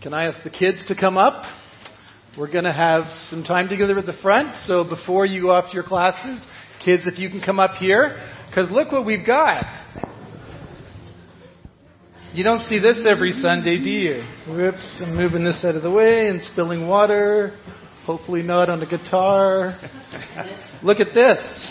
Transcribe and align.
Can 0.00 0.14
I 0.14 0.26
ask 0.26 0.44
the 0.44 0.50
kids 0.50 0.86
to 0.86 0.94
come 0.94 1.16
up? 1.16 1.42
We're 2.38 2.50
going 2.52 2.64
to 2.64 2.72
have 2.72 3.06
some 3.30 3.42
time 3.42 3.68
together 3.68 3.98
at 3.98 4.06
the 4.06 4.16
front. 4.22 4.54
So 4.64 4.84
before 4.84 5.26
you 5.26 5.42
go 5.42 5.50
off 5.50 5.70
to 5.70 5.74
your 5.74 5.82
classes, 5.82 6.40
kids, 6.84 7.04
if 7.08 7.18
you 7.18 7.28
can 7.28 7.40
come 7.40 7.58
up 7.58 7.72
here, 7.78 8.16
because 8.48 8.70
look 8.70 8.92
what 8.92 9.04
we've 9.04 9.26
got. 9.26 9.64
You 12.32 12.44
don't 12.44 12.60
see 12.60 12.78
this 12.78 13.04
every 13.08 13.32
Sunday, 13.32 13.82
do 13.82 13.90
you? 13.90 14.22
Whoops, 14.48 15.02
I'm 15.04 15.16
moving 15.16 15.42
this 15.42 15.64
out 15.66 15.74
of 15.74 15.82
the 15.82 15.90
way 15.90 16.28
and 16.28 16.40
spilling 16.44 16.86
water. 16.86 17.58
Hopefully 18.06 18.42
not 18.42 18.70
on 18.70 18.78
the 18.78 18.86
guitar. 18.86 19.76
look 20.84 21.00
at 21.00 21.12
this. 21.12 21.68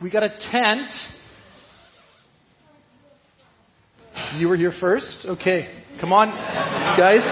We 0.00 0.10
got 0.10 0.22
a 0.22 0.30
tent. 0.30 0.90
You 4.38 4.48
were 4.48 4.56
here 4.56 4.72
first? 4.80 5.26
Okay. 5.26 5.82
Come 6.00 6.12
on, 6.12 6.30
guys. 6.96 7.22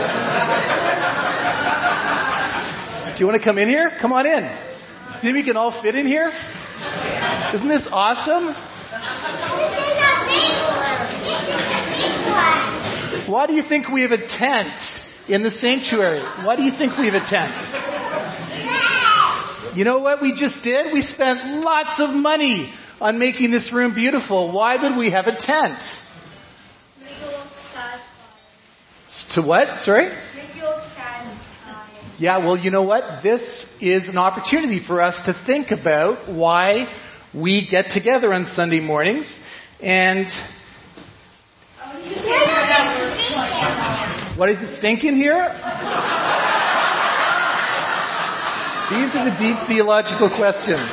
Do 3.17 3.21
you 3.21 3.27
want 3.27 3.41
to 3.41 3.45
come 3.45 3.59
in 3.59 3.69
here? 3.69 3.91
Come 4.01 4.13
on 4.13 4.27
in. 4.27 4.49
Think 5.21 5.35
we 5.35 5.45
can 5.45 5.57
all 5.57 5.83
fit 5.83 5.95
in 5.95 6.07
here? 6.07 6.33
Isn't 7.55 7.69
this 7.69 7.87
awesome? 7.91 8.55
Why 13.31 13.47
do 13.47 13.53
you 13.53 13.63
think 13.69 13.89
we 13.89 14.03
have 14.03 14.13
a 14.13 14.27
tent 14.27 14.81
in 15.29 15.43
the 15.43 15.51
sanctuary? 15.51 16.23
Why 16.45 16.57
do 16.57 16.63
you 16.63 16.73
think 16.79 16.97
we 16.97 17.07
have 17.07 17.15
a 17.15 17.27
tent? 17.29 17.55
You 19.77 19.85
know 19.85 19.99
what 19.99 20.23
we 20.23 20.35
just 20.37 20.63
did? 20.65 20.93
We 20.93 21.03
spent 21.03 21.63
lots 21.63 22.01
of 22.01 22.11
money 22.11 22.73
on 23.01 23.19
making 23.19 23.51
this 23.51 23.71
room 23.73 23.95
beautiful. 23.95 24.53
Why 24.53 24.77
would 24.81 24.97
we 24.97 25.11
have 25.11 25.27
a 25.27 25.37
tent? 25.39 25.81
To 29.35 29.43
what? 29.43 29.81
Sorry? 29.81 30.09
Yeah, 32.19 32.39
well, 32.39 32.57
you 32.57 32.71
know 32.71 32.83
what? 32.83 33.23
This 33.23 33.41
is 33.81 34.09
an 34.09 34.19
opportunity 34.19 34.81
for 34.87 35.01
us 35.01 35.21
to 35.27 35.33
think 35.47 35.71
about 35.71 36.31
why 36.31 36.85
we 37.35 37.67
get 37.71 37.87
together 37.95 38.35
on 38.35 38.47
Sunday 38.55 38.81
mornings. 38.81 39.27
And. 39.81 40.27
What 44.39 44.51
is 44.51 44.59
it 44.61 44.77
stinking 44.77 45.17
here? 45.17 45.49
These 48.91 49.15
are 49.15 49.25
the 49.25 49.37
deep 49.39 49.57
theological 49.67 50.29
questions. 50.37 50.91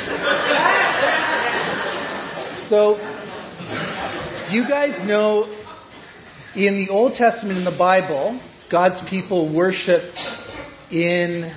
So, 2.69 2.97
you 4.49 4.67
guys 4.67 5.05
know 5.05 5.56
in 6.57 6.83
the 6.83 6.91
Old 6.91 7.13
Testament 7.13 7.59
in 7.59 7.65
the 7.65 7.77
Bible, 7.77 8.41
God's 8.71 8.99
people 9.09 9.53
worshiped 9.53 10.17
in 10.91 11.53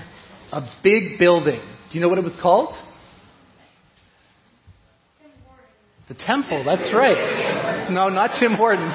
a 0.53 0.61
big 0.85 1.19
building. 1.19 1.61
Do 1.91 1.99
you 1.99 2.03
know 2.03 2.09
what 2.11 2.19
it 2.19 2.25
was 2.25 2.37
called? 2.41 2.75
The 6.09 6.15
temple, 6.15 6.65
that's 6.65 6.93
right. 6.93 7.89
No, 7.91 8.09
not 8.09 8.39
Tim 8.39 8.55
Hortons. 8.55 8.93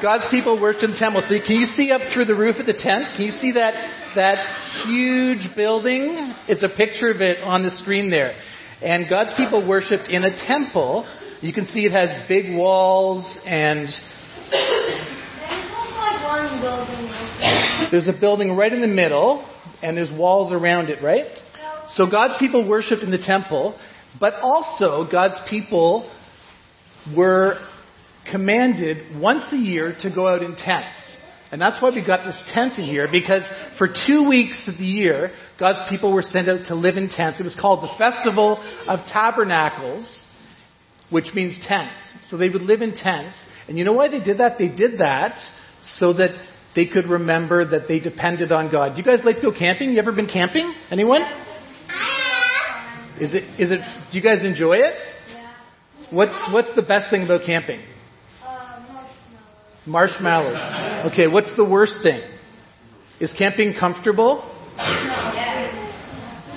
God's 0.00 0.26
people 0.30 0.60
worshiped 0.60 0.84
in 0.84 0.92
the 0.92 0.98
temple. 0.98 1.20
So 1.28 1.34
can 1.44 1.56
you 1.56 1.66
see 1.66 1.90
up 1.90 2.00
through 2.14 2.24
the 2.24 2.36
roof 2.36 2.56
of 2.56 2.66
the 2.66 2.72
tent? 2.72 3.16
Can 3.16 3.26
you 3.26 3.32
see 3.32 3.52
that 3.52 3.74
that 4.14 4.86
huge 4.86 5.54
building? 5.56 6.32
It's 6.48 6.62
a 6.62 6.74
picture 6.74 7.10
of 7.10 7.20
it 7.20 7.42
on 7.42 7.64
the 7.64 7.70
screen 7.72 8.08
there. 8.08 8.32
And 8.80 9.06
God's 9.10 9.34
people 9.36 9.66
worshipped 9.66 10.08
in 10.08 10.22
a 10.24 10.34
temple. 10.46 11.06
You 11.42 11.52
can 11.52 11.66
see 11.66 11.80
it 11.80 11.92
has 11.92 12.28
big 12.28 12.56
walls 12.56 13.38
and 13.44 13.88
there's 17.90 18.08
a 18.08 18.18
building 18.18 18.56
right 18.56 18.72
in 18.72 18.80
the 18.80 18.86
middle, 18.86 19.44
and 19.82 19.96
there's 19.96 20.12
walls 20.12 20.52
around 20.52 20.90
it, 20.90 21.02
right? 21.02 21.26
So 21.88 22.10
God's 22.10 22.34
people 22.38 22.68
worshiped 22.68 23.02
in 23.02 23.10
the 23.10 23.18
temple, 23.18 23.78
but 24.20 24.34
also 24.42 25.08
God's 25.10 25.38
people 25.48 26.10
were 27.16 27.58
commanded 28.30 29.20
once 29.20 29.44
a 29.52 29.56
year 29.56 29.96
to 30.00 30.10
go 30.14 30.28
out 30.28 30.42
in 30.42 30.54
tents. 30.56 31.16
And 31.50 31.58
that's 31.60 31.80
why 31.80 31.90
we 31.90 32.04
got 32.04 32.26
this 32.26 32.42
tent 32.52 32.74
in 32.78 32.84
here, 32.84 33.08
because 33.10 33.50
for 33.78 33.88
two 33.88 34.28
weeks 34.28 34.68
of 34.68 34.76
the 34.76 34.84
year, 34.84 35.30
God's 35.58 35.80
people 35.88 36.12
were 36.12 36.22
sent 36.22 36.46
out 36.48 36.66
to 36.66 36.74
live 36.74 36.96
in 36.96 37.08
tents. 37.08 37.40
It 37.40 37.44
was 37.44 37.56
called 37.58 37.82
the 37.82 37.94
Festival 37.96 38.62
of 38.86 39.00
Tabernacles, 39.10 40.20
which 41.10 41.34
means 41.34 41.58
tents. 41.66 42.00
So 42.28 42.36
they 42.36 42.50
would 42.50 42.62
live 42.62 42.82
in 42.82 42.94
tents. 42.94 43.46
And 43.66 43.78
you 43.78 43.84
know 43.84 43.92
why 43.92 44.08
they 44.08 44.22
did 44.22 44.38
that? 44.38 44.58
They 44.58 44.68
did 44.68 44.98
that 44.98 45.38
so 45.82 46.12
that 46.14 46.30
they 46.74 46.86
could 46.86 47.06
remember 47.06 47.64
that 47.64 47.88
they 47.88 47.98
depended 47.98 48.52
on 48.52 48.70
God. 48.70 48.92
Do 48.92 48.98
you 48.98 49.04
guys 49.04 49.24
like 49.24 49.36
to 49.36 49.42
go 49.42 49.52
camping? 49.52 49.90
You 49.90 49.98
ever 49.98 50.12
been 50.12 50.28
camping? 50.28 50.72
Anyone? 50.90 51.22
Is 53.20 53.34
it 53.34 53.42
is 53.60 53.72
it 53.72 53.80
do 54.12 54.18
you 54.18 54.22
guys 54.22 54.44
enjoy 54.44 54.74
it? 54.74 54.94
Yeah. 55.28 55.52
What's 56.12 56.50
what's 56.52 56.72
the 56.76 56.82
best 56.82 57.10
thing 57.10 57.24
about 57.24 57.40
camping? 57.44 57.80
Uh, 58.44 59.08
marshmallows. 59.86 61.10
Okay, 61.12 61.26
what's 61.26 61.54
the 61.56 61.64
worst 61.64 61.98
thing? 62.02 62.20
Is 63.20 63.34
camping 63.36 63.74
comfortable? 63.78 64.54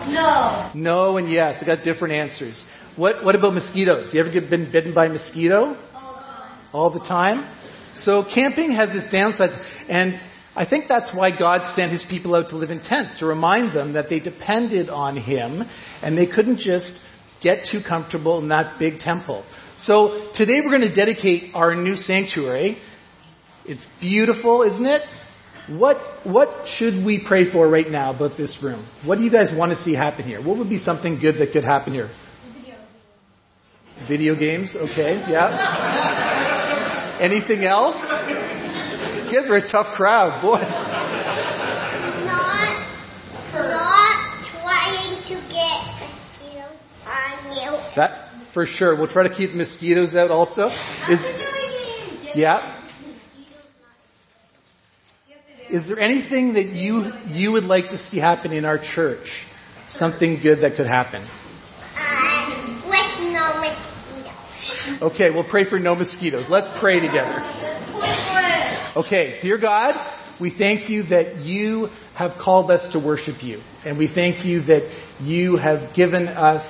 No. 0.08 0.72
No 0.76 1.18
and 1.18 1.32
yes. 1.32 1.58
I 1.62 1.66
got 1.66 1.84
different 1.84 2.14
answers. 2.14 2.64
What 3.02 3.26
what 3.26 3.34
about 3.34 3.56
mosquitoes? 3.56 4.14
You 4.14 4.20
ever 4.20 4.32
get 4.32 4.48
been 4.48 4.72
bitten 4.72 4.94
by 4.94 5.08
a 5.08 5.10
mosquito? 5.10 5.76
All 5.92 6.14
the 6.14 6.20
time. 6.20 6.70
All 6.72 6.90
the 6.92 7.00
time? 7.00 7.58
So 7.96 8.24
camping 8.32 8.74
has 8.74 8.96
its 8.96 9.12
downsides, 9.12 9.58
and 9.90 10.22
I 10.56 10.68
think 10.70 10.86
that's 10.88 11.10
why 11.12 11.36
God 11.36 11.74
sent 11.76 11.92
his 11.92 12.06
people 12.08 12.36
out 12.36 12.50
to 12.50 12.58
live 12.58 12.70
in 12.70 12.80
tents, 12.80 13.18
to 13.18 13.26
remind 13.26 13.76
them 13.76 13.94
that 13.94 14.08
they 14.08 14.20
depended 14.20 14.88
on 14.92 15.18
him, 15.18 15.64
and 16.04 16.16
they 16.16 16.28
couldn't 16.28 16.60
just 16.60 16.94
get 17.42 17.66
too 17.72 17.80
comfortable 17.82 18.38
in 18.38 18.50
that 18.50 18.78
big 18.78 19.00
temple. 19.00 19.46
So 19.78 20.30
today 20.36 20.60
we're 20.64 20.78
going 20.78 20.88
to 20.88 20.94
dedicate 20.94 21.56
our 21.56 21.74
new 21.74 21.96
sanctuary. 21.96 22.78
It's 23.66 23.88
beautiful, 24.00 24.62
isn't 24.62 24.86
it? 24.86 25.02
What, 25.70 25.98
what 26.24 26.68
should 26.78 27.04
we 27.04 27.26
pray 27.28 27.52
for 27.52 27.68
right 27.68 27.90
now 27.90 28.14
about 28.14 28.38
this 28.38 28.60
room? 28.62 28.88
What 29.06 29.18
do 29.18 29.24
you 29.24 29.32
guys 29.32 29.50
want 29.52 29.72
to 29.72 29.78
see 29.78 29.96
happen 29.96 30.24
here? 30.24 30.40
What 30.40 30.60
would 30.60 30.70
be 30.70 30.78
something 30.78 31.20
good 31.20 31.40
that 31.40 31.52
could 31.52 31.64
happen 31.64 31.94
here? 31.94 32.12
Video 34.08 34.36
games, 34.36 34.76
okay, 34.76 35.24
yeah. 35.30 37.18
Anything 37.22 37.64
else? 37.66 37.96
You 39.32 39.40
guys 39.40 39.50
are 39.50 39.58
a 39.58 39.72
tough 39.72 39.96
crowd, 39.96 40.42
boy. 40.42 40.60
Not, 42.26 42.88
not 43.54 44.20
trying 44.62 45.22
to 45.24 45.36
get 45.50 45.82
mosquitoes 46.02 46.80
on 47.06 47.52
you. 47.52 47.72
That 47.96 48.32
for 48.54 48.66
sure. 48.66 48.96
We'll 48.98 49.08
try 49.08 49.28
to 49.28 49.34
keep 49.34 49.54
mosquitoes 49.54 50.16
out 50.16 50.32
also. 50.32 50.68
Is 51.10 51.22
yeah. 52.36 52.78
Is 55.70 55.88
there 55.88 56.00
anything 56.00 56.54
that 56.56 56.66
you 56.66 57.12
you 57.28 57.52
would 57.54 57.64
like 57.64 57.90
to 57.92 57.98
see 57.98 58.18
happen 58.18 58.52
in 58.52 58.66
our 58.66 58.78
church? 58.78 59.28
Something 59.90 60.40
good 60.42 60.62
that 60.62 60.76
could 60.76 60.88
happen? 60.88 61.24
Uh, 61.24 62.82
with 62.86 63.20
no 63.32 63.60
mosquitoes. 63.60 64.71
Okay, 65.02 65.30
we'll 65.30 65.50
pray 65.50 65.70
for 65.70 65.80
no 65.80 65.96
mosquitoes. 65.96 66.46
Let's 66.50 66.68
pray 66.80 67.00
together. 67.00 67.38
Okay, 68.96 69.40
dear 69.42 69.60
God, 69.60 69.96
we 70.40 70.54
thank 70.58 70.90
you 70.90 71.04
that 71.04 71.38
you 71.38 71.88
have 72.16 72.32
called 72.44 72.72
us 72.72 72.88
to 72.94 73.00
worship 73.00 73.44
you. 73.44 73.62
And 73.86 73.98
we 73.98 74.10
thank 74.14 74.46
you 74.46 74.64
that 74.64 75.18
you 75.22 75.58
have 75.58 75.96
given 75.96 76.28
us 76.28 76.64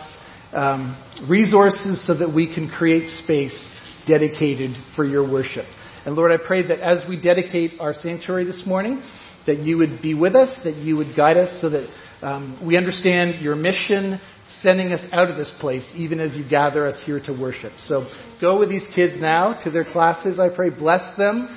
um, 0.53 0.97
resources 1.29 2.05
so 2.05 2.17
that 2.17 2.33
we 2.33 2.53
can 2.53 2.69
create 2.69 3.09
space 3.09 3.75
dedicated 4.07 4.71
for 4.95 5.05
your 5.05 5.29
worship. 5.29 5.65
And 6.05 6.15
Lord, 6.15 6.31
I 6.31 6.37
pray 6.45 6.67
that 6.67 6.79
as 6.79 7.05
we 7.07 7.19
dedicate 7.19 7.79
our 7.79 7.93
sanctuary 7.93 8.43
this 8.43 8.63
morning, 8.65 9.01
that 9.45 9.59
you 9.59 9.77
would 9.77 10.01
be 10.01 10.13
with 10.13 10.35
us, 10.35 10.53
that 10.63 10.75
you 10.75 10.97
would 10.97 11.15
guide 11.15 11.37
us 11.37 11.61
so 11.61 11.69
that 11.69 11.87
um, 12.21 12.61
we 12.65 12.77
understand 12.77 13.41
your 13.41 13.55
mission, 13.55 14.19
sending 14.61 14.91
us 14.93 15.05
out 15.11 15.29
of 15.29 15.37
this 15.37 15.53
place, 15.59 15.89
even 15.95 16.19
as 16.19 16.35
you 16.35 16.47
gather 16.47 16.85
us 16.87 17.01
here 17.05 17.19
to 17.25 17.31
worship. 17.33 17.73
So 17.77 18.09
go 18.39 18.59
with 18.59 18.69
these 18.69 18.87
kids 18.93 19.19
now 19.19 19.59
to 19.63 19.71
their 19.71 19.85
classes, 19.85 20.39
I 20.39 20.49
pray. 20.53 20.69
Bless 20.69 21.17
them. 21.17 21.47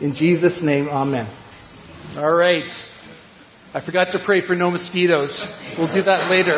In 0.00 0.14
Jesus' 0.14 0.60
name, 0.62 0.88
amen. 0.88 1.26
All 2.16 2.32
right. 2.32 2.70
I 3.74 3.84
forgot 3.84 4.08
to 4.12 4.18
pray 4.24 4.46
for 4.46 4.54
no 4.54 4.70
mosquitoes. 4.70 5.40
We'll 5.78 5.92
do 5.92 6.02
that 6.02 6.30
later. 6.30 6.56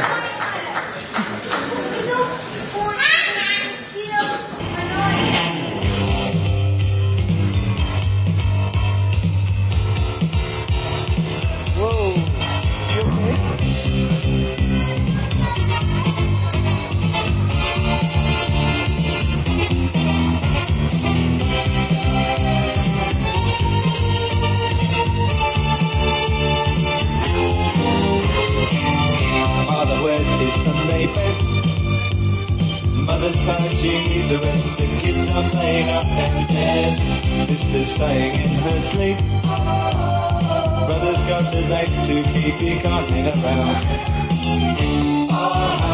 The 33.24 34.38
rest 34.38 34.64
of 34.66 34.76
the 34.76 35.00
kids 35.00 35.28
are 35.32 35.50
playing 35.50 35.88
up 35.88 36.04
downstairs. 36.04 36.98
Sister's 37.48 37.88
staying 37.96 38.34
in 38.40 38.50
her 38.60 38.78
sleep. 38.92 39.18
Brother's 40.84 41.22
got 41.24 41.54
a 41.54 41.60
leg 41.64 41.88
to 42.04 42.14
keep 42.34 42.60
you 42.60 42.76
carting 42.82 43.24
around. 43.24 43.80
Our 45.32 45.93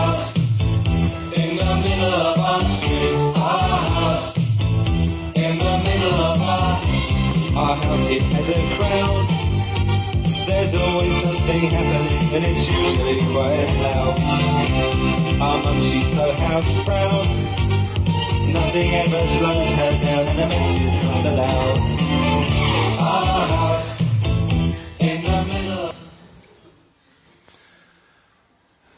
and 12.42 12.56
it's 12.56 12.64
usually 12.72 13.20
quite 13.32 13.68
loud. 13.84 14.16
Our 15.40 15.62
mum, 15.62 15.76
she's 15.92 16.08
so 16.16 16.32
house 16.40 16.72
proud. 16.86 17.28
Nothing 18.48 18.88
ever 18.96 19.22
slows 19.38 19.68
her 19.76 19.92
down, 20.00 20.40
and. 20.40 20.80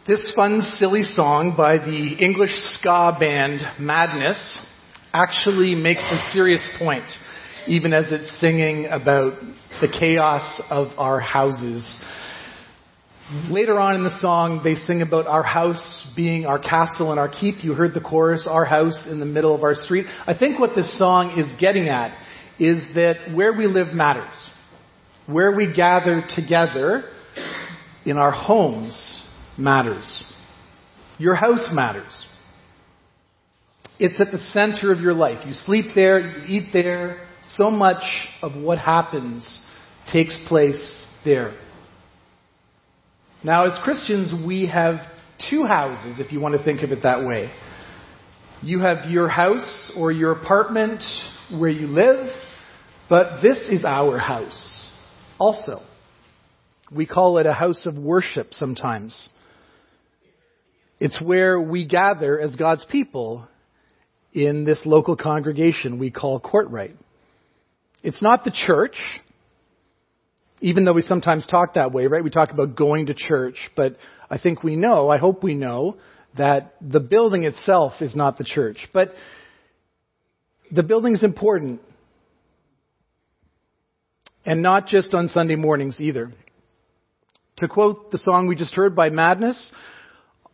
This 0.05 0.33
fun, 0.35 0.61
silly 0.61 1.05
song 1.05 1.55
by 1.57 1.79
the 1.79 2.17
English 2.19 2.51
ska 2.75 3.17
band 3.19 3.61
Madness 3.79 4.67
actually 5.15 5.75
makes 5.77 6.05
a 6.11 6.19
serious 6.33 6.69
point, 6.79 7.09
even 7.69 7.93
as 7.93 8.11
it's 8.11 8.41
singing 8.41 8.87
about 8.87 9.35
the 9.81 9.89
chaos 9.89 10.61
of 10.71 10.89
our 10.99 11.21
houses. 11.21 12.03
Later 13.49 13.79
on 13.79 13.95
in 13.95 14.03
the 14.03 14.19
song, 14.21 14.61
they 14.65 14.75
sing 14.75 15.01
about 15.01 15.27
our 15.27 15.43
house 15.43 16.13
being 16.17 16.45
our 16.45 16.59
castle 16.59 17.13
and 17.13 17.21
our 17.21 17.29
keep. 17.29 17.63
You 17.63 17.73
heard 17.73 17.95
the 17.95 18.01
chorus, 18.01 18.49
our 18.51 18.65
house 18.65 19.07
in 19.11 19.21
the 19.21 19.27
middle 19.27 19.55
of 19.55 19.63
our 19.63 19.75
street. 19.75 20.07
I 20.27 20.37
think 20.37 20.59
what 20.59 20.75
this 20.75 20.99
song 20.99 21.39
is 21.39 21.47
getting 21.59 21.89
at 21.89 22.19
is 22.59 22.85
that 22.95 23.33
where 23.35 23.53
we 23.53 23.67
live 23.67 23.95
matters. 23.95 24.51
Where 25.27 25.53
we 25.53 25.73
gather 25.73 26.25
together 26.35 27.05
in 28.05 28.19
our 28.19 28.33
homes 28.33 29.27
matters. 29.57 30.25
Your 31.19 31.37
house 31.37 31.71
matters. 31.73 32.27
It's 33.99 34.21
at 34.21 34.33
the 34.33 34.39
center 34.39 34.93
of 34.93 35.01
your 35.01 35.15
life. 35.15 35.47
You 35.47 35.55
sleep 35.55 35.95
there, 35.95 36.19
you 36.19 36.45
eat 36.49 36.71
there. 36.73 37.27
So 37.45 37.71
much 37.71 38.03
of 38.43 38.57
what 38.57 38.79
happens 38.79 39.63
takes 40.13 40.39
place 40.49 41.07
there. 41.25 41.55
Now, 43.45 43.67
as 43.67 43.77
Christians, 43.83 44.33
we 44.47 44.67
have 44.67 45.01
two 45.51 45.65
houses, 45.65 46.21
if 46.21 46.31
you 46.31 46.41
want 46.41 46.57
to 46.57 46.63
think 46.63 46.83
of 46.83 46.93
it 46.93 47.03
that 47.03 47.25
way. 47.25 47.51
You 48.63 48.79
have 48.81 49.11
your 49.11 49.29
house 49.29 49.93
or 49.97 50.13
your 50.13 50.31
apartment 50.31 51.03
where 51.51 51.71
you 51.71 51.89
live, 51.89 52.29
but 53.09 53.43
this 53.43 53.59
is 53.69 53.85
our 53.85 54.19
house 54.19 54.93
also. 55.41 55.81
We 56.93 57.05
call 57.05 57.39
it 57.39 57.47
a 57.47 57.53
house 57.53 57.85
of 57.87 57.97
worship 57.97 58.49
sometimes. 58.53 59.29
It's 61.01 61.21
where 61.21 61.61
we 61.61 61.85
gather 61.85 62.39
as 62.39 62.55
God's 62.55 62.87
people 62.89 63.49
in 64.33 64.65
this 64.65 64.83
local 64.85 65.17
congregation 65.17 65.99
we 65.99 66.13
call 66.13 66.41
Courtright. 66.41 66.95
It's 68.05 68.23
not 68.23 68.45
the 68.45 68.53
church, 68.53 68.97
even 70.63 70.85
though 70.85 70.93
we 70.93 71.03
sometimes 71.03 71.45
talk 71.45 71.75
that 71.75 71.93
way, 71.93 72.07
right? 72.07 72.23
We 72.23 72.31
talk 72.31 72.53
about 72.53 72.77
going 72.77 73.07
to 73.07 73.15
church, 73.15 73.71
but 73.77 73.97
I 74.31 74.39
think 74.39 74.63
we 74.63 74.77
know, 74.77 75.11
I 75.11 75.19
hope 75.19 75.43
we 75.43 75.55
know, 75.55 75.97
that 76.39 76.75
the 76.81 77.01
building 77.01 77.45
itself 77.45 77.95
is 78.01 78.17
not 78.17 78.39
the 78.39 78.45
church. 78.45 78.89
But 78.95 79.13
the 80.71 80.85
building 80.85 81.15
is 81.15 81.25
important. 81.25 81.81
And 84.47 84.63
not 84.63 84.87
just 84.87 85.15
on 85.15 85.29
Sunday 85.29 85.57
mornings 85.57 86.01
either. 86.01 86.33
To 87.59 87.69
quote 87.69 88.11
the 88.13 88.19
song 88.19 88.47
we 88.47 88.57
just 88.57 88.75
heard 88.75 88.97
by 88.97 89.11
Madness, 89.11 89.73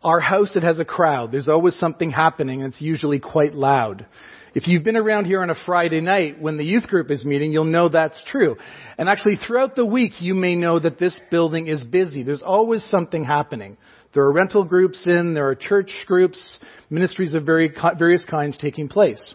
our 0.03 0.21
house, 0.21 0.57
it 0.57 0.63
has 0.63 0.81
a 0.81 0.85
crowd. 0.85 1.33
There's 1.33 1.49
always 1.49 1.77
something 1.77 2.11
happening, 2.11 2.63
and 2.63 2.73
it's 2.73 2.81
usually 2.81 3.19
quite 3.19 3.55
loud. 3.55 4.07
If 4.55 4.67
you've 4.67 4.85
been 4.85 4.97
around 4.97 5.27
here 5.27 5.43
on 5.43 5.51
a 5.51 5.55
Friday 5.67 6.01
night 6.01 6.41
when 6.41 6.57
the 6.57 6.65
youth 6.65 6.87
group 6.87 7.11
is 7.11 7.25
meeting, 7.25 7.53
you'll 7.53 7.65
know 7.65 7.89
that's 7.89 8.23
true. 8.27 8.57
And 8.97 9.09
actually, 9.09 9.37
throughout 9.37 9.77
the 9.77 9.85
week, 9.85 10.21
you 10.21 10.35
may 10.35 10.55
know 10.55 10.79
that 10.79 10.99
this 10.99 11.19
building 11.31 11.69
is 11.69 11.85
busy. 11.85 12.23
There's 12.23 12.43
always 12.43 12.85
something 12.91 13.25
happening. 13.25 13.77
There 14.15 14.23
are 14.23 14.33
rental 14.33 14.65
groups 14.65 15.07
in, 15.07 15.35
there 15.35 15.49
are 15.49 15.55
church 15.55 15.91
groups, 16.07 16.59
ministries 16.89 17.35
of 17.35 17.45
very, 17.45 17.73
various 17.99 18.25
kinds 18.25 18.57
taking 18.57 18.89
place. 18.89 19.35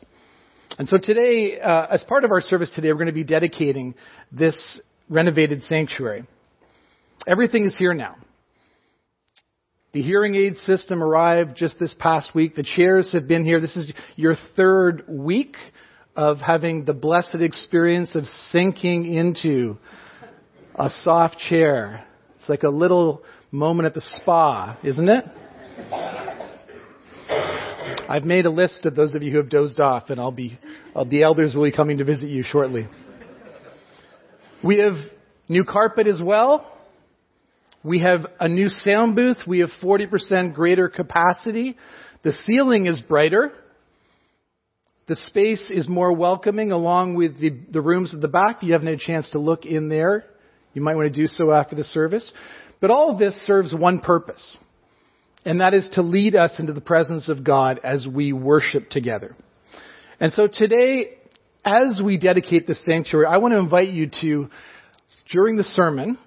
And 0.79 0.89
so 0.89 0.97
today, 0.97 1.59
uh, 1.59 1.87
as 1.91 2.03
part 2.03 2.23
of 2.23 2.31
our 2.31 2.41
service 2.41 2.71
today, 2.75 2.87
we're 2.87 2.95
going 2.95 3.05
to 3.07 3.13
be 3.13 3.23
dedicating 3.23 3.93
this 4.31 4.81
renovated 5.09 5.61
sanctuary. 5.63 6.25
Everything 7.27 7.65
is 7.65 7.75
here 7.77 7.93
now. 7.93 8.15
The 9.93 10.01
hearing 10.01 10.33
aid 10.33 10.57
system 10.57 11.03
arrived 11.03 11.55
just 11.55 11.77
this 11.77 11.93
past 11.99 12.33
week. 12.33 12.55
The 12.55 12.63
chairs 12.63 13.13
have 13.13 13.27
been 13.27 13.45
here. 13.45 13.61
This 13.61 13.77
is 13.77 13.93
your 14.15 14.35
third 14.55 15.03
week 15.07 15.55
of 16.15 16.39
having 16.39 16.85
the 16.85 16.95
blessed 16.95 17.35
experience 17.35 18.15
of 18.15 18.25
sinking 18.25 19.13
into 19.13 19.77
a 20.73 20.89
soft 20.89 21.37
chair. 21.37 22.07
It's 22.37 22.49
like 22.49 22.63
a 22.63 22.69
little 22.69 23.21
moment 23.51 23.85
at 23.85 23.93
the 23.93 24.01
spa, 24.01 24.79
isn't 24.83 25.07
it? 25.07 25.25
I've 28.09 28.23
made 28.23 28.47
a 28.47 28.51
list 28.51 28.87
of 28.87 28.95
those 28.95 29.13
of 29.13 29.21
you 29.21 29.29
who 29.29 29.37
have 29.37 29.49
dozed 29.49 29.79
off, 29.79 30.09
and 30.09 30.19
I'll 30.19 30.31
be, 30.31 30.57
the 31.07 31.21
elders 31.21 31.53
will 31.53 31.65
be 31.65 31.71
coming 31.71 31.99
to 31.99 32.03
visit 32.03 32.31
you 32.31 32.41
shortly. 32.41 32.87
We 34.63 34.79
have 34.79 34.95
new 35.47 35.63
carpet 35.63 36.07
as 36.07 36.19
well. 36.19 36.67
We 37.83 37.99
have 37.99 38.25
a 38.39 38.47
new 38.47 38.69
sound 38.69 39.15
booth. 39.15 39.37
We 39.45 39.59
have 39.59 39.69
40% 39.81 40.53
greater 40.53 40.87
capacity. 40.87 41.75
The 42.23 42.31
ceiling 42.31 42.87
is 42.87 43.01
brighter. 43.01 43.51
The 45.07 45.17
space 45.17 45.69
is 45.69 45.89
more 45.89 46.13
welcoming 46.13 46.71
along 46.71 47.15
with 47.15 47.39
the, 47.39 47.49
the 47.71 47.81
rooms 47.81 48.13
at 48.13 48.21
the 48.21 48.29
back. 48.29 48.63
You 48.63 48.71
haven't 48.71 48.87
had 48.87 48.95
a 48.95 49.05
chance 49.05 49.29
to 49.31 49.39
look 49.39 49.65
in 49.65 49.89
there. 49.89 50.23
You 50.73 50.81
might 50.81 50.95
want 50.95 51.13
to 51.13 51.21
do 51.21 51.27
so 51.27 51.51
after 51.51 51.75
the 51.75 51.83
service. 51.83 52.31
But 52.79 52.89
all 52.89 53.11
of 53.11 53.19
this 53.19 53.35
serves 53.45 53.75
one 53.75 53.99
purpose. 53.99 54.57
And 55.45 55.59
that 55.59 55.73
is 55.73 55.89
to 55.93 56.01
lead 56.01 56.37
us 56.37 56.51
into 56.59 56.71
the 56.71 56.81
presence 56.81 57.27
of 57.27 57.43
God 57.43 57.81
as 57.83 58.07
we 58.07 58.31
worship 58.31 58.89
together. 58.89 59.35
And 60.21 60.31
so 60.31 60.47
today, 60.47 61.17
as 61.65 62.01
we 62.03 62.17
dedicate 62.17 62.65
the 62.65 62.75
sanctuary, 62.75 63.25
I 63.25 63.37
want 63.37 63.53
to 63.53 63.59
invite 63.59 63.89
you 63.89 64.09
to, 64.21 64.49
during 65.29 65.57
the 65.57 65.63
sermon, 65.63 66.17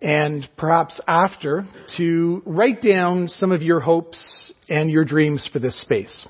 and 0.00 0.48
perhaps 0.56 1.00
after 1.06 1.66
to 1.96 2.42
write 2.44 2.82
down 2.82 3.28
some 3.28 3.52
of 3.52 3.62
your 3.62 3.80
hopes 3.80 4.52
and 4.68 4.90
your 4.90 5.04
dreams 5.04 5.48
for 5.52 5.58
this 5.58 5.80
space. 5.80 6.26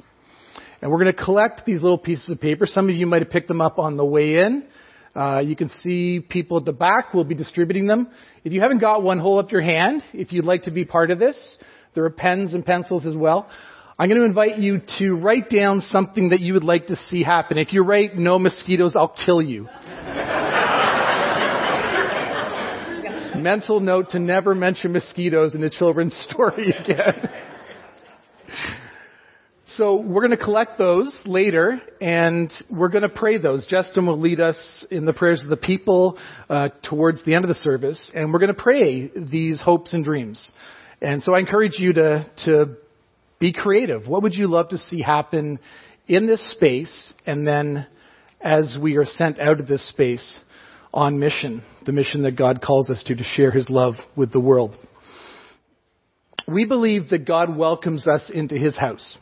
And 0.81 0.91
we're 0.91 1.03
going 1.03 1.15
to 1.15 1.25
collect 1.25 1.65
these 1.67 1.83
little 1.83 1.99
pieces 1.99 2.29
of 2.29 2.41
paper. 2.41 2.67
Some 2.67 2.89
of 2.89 2.95
you 2.95 3.07
might 3.07 3.23
have 3.23 3.31
picked 3.31 3.49
them 3.49 3.61
up 3.61 3.79
on 3.79 3.97
the 3.97 4.05
way 4.05 4.37
in. 4.37 4.65
Uh, 5.15 5.41
you 5.41 5.57
can 5.57 5.71
see 5.71 6.21
people 6.21 6.59
at 6.59 6.67
the 6.67 6.73
back 6.73 7.15
will 7.15 7.25
be 7.25 7.35
distributing 7.35 7.87
them. 7.87 8.09
If 8.45 8.53
you 8.53 8.61
haven't 8.61 8.79
got 8.79 9.03
one, 9.03 9.19
hold 9.19 9.45
up 9.45 9.51
your 9.51 9.63
hand 9.63 10.03
if 10.13 10.31
you'd 10.31 10.45
like 10.45 10.65
to 10.65 10.71
be 10.71 10.85
part 10.85 11.11
of 11.11 11.19
this. 11.19 11.59
There 11.95 12.05
are 12.05 12.11
pens 12.11 12.53
and 12.53 12.65
pencils 12.65 13.07
as 13.07 13.17
well. 13.17 13.49
I'm 13.99 14.11
going 14.11 14.21
to 14.21 14.27
invite 14.27 14.59
you 14.59 14.83
to 14.99 15.15
write 15.15 15.49
down 15.49 15.81
something 15.81 16.29
that 16.29 16.41
you 16.41 16.53
would 16.53 16.65
like 16.65 16.89
to 16.89 16.97
see 17.09 17.23
happen. 17.23 17.57
If 17.57 17.73
you 17.73 17.83
write 17.83 18.15
no 18.15 18.39
mosquitoes, 18.39 18.95
I'll 18.95 19.17
kill 19.25 19.41
you. 19.41 19.69
Mental 23.37 23.81
note 23.81 24.11
to 24.11 24.19
never 24.19 24.55
mention 24.55 24.93
mosquitoes 24.93 25.55
in 25.55 25.63
a 25.63 25.71
children's 25.71 26.15
story 26.31 26.71
again. 26.71 27.29
so 29.69 30.01
we're 30.01 30.27
going 30.27 30.37
to 30.37 30.45
collect 30.45 30.79
those 30.79 31.21
later, 31.25 31.81
and 32.01 32.53
we're 32.71 32.89
going 32.89 33.03
to 33.03 33.09
pray 33.09 33.39
those. 33.39 33.67
Justin 33.67 34.07
will 34.07 34.21
lead 34.21 34.41
us 34.41 34.85
in 34.91 35.05
the 35.05 35.13
prayers 35.13 35.43
of 35.43 35.51
the 35.51 35.57
people 35.57 36.19
uh, 36.49 36.71
towards 36.89 37.25
the 37.25 37.35
end 37.35 37.45
of 37.45 37.49
the 37.49 37.55
service, 37.55 38.11
and 38.15 38.33
we're 38.33 38.39
going 38.39 38.55
to 38.55 38.63
pray 38.63 39.11
these 39.15 39.61
hopes 39.61 39.93
and 39.95 40.05
dreams. 40.05 40.51
And 41.01 41.23
so 41.23 41.35
I 41.35 41.41
encourage 41.41 41.79
you 41.79 41.93
to 41.95 42.31
to 42.45 42.77
be 43.39 43.53
creative. 43.53 44.07
What 44.07 44.23
would 44.23 44.35
you 44.35 44.47
love 44.47 44.71
to 44.71 44.79
see 44.79 45.03
happen 45.03 45.59
in 46.09 46.27
this 46.27 46.53
space, 46.53 47.13
and 47.27 47.47
then 47.47 47.87
as 48.41 48.79
we 48.81 48.97
are 48.97 49.05
sent 49.05 49.39
out 49.39 49.61
of 49.61 49.69
this 49.69 49.87
space? 49.89 50.41
On 50.97 51.21
mission, 51.21 51.63
the 51.85 51.93
mission 51.93 52.23
that 52.23 52.37
God 52.37 52.63
calls 52.63 52.89
us 52.89 53.05
to, 53.07 53.15
to 53.15 53.23
share 53.23 53.53
His 53.53 53.69
love 53.69 53.95
with 54.17 54.33
the 54.33 54.41
world. 54.41 54.75
We 56.49 56.65
believe 56.65 57.11
that 57.11 57.27
God 57.27 57.55
welcomes 57.55 58.07
us 58.07 58.31
into 58.33 58.57
His 58.57 58.75
house, 58.75 59.19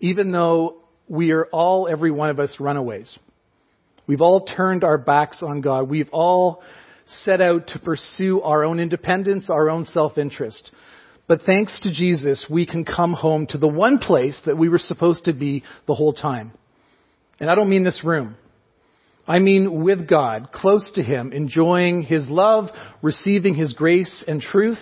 even 0.00 0.32
though 0.32 0.76
we 1.08 1.32
are 1.32 1.46
all, 1.46 1.88
every 1.88 2.10
one 2.10 2.28
of 2.28 2.38
us, 2.38 2.56
runaways. 2.60 3.18
We've 4.06 4.20
all 4.20 4.44
turned 4.44 4.84
our 4.84 4.98
backs 4.98 5.42
on 5.42 5.62
God. 5.62 5.88
We've 5.88 6.10
all 6.12 6.62
set 7.06 7.40
out 7.40 7.68
to 7.68 7.78
pursue 7.78 8.42
our 8.42 8.64
own 8.64 8.80
independence, 8.80 9.48
our 9.48 9.70
own 9.70 9.86
self-interest. 9.86 10.70
But 11.26 11.42
thanks 11.46 11.80
to 11.80 11.92
Jesus, 11.92 12.46
we 12.50 12.66
can 12.66 12.84
come 12.84 13.14
home 13.14 13.46
to 13.48 13.58
the 13.58 13.68
one 13.68 13.98
place 13.98 14.38
that 14.44 14.58
we 14.58 14.68
were 14.68 14.78
supposed 14.78 15.24
to 15.24 15.32
be 15.32 15.62
the 15.86 15.94
whole 15.94 16.12
time. 16.12 16.52
And 17.40 17.50
I 17.50 17.54
don't 17.54 17.70
mean 17.70 17.84
this 17.84 18.02
room. 18.04 18.36
I 19.26 19.38
mean 19.38 19.82
with 19.82 20.08
God, 20.08 20.50
close 20.52 20.90
to 20.94 21.02
Him, 21.02 21.32
enjoying 21.32 22.02
His 22.02 22.28
love, 22.28 22.68
receiving 23.02 23.54
His 23.54 23.72
grace 23.72 24.22
and 24.26 24.40
truth, 24.40 24.78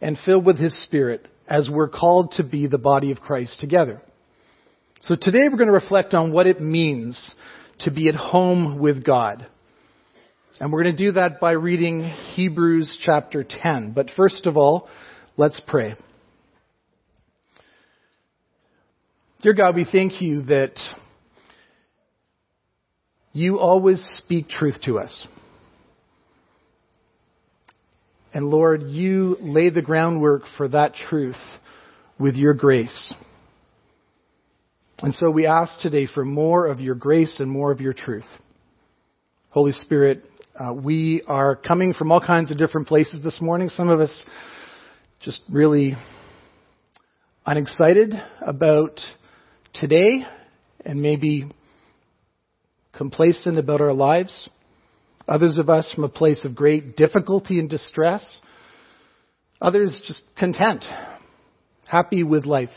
and 0.00 0.16
filled 0.24 0.46
with 0.46 0.58
His 0.58 0.80
Spirit 0.84 1.26
as 1.48 1.68
we're 1.68 1.88
called 1.88 2.32
to 2.32 2.44
be 2.44 2.68
the 2.68 2.78
body 2.78 3.10
of 3.10 3.20
Christ 3.20 3.58
together. 3.60 4.00
So 5.00 5.16
today 5.20 5.44
we're 5.50 5.56
going 5.56 5.66
to 5.66 5.72
reflect 5.72 6.14
on 6.14 6.32
what 6.32 6.46
it 6.46 6.60
means 6.60 7.34
to 7.80 7.90
be 7.90 8.08
at 8.08 8.14
home 8.14 8.78
with 8.78 9.04
God. 9.04 9.46
And 10.60 10.70
we're 10.70 10.84
going 10.84 10.94
to 10.96 11.06
do 11.06 11.12
that 11.12 11.40
by 11.40 11.52
reading 11.52 12.04
Hebrews 12.34 12.98
chapter 13.02 13.42
10. 13.42 13.92
But 13.92 14.10
first 14.14 14.46
of 14.46 14.56
all, 14.56 14.88
let's 15.36 15.60
pray. 15.66 15.96
Dear 19.40 19.54
God, 19.54 19.74
we 19.74 19.86
thank 19.90 20.20
you 20.20 20.42
that 20.42 20.78
you 23.32 23.58
always 23.58 24.02
speak 24.18 24.48
truth 24.48 24.76
to 24.84 24.98
us. 24.98 25.26
And 28.32 28.50
Lord, 28.50 28.82
you 28.82 29.36
lay 29.40 29.70
the 29.70 29.82
groundwork 29.82 30.42
for 30.56 30.68
that 30.68 30.94
truth 30.94 31.40
with 32.18 32.36
your 32.36 32.54
grace. 32.54 33.12
And 34.98 35.14
so 35.14 35.30
we 35.30 35.46
ask 35.46 35.80
today 35.80 36.06
for 36.06 36.24
more 36.24 36.66
of 36.66 36.80
your 36.80 36.94
grace 36.94 37.40
and 37.40 37.50
more 37.50 37.72
of 37.72 37.80
your 37.80 37.92
truth. 37.92 38.26
Holy 39.50 39.72
Spirit, 39.72 40.24
uh, 40.54 40.72
we 40.72 41.22
are 41.26 41.56
coming 41.56 41.94
from 41.94 42.12
all 42.12 42.20
kinds 42.20 42.50
of 42.52 42.58
different 42.58 42.86
places 42.86 43.22
this 43.24 43.40
morning. 43.40 43.68
Some 43.68 43.88
of 43.88 43.98
us 43.98 44.24
just 45.20 45.40
really 45.50 45.96
unexcited 47.46 48.14
about 48.40 49.00
today 49.72 50.24
and 50.84 51.02
maybe 51.02 51.50
complacent 53.00 53.56
about 53.56 53.80
our 53.80 53.94
lives. 53.94 54.50
Others 55.26 55.56
of 55.56 55.70
us 55.70 55.90
from 55.94 56.04
a 56.04 56.08
place 56.10 56.44
of 56.44 56.54
great 56.54 56.96
difficulty 56.96 57.58
and 57.58 57.70
distress. 57.70 58.42
Others 59.58 60.02
just 60.06 60.22
content, 60.38 60.84
happy 61.88 62.22
with 62.24 62.44
life. 62.44 62.68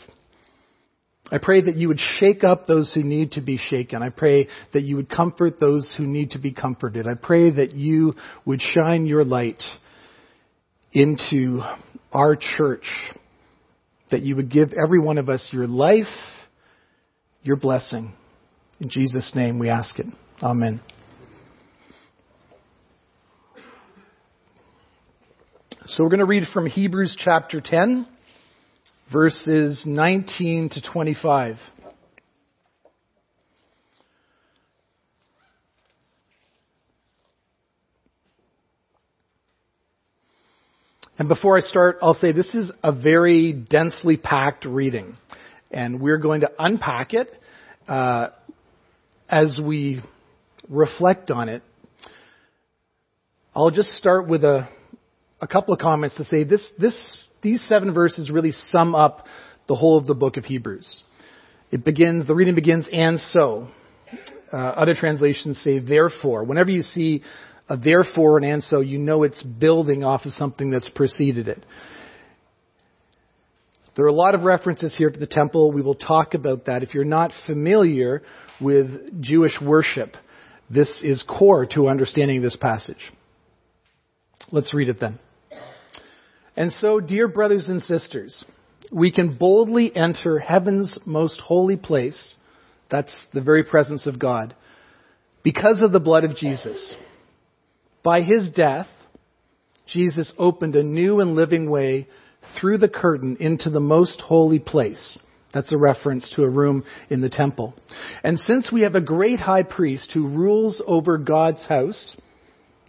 I 1.30 1.36
pray 1.36 1.60
that 1.60 1.76
you 1.76 1.88
would 1.88 2.00
shake 2.00 2.42
up 2.42 2.66
those 2.66 2.90
who 2.94 3.02
need 3.02 3.32
to 3.32 3.42
be 3.42 3.58
shaken. 3.58 4.02
I 4.02 4.08
pray 4.08 4.48
that 4.72 4.82
you 4.82 4.96
would 4.96 5.10
comfort 5.10 5.60
those 5.60 5.94
who 5.98 6.06
need 6.06 6.30
to 6.30 6.38
be 6.38 6.52
comforted. 6.52 7.06
I 7.06 7.16
pray 7.22 7.50
that 7.50 7.74
you 7.74 8.14
would 8.46 8.62
shine 8.62 9.04
your 9.04 9.24
light 9.24 9.62
into 10.90 11.60
our 12.12 12.34
church, 12.34 12.86
that 14.10 14.22
you 14.22 14.36
would 14.36 14.50
give 14.50 14.72
every 14.72 15.00
one 15.00 15.18
of 15.18 15.28
us 15.28 15.50
your 15.52 15.66
life, 15.66 16.06
your 17.42 17.56
blessing. 17.56 18.14
In 18.80 18.88
Jesus' 18.88 19.32
name 19.34 19.58
we 19.58 19.68
ask 19.68 19.98
it. 20.00 20.06
Amen. 20.42 20.80
So 25.86 26.02
we're 26.02 26.10
going 26.10 26.18
to 26.18 26.24
read 26.24 26.44
from 26.52 26.66
Hebrews 26.66 27.16
chapter 27.16 27.60
10, 27.60 28.08
verses 29.12 29.84
19 29.86 30.70
to 30.70 30.82
25. 30.82 31.56
And 41.16 41.28
before 41.28 41.56
I 41.56 41.60
start, 41.60 41.98
I'll 42.02 42.14
say 42.14 42.32
this 42.32 42.52
is 42.56 42.72
a 42.82 42.90
very 42.90 43.52
densely 43.52 44.16
packed 44.16 44.64
reading. 44.64 45.16
And 45.70 46.00
we're 46.00 46.18
going 46.18 46.40
to 46.40 46.50
unpack 46.58 47.14
it 47.14 47.30
uh, 47.86 48.28
as 49.28 49.58
we 49.62 50.00
reflect 50.68 51.30
on 51.30 51.48
it. 51.48 51.62
I'll 53.54 53.70
just 53.70 53.90
start 53.90 54.28
with 54.28 54.44
a, 54.44 54.68
a 55.40 55.46
couple 55.46 55.74
of 55.74 55.80
comments 55.80 56.16
to 56.16 56.24
say 56.24 56.44
this, 56.44 56.68
this, 56.78 57.18
these 57.42 57.64
seven 57.68 57.94
verses 57.94 58.30
really 58.30 58.52
sum 58.52 58.94
up 58.94 59.26
the 59.68 59.74
whole 59.74 59.96
of 59.98 60.06
the 60.06 60.14
book 60.14 60.36
of 60.36 60.44
Hebrews. 60.44 61.02
It 61.70 61.84
begins, 61.84 62.26
the 62.26 62.34
reading 62.34 62.54
begins, 62.54 62.88
and 62.92 63.18
so. 63.18 63.68
Uh, 64.52 64.56
other 64.56 64.94
translations 64.94 65.60
say 65.60 65.80
therefore. 65.80 66.44
Whenever 66.44 66.70
you 66.70 66.82
see 66.82 67.22
a 67.68 67.76
therefore 67.76 68.38
and 68.38 68.46
and 68.46 68.62
so, 68.62 68.80
you 68.80 68.98
know 68.98 69.22
it's 69.22 69.42
building 69.42 70.04
off 70.04 70.26
of 70.26 70.32
something 70.32 70.70
that's 70.70 70.90
preceded 70.90 71.48
it. 71.48 71.64
There 73.96 74.04
are 74.04 74.08
a 74.08 74.12
lot 74.12 74.34
of 74.34 74.42
references 74.42 74.94
here 74.96 75.10
to 75.10 75.18
the 75.18 75.26
temple. 75.26 75.70
We 75.70 75.82
will 75.82 75.94
talk 75.94 76.34
about 76.34 76.66
that. 76.66 76.82
If 76.82 76.94
you're 76.94 77.04
not 77.04 77.32
familiar 77.46 78.22
with 78.60 79.22
Jewish 79.22 79.60
worship, 79.60 80.16
this 80.68 81.00
is 81.02 81.24
core 81.28 81.66
to 81.74 81.88
understanding 81.88 82.42
this 82.42 82.56
passage. 82.56 83.12
Let's 84.50 84.74
read 84.74 84.88
it 84.88 85.00
then. 85.00 85.20
And 86.56 86.72
so, 86.72 87.00
dear 87.00 87.28
brothers 87.28 87.68
and 87.68 87.82
sisters, 87.82 88.44
we 88.90 89.12
can 89.12 89.36
boldly 89.36 89.94
enter 89.94 90.38
heaven's 90.38 90.98
most 91.06 91.40
holy 91.40 91.76
place. 91.76 92.36
That's 92.90 93.14
the 93.32 93.42
very 93.42 93.64
presence 93.64 94.06
of 94.06 94.18
God. 94.18 94.54
Because 95.42 95.80
of 95.82 95.92
the 95.92 96.00
blood 96.00 96.24
of 96.24 96.36
Jesus. 96.36 96.94
By 98.02 98.22
his 98.22 98.50
death, 98.50 98.86
Jesus 99.86 100.32
opened 100.38 100.76
a 100.76 100.82
new 100.82 101.20
and 101.20 101.34
living 101.34 101.70
way 101.70 102.08
through 102.58 102.78
the 102.78 102.88
curtain 102.88 103.36
into 103.40 103.70
the 103.70 103.80
most 103.80 104.20
holy 104.20 104.58
place. 104.58 105.18
That's 105.52 105.72
a 105.72 105.78
reference 105.78 106.32
to 106.34 106.42
a 106.42 106.50
room 106.50 106.84
in 107.08 107.20
the 107.20 107.28
temple. 107.28 107.74
And 108.24 108.38
since 108.40 108.72
we 108.72 108.82
have 108.82 108.96
a 108.96 109.00
great 109.00 109.38
high 109.38 109.62
priest 109.62 110.10
who 110.12 110.26
rules 110.26 110.82
over 110.86 111.16
God's 111.16 111.64
house, 111.66 112.16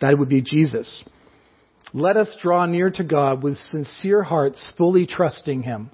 that 0.01 0.17
would 0.17 0.29
be 0.29 0.41
Jesus, 0.41 1.03
let 1.93 2.17
us 2.17 2.35
draw 2.41 2.65
near 2.65 2.89
to 2.89 3.03
God 3.03 3.43
with 3.43 3.57
sincere 3.57 4.23
hearts, 4.23 4.73
fully 4.77 5.05
trusting 5.05 5.63
Him. 5.63 5.91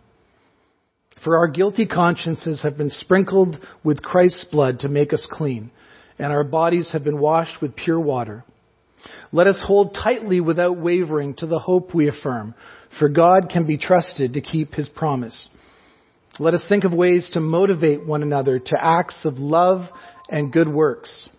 For 1.23 1.37
our 1.37 1.47
guilty 1.47 1.85
consciences 1.85 2.63
have 2.63 2.77
been 2.77 2.89
sprinkled 2.89 3.57
with 3.83 4.01
Christ's 4.01 4.45
blood 4.45 4.79
to 4.79 4.89
make 4.89 5.13
us 5.13 5.27
clean, 5.29 5.69
and 6.17 6.31
our 6.33 6.43
bodies 6.43 6.91
have 6.93 7.03
been 7.03 7.19
washed 7.19 7.61
with 7.61 7.75
pure 7.75 7.99
water. 7.99 8.43
Let 9.31 9.47
us 9.47 9.61
hold 9.63 9.93
tightly 9.93 10.41
without 10.41 10.77
wavering 10.77 11.35
to 11.35 11.45
the 11.45 11.59
hope 11.59 11.93
we 11.93 12.07
affirm, 12.07 12.55
for 12.99 13.09
God 13.09 13.49
can 13.51 13.65
be 13.65 13.77
trusted 13.77 14.33
to 14.33 14.41
keep 14.41 14.73
his 14.73 14.89
promise. 14.89 15.49
Let 16.39 16.53
us 16.53 16.65
think 16.67 16.83
of 16.83 16.93
ways 16.93 17.29
to 17.33 17.39
motivate 17.39 18.05
one 18.05 18.23
another 18.23 18.59
to 18.59 18.77
acts 18.79 19.21
of 19.25 19.37
love 19.37 19.87
and 20.29 20.51
good 20.51 20.67
works. 20.67 21.29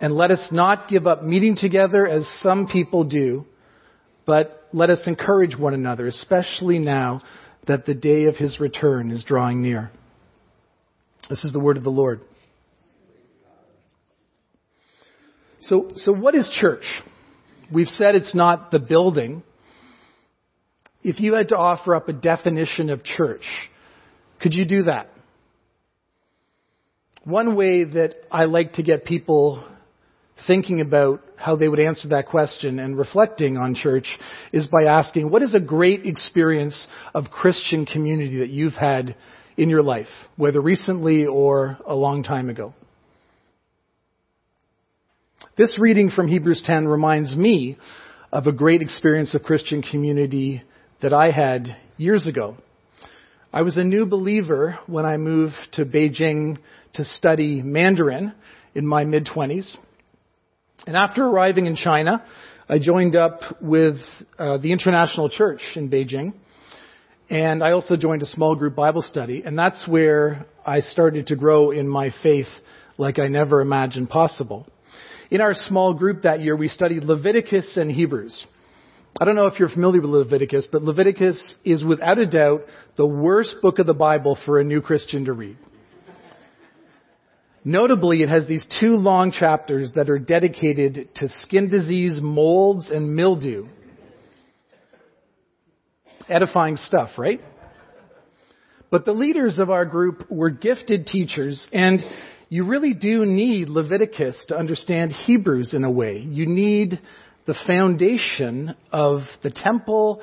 And 0.00 0.14
let 0.14 0.30
us 0.30 0.48
not 0.52 0.88
give 0.88 1.06
up 1.06 1.22
meeting 1.24 1.56
together 1.56 2.06
as 2.06 2.28
some 2.40 2.68
people 2.68 3.04
do, 3.04 3.44
but 4.26 4.68
let 4.72 4.90
us 4.90 5.00
encourage 5.06 5.56
one 5.56 5.74
another, 5.74 6.06
especially 6.06 6.78
now 6.78 7.22
that 7.66 7.86
the 7.86 7.94
day 7.94 8.24
of 8.24 8.36
his 8.36 8.60
return 8.60 9.10
is 9.10 9.24
drawing 9.24 9.62
near. 9.62 9.90
This 11.28 11.44
is 11.44 11.52
the 11.52 11.60
word 11.60 11.76
of 11.76 11.84
the 11.84 11.90
Lord. 11.90 12.20
So, 15.60 15.88
so 15.96 16.12
what 16.12 16.34
is 16.34 16.48
church? 16.60 16.84
We've 17.72 17.88
said 17.88 18.14
it's 18.14 18.34
not 18.34 18.70
the 18.70 18.78
building. 18.78 19.42
If 21.02 21.20
you 21.20 21.34
had 21.34 21.48
to 21.48 21.56
offer 21.56 21.94
up 21.94 22.08
a 22.08 22.12
definition 22.12 22.90
of 22.90 23.04
church, 23.04 23.44
could 24.40 24.52
you 24.52 24.64
do 24.64 24.82
that? 24.82 25.08
One 27.24 27.56
way 27.56 27.84
that 27.84 28.14
I 28.30 28.44
like 28.44 28.74
to 28.74 28.82
get 28.82 29.04
people 29.04 29.64
thinking 30.46 30.80
about 30.80 31.22
how 31.36 31.56
they 31.56 31.68
would 31.68 31.80
answer 31.80 32.08
that 32.08 32.26
question 32.26 32.78
and 32.78 32.96
reflecting 32.96 33.56
on 33.56 33.74
church 33.74 34.06
is 34.52 34.66
by 34.68 34.84
asking, 34.84 35.30
what 35.30 35.42
is 35.42 35.54
a 35.54 35.60
great 35.60 36.06
experience 36.06 36.86
of 37.14 37.30
Christian 37.30 37.86
community 37.86 38.38
that 38.38 38.50
you've 38.50 38.74
had 38.74 39.16
in 39.56 39.68
your 39.68 39.82
life, 39.82 40.08
whether 40.36 40.60
recently 40.60 41.26
or 41.26 41.78
a 41.86 41.94
long 41.94 42.22
time 42.22 42.48
ago? 42.48 42.74
This 45.56 45.76
reading 45.78 46.10
from 46.10 46.28
Hebrews 46.28 46.62
10 46.64 46.86
reminds 46.86 47.34
me 47.34 47.78
of 48.32 48.46
a 48.46 48.52
great 48.52 48.80
experience 48.80 49.34
of 49.34 49.42
Christian 49.42 49.82
community 49.82 50.62
that 51.00 51.12
I 51.12 51.30
had 51.30 51.76
years 51.96 52.26
ago. 52.26 52.56
I 53.52 53.62
was 53.62 53.76
a 53.76 53.84
new 53.84 54.04
believer 54.04 54.78
when 54.86 55.06
I 55.06 55.16
moved 55.16 55.54
to 55.74 55.84
Beijing 55.84 56.58
to 56.94 57.04
study 57.04 57.62
Mandarin 57.62 58.34
in 58.74 58.86
my 58.86 59.04
mid 59.04 59.26
20s. 59.26 59.76
And 60.86 60.96
after 60.96 61.24
arriving 61.24 61.66
in 61.66 61.76
China, 61.76 62.24
I 62.68 62.78
joined 62.78 63.16
up 63.16 63.40
with 63.60 63.96
uh, 64.38 64.58
the 64.58 64.72
International 64.72 65.30
Church 65.30 65.60
in 65.76 65.88
Beijing. 65.88 66.34
And 67.30 67.62
I 67.62 67.72
also 67.72 67.96
joined 67.96 68.22
a 68.22 68.26
small 68.26 68.54
group 68.56 68.74
Bible 68.74 69.02
study. 69.02 69.42
And 69.44 69.58
that's 69.58 69.86
where 69.86 70.46
I 70.66 70.80
started 70.80 71.28
to 71.28 71.36
grow 71.36 71.70
in 71.70 71.88
my 71.88 72.10
faith 72.22 72.48
like 72.96 73.18
I 73.18 73.28
never 73.28 73.60
imagined 73.60 74.10
possible. 74.10 74.66
In 75.30 75.40
our 75.40 75.54
small 75.54 75.94
group 75.94 76.22
that 76.22 76.40
year, 76.40 76.56
we 76.56 76.68
studied 76.68 77.04
Leviticus 77.04 77.76
and 77.76 77.90
Hebrews. 77.90 78.46
I 79.20 79.24
don't 79.24 79.34
know 79.34 79.46
if 79.46 79.58
you're 79.58 79.68
familiar 79.68 80.00
with 80.00 80.10
Leviticus, 80.10 80.68
but 80.70 80.82
Leviticus 80.82 81.42
is 81.64 81.82
without 81.82 82.18
a 82.18 82.26
doubt 82.26 82.64
the 82.96 83.06
worst 83.06 83.56
book 83.62 83.78
of 83.78 83.86
the 83.86 83.94
Bible 83.94 84.38
for 84.44 84.60
a 84.60 84.64
new 84.64 84.80
Christian 84.80 85.24
to 85.24 85.32
read. 85.32 85.56
Notably, 87.64 88.22
it 88.22 88.28
has 88.28 88.46
these 88.46 88.66
two 88.80 88.92
long 88.92 89.32
chapters 89.32 89.92
that 89.96 90.08
are 90.08 90.18
dedicated 90.18 91.08
to 91.16 91.28
skin 91.28 91.68
disease, 91.68 92.20
molds, 92.22 92.90
and 92.90 93.14
mildew. 93.14 93.66
Edifying 96.28 96.76
stuff, 96.76 97.10
right? 97.18 97.40
But 98.90 99.04
the 99.04 99.12
leaders 99.12 99.58
of 99.58 99.70
our 99.70 99.84
group 99.84 100.30
were 100.30 100.50
gifted 100.50 101.06
teachers, 101.06 101.68
and 101.72 102.00
you 102.48 102.64
really 102.64 102.94
do 102.94 103.26
need 103.26 103.68
Leviticus 103.68 104.46
to 104.48 104.56
understand 104.56 105.12
Hebrews 105.12 105.74
in 105.74 105.84
a 105.84 105.90
way. 105.90 106.18
You 106.18 106.46
need 106.46 107.00
the 107.48 107.56
foundation 107.66 108.76
of 108.92 109.22
the 109.42 109.50
temple, 109.50 110.20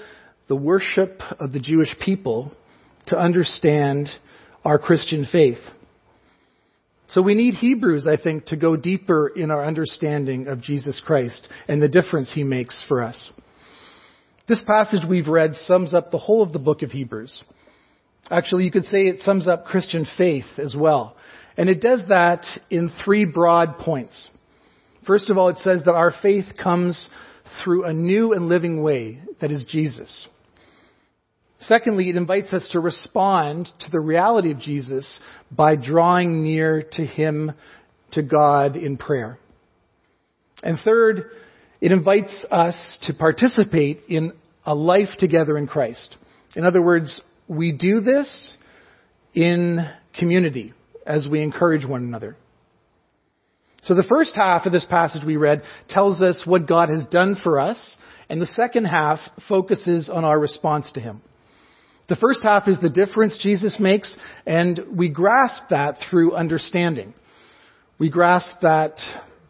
the 0.48 0.56
worship 0.56 1.20
of 1.40 1.52
the 1.52 1.60
Jewish 1.60 1.90
people 2.00 2.54
to 3.08 3.18
understand 3.18 4.10
our 4.64 4.78
Christian 4.78 5.26
faith. 5.32 5.58
So 7.08 7.24
we 7.24 7.34
need 7.34 7.56
Hebrews, 7.56 8.08
I 8.08 8.22
think, 8.22 8.46
to 8.48 8.56
go 8.56 8.76
deeper 8.76 9.28
in 9.28 9.50
our 9.50 9.66
understanding 9.66 10.48
of 10.48 10.62
Jesus 10.62 11.02
Christ 11.04 11.50
and 11.68 11.82
the 11.82 11.90
difference 11.90 12.32
he 12.32 12.44
makes 12.44 12.84
for 12.88 13.02
us. 13.02 13.32
This 14.48 14.62
passage 14.62 15.02
we've 15.10 15.28
read 15.28 15.56
sums 15.56 15.96
up 15.96 16.12
the 16.12 16.20
whole 16.20 16.44
of 16.44 16.54
the 16.54 16.60
book 16.60 16.84
of 16.84 16.92
Hebrews. 16.92 17.42
Actually, 18.30 18.66
you 18.66 18.72
could 18.72 18.86
say 18.86 19.08
it 19.08 19.22
sums 19.22 19.48
up 19.48 19.66
Christian 19.66 20.06
faith 20.16 20.60
as 20.60 20.76
well. 20.78 21.16
And 21.58 21.70
it 21.70 21.82
does 21.82 22.02
that 22.10 22.46
in 22.70 22.92
three 23.04 23.26
broad 23.26 23.80
points. 23.80 24.30
First 25.06 25.30
of 25.30 25.38
all, 25.38 25.50
it 25.50 25.58
says 25.58 25.82
that 25.86 25.94
our 25.94 26.14
faith 26.22 26.46
comes 26.62 27.10
through 27.64 27.86
a 27.86 27.94
new 27.94 28.34
and 28.34 28.48
living 28.48 28.82
way 28.82 29.22
that 29.40 29.52
is 29.52 29.66
Jesus. 29.70 30.28
Secondly, 31.60 32.10
it 32.10 32.16
invites 32.16 32.54
us 32.54 32.68
to 32.72 32.80
respond 32.80 33.70
to 33.80 33.92
the 33.92 34.00
reality 34.00 34.52
of 34.52 34.60
Jesus 34.60 35.20
by 35.52 35.76
drawing 35.76 36.44
near 36.44 36.84
to 36.94 37.06
Him, 37.06 37.54
to 38.12 38.24
God 38.24 38.76
in 38.76 38.98
prayer. 38.98 39.40
And 40.64 40.78
third, 40.84 41.30
it 41.82 41.92
invites 41.92 42.46
us 42.52 43.00
to 43.04 43.14
participate 43.14 44.02
in 44.10 44.34
a 44.66 44.74
life 44.74 45.10
together 45.20 45.58
in 45.58 45.68
Christ. 45.68 46.18
In 46.56 46.66
other 46.66 46.82
words, 46.82 47.22
we 47.48 47.72
do 47.72 48.00
this 48.02 48.58
in 49.34 49.88
community 50.18 50.74
as 51.06 51.28
we 51.30 51.42
encourage 51.44 51.86
one 51.86 52.04
another. 52.04 52.36
So 53.86 53.94
the 53.94 54.04
first 54.04 54.36
half 54.36 54.66
of 54.66 54.72
this 54.72 54.86
passage 54.86 55.24
we 55.24 55.38
read 55.38 55.62
tells 55.88 56.20
us 56.20 56.42
what 56.44 56.68
God 56.68 56.90
has 56.90 57.06
done 57.06 57.38
for 57.42 57.60
us, 57.60 57.98
and 58.30 58.42
the 58.42 58.48
second 58.48 58.86
half 58.86 59.20
focuses 59.48 60.10
on 60.10 60.26
our 60.26 60.40
response 60.40 60.92
to 60.94 61.00
Him. 61.00 61.22
The 62.10 62.16
first 62.16 62.42
half 62.42 62.68
is 62.68 62.80
the 62.82 62.90
difference 62.90 63.38
Jesus 63.42 63.80
makes, 63.80 64.18
and 64.48 64.80
we 64.92 65.10
grasp 65.10 65.64
that 65.70 65.98
through 66.10 66.36
understanding. 66.36 67.14
We 68.00 68.10
grasp 68.10 68.56
that 68.64 69.00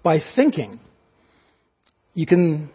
by 0.03 0.19
thinking. 0.35 0.81
You 2.13 2.25
can 2.25 2.69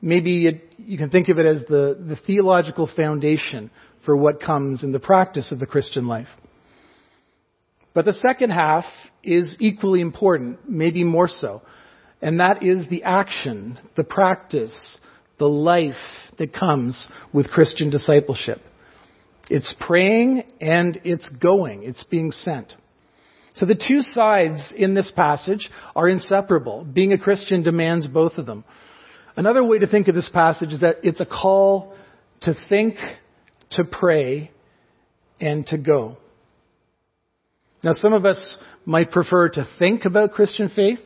maybe 0.00 0.62
you 0.76 0.96
can 0.96 1.10
think 1.10 1.28
of 1.28 1.40
it 1.40 1.46
as 1.46 1.64
the, 1.68 1.98
the 2.08 2.16
theological 2.24 2.88
foundation 2.94 3.72
for 4.04 4.16
what 4.16 4.40
comes 4.40 4.84
in 4.84 4.92
the 4.92 5.00
practice 5.00 5.50
of 5.50 5.58
the 5.58 5.66
Christian 5.66 6.06
life. 6.06 6.28
But 7.94 8.04
the 8.04 8.12
second 8.12 8.50
half 8.50 8.84
is 9.22 9.56
equally 9.60 10.00
important, 10.00 10.68
maybe 10.68 11.04
more 11.04 11.28
so. 11.28 11.62
And 12.20 12.40
that 12.40 12.62
is 12.62 12.88
the 12.88 13.04
action, 13.04 13.78
the 13.96 14.04
practice, 14.04 15.00
the 15.38 15.48
life 15.48 15.94
that 16.38 16.52
comes 16.52 17.08
with 17.32 17.50
Christian 17.50 17.90
discipleship. 17.90 18.60
It's 19.50 19.74
praying 19.80 20.44
and 20.60 21.00
it's 21.04 21.28
going. 21.28 21.84
It's 21.84 22.04
being 22.04 22.32
sent. 22.32 22.74
So 23.54 23.66
the 23.66 23.74
two 23.74 24.02
sides 24.02 24.72
in 24.76 24.94
this 24.94 25.10
passage 25.10 25.70
are 25.96 26.08
inseparable. 26.08 26.84
Being 26.84 27.12
a 27.12 27.18
Christian 27.18 27.62
demands 27.62 28.06
both 28.06 28.34
of 28.34 28.46
them. 28.46 28.64
Another 29.36 29.64
way 29.64 29.78
to 29.78 29.86
think 29.86 30.08
of 30.08 30.14
this 30.14 30.28
passage 30.28 30.72
is 30.72 30.80
that 30.80 30.96
it's 31.02 31.20
a 31.20 31.26
call 31.26 31.94
to 32.42 32.54
think, 32.68 32.96
to 33.70 33.84
pray, 33.84 34.50
and 35.40 35.66
to 35.66 35.78
go. 35.78 36.18
Now, 37.84 37.92
some 37.92 38.12
of 38.12 38.24
us 38.24 38.56
might 38.84 39.10
prefer 39.10 39.50
to 39.50 39.68
think 39.78 40.04
about 40.04 40.32
Christian 40.32 40.68
faith. 40.68 40.98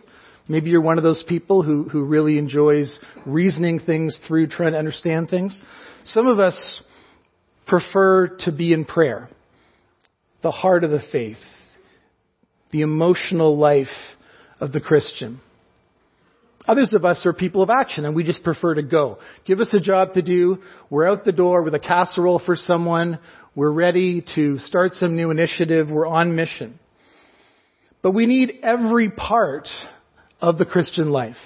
Maybe 0.49 0.71
you're 0.71 0.81
one 0.81 0.99
of 0.99 1.05
those 1.05 1.23
people 1.29 1.63
who, 1.63 1.85
who 1.85 2.05
really 2.05 2.39
enjoys 2.39 2.99
reasoning 3.27 3.81
things 3.81 4.19
through, 4.27 4.49
trying 4.49 4.73
to 4.73 4.79
understand 4.79 5.29
things. 5.29 5.61
Some 6.05 6.27
of 6.27 6.39
us 6.39 6.83
prefer 7.67 8.37
to 8.41 8.53
be 8.53 8.73
in 8.73 8.85
prayer, 8.85 9.29
the 10.43 10.51
heart 10.51 10.85
of 10.85 10.91
the 10.91 11.03
faith, 11.13 11.37
the 12.71 12.81
emotional 12.81 13.57
life 13.57 13.87
of 14.61 14.73
the 14.73 14.81
Christian. 14.81 15.41
Others 16.67 16.93
of 16.95 17.05
us 17.05 17.27
are 17.27 17.33
people 17.33 17.63
of 17.63 17.71
action 17.71 18.05
and 18.05 18.15
we 18.15 18.23
just 18.23 18.45
prefer 18.45 18.75
to 18.75 18.83
go. 18.83 19.19
Give 19.45 19.59
us 19.59 19.71
a 19.73 19.81
job 19.81 20.15
to 20.15 20.23
do. 20.23 20.59
We're 20.91 21.09
out 21.09 21.25
the 21.25 21.33
door 21.33 21.63
with 21.63 21.75
a 21.75 21.81
casserole 21.81 22.41
for 22.45 22.55
someone. 22.55 23.19
We're 23.55 23.71
ready 23.71 24.25
to 24.35 24.59
start 24.59 24.93
some 24.95 25.15
new 25.15 25.31
initiative. 25.31 25.91
We're 25.91 26.07
on 26.07 26.35
mission. 26.35 26.79
But 28.01 28.13
we 28.13 28.25
need 28.25 28.61
every 28.63 29.11
part 29.11 29.69
of 30.41 30.57
the 30.57 30.65
Christian 30.65 31.11
life. 31.11 31.37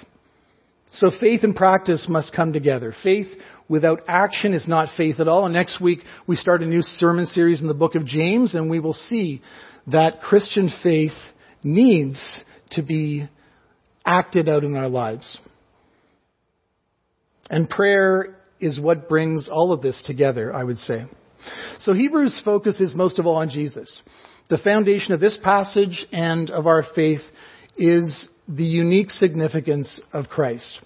So 0.93 1.11
faith 1.19 1.43
and 1.43 1.53
practice 1.53 2.05
must 2.07 2.33
come 2.33 2.53
together. 2.53 2.95
Faith 3.03 3.27
without 3.67 4.03
action 4.07 4.53
is 4.53 4.69
not 4.69 4.87
faith 4.95 5.19
at 5.19 5.27
all. 5.27 5.43
And 5.43 5.53
next 5.53 5.81
week 5.81 5.99
we 6.25 6.37
start 6.37 6.63
a 6.63 6.65
new 6.65 6.81
sermon 6.81 7.25
series 7.25 7.61
in 7.61 7.67
the 7.67 7.73
book 7.73 7.95
of 7.95 8.05
James 8.05 8.55
and 8.55 8.69
we 8.69 8.79
will 8.79 8.93
see 8.93 9.41
that 9.87 10.21
Christian 10.21 10.71
faith 10.81 11.11
needs 11.61 12.21
to 12.71 12.83
be 12.83 13.27
acted 14.05 14.47
out 14.47 14.63
in 14.63 14.77
our 14.77 14.87
lives. 14.87 15.39
And 17.49 17.69
prayer 17.69 18.37
is 18.61 18.79
what 18.79 19.09
brings 19.09 19.49
all 19.51 19.73
of 19.73 19.81
this 19.81 20.01
together, 20.05 20.53
I 20.53 20.63
would 20.63 20.77
say. 20.77 21.05
So 21.79 21.93
Hebrews 21.93 22.41
focuses 22.43 22.93
most 22.95 23.19
of 23.19 23.25
all 23.25 23.35
on 23.35 23.49
Jesus. 23.49 24.01
The 24.49 24.57
foundation 24.57 25.13
of 25.13 25.19
this 25.19 25.37
passage 25.43 26.05
and 26.11 26.49
of 26.49 26.67
our 26.67 26.83
faith 26.95 27.21
is 27.77 28.27
the 28.47 28.63
unique 28.63 29.11
significance 29.11 29.99
of 30.13 30.29
Christ. 30.29 30.79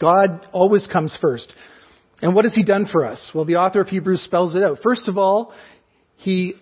God 0.00 0.46
always 0.52 0.88
comes 0.92 1.16
first. 1.20 1.52
And 2.22 2.34
what 2.34 2.44
has 2.44 2.54
he 2.54 2.64
done 2.64 2.86
for 2.90 3.06
us? 3.06 3.30
Well, 3.34 3.44
the 3.44 3.56
author 3.56 3.80
of 3.80 3.88
Hebrews 3.88 4.22
spells 4.22 4.56
it 4.56 4.62
out. 4.62 4.78
First 4.82 5.08
of 5.08 5.16
all, 5.16 5.52
he 6.16 6.54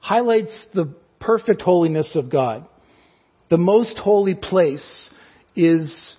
highlights 0.00 0.66
the 0.74 0.94
perfect 1.20 1.62
holiness 1.62 2.16
of 2.16 2.30
God. 2.30 2.66
The 3.50 3.58
most 3.58 3.98
holy 3.98 4.34
place 4.34 5.10
is 5.54 6.14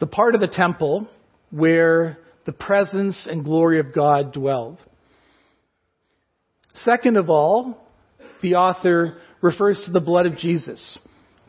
the 0.00 0.06
part 0.06 0.34
of 0.34 0.40
the 0.40 0.48
temple 0.48 1.08
where 1.50 2.18
the 2.46 2.52
presence 2.52 3.28
and 3.30 3.44
glory 3.44 3.78
of 3.78 3.94
God 3.94 4.32
dwelled. 4.32 4.82
Second 6.74 7.16
of 7.16 7.28
all, 7.28 7.78
the 8.40 8.54
author 8.54 9.18
refers 9.40 9.80
to 9.84 9.90
the 9.90 10.00
blood 10.00 10.26
of 10.26 10.36
Jesus, 10.36 10.98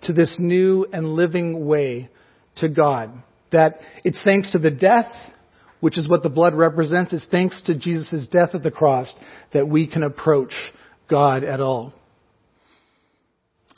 to 0.04 0.14
this 0.14 0.38
new 0.40 0.86
and 0.92 1.14
living 1.14 1.66
way 1.66 2.10
to 2.58 2.68
God. 2.68 3.12
That 3.52 3.80
it's 4.04 4.22
thanks 4.24 4.52
to 4.52 4.60
the 4.60 4.72
death, 4.72 5.12
which 5.80 5.98
is 5.98 6.10
what 6.10 6.24
the 6.24 6.30
blood 6.30 6.56
represents, 6.56 7.14
it's 7.14 7.28
thanks 7.30 7.62
to 7.64 7.78
Jesus' 7.78 8.28
death 8.32 8.50
at 8.54 8.64
the 8.64 8.72
cross 8.72 9.14
that 9.54 9.68
we 9.68 9.88
can 9.88 10.04
approach 10.04 10.54
God 11.10 11.44
at 11.44 11.62
all. 11.62 11.94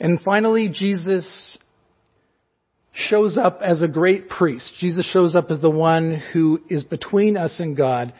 And 0.00 0.20
finally, 0.20 0.68
Jesus 0.68 1.58
shows 2.92 3.36
up 3.36 3.60
as 3.62 3.82
a 3.82 3.88
great 3.88 4.28
priest. 4.28 4.72
Jesus 4.78 5.08
shows 5.10 5.36
up 5.36 5.50
as 5.50 5.60
the 5.60 5.70
one 5.70 6.22
who 6.32 6.60
is 6.68 6.82
between 6.82 7.36
us 7.36 7.56
and 7.58 7.76
God, 7.76 8.12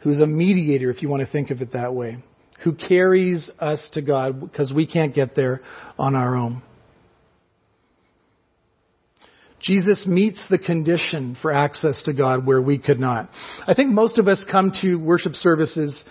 who's 0.00 0.20
a 0.20 0.26
mediator, 0.26 0.90
if 0.90 1.02
you 1.02 1.08
want 1.08 1.24
to 1.24 1.30
think 1.30 1.50
of 1.50 1.60
it 1.60 1.72
that 1.72 1.94
way 1.94 2.22
who 2.62 2.74
carries 2.74 3.50
us 3.58 3.88
to 3.94 4.02
God 4.02 4.40
because 4.40 4.72
we 4.72 4.86
can't 4.86 5.14
get 5.14 5.34
there 5.34 5.60
on 5.98 6.14
our 6.14 6.36
own. 6.36 6.62
Jesus 9.60 10.06
meets 10.06 10.42
the 10.48 10.58
condition 10.58 11.36
for 11.40 11.52
access 11.52 12.02
to 12.04 12.14
God 12.14 12.46
where 12.46 12.62
we 12.62 12.78
could 12.78 12.98
not. 12.98 13.28
I 13.66 13.74
think 13.74 13.92
most 13.92 14.18
of 14.18 14.26
us 14.26 14.44
come 14.50 14.72
to 14.80 14.96
worship 14.96 15.34
services, 15.34 16.02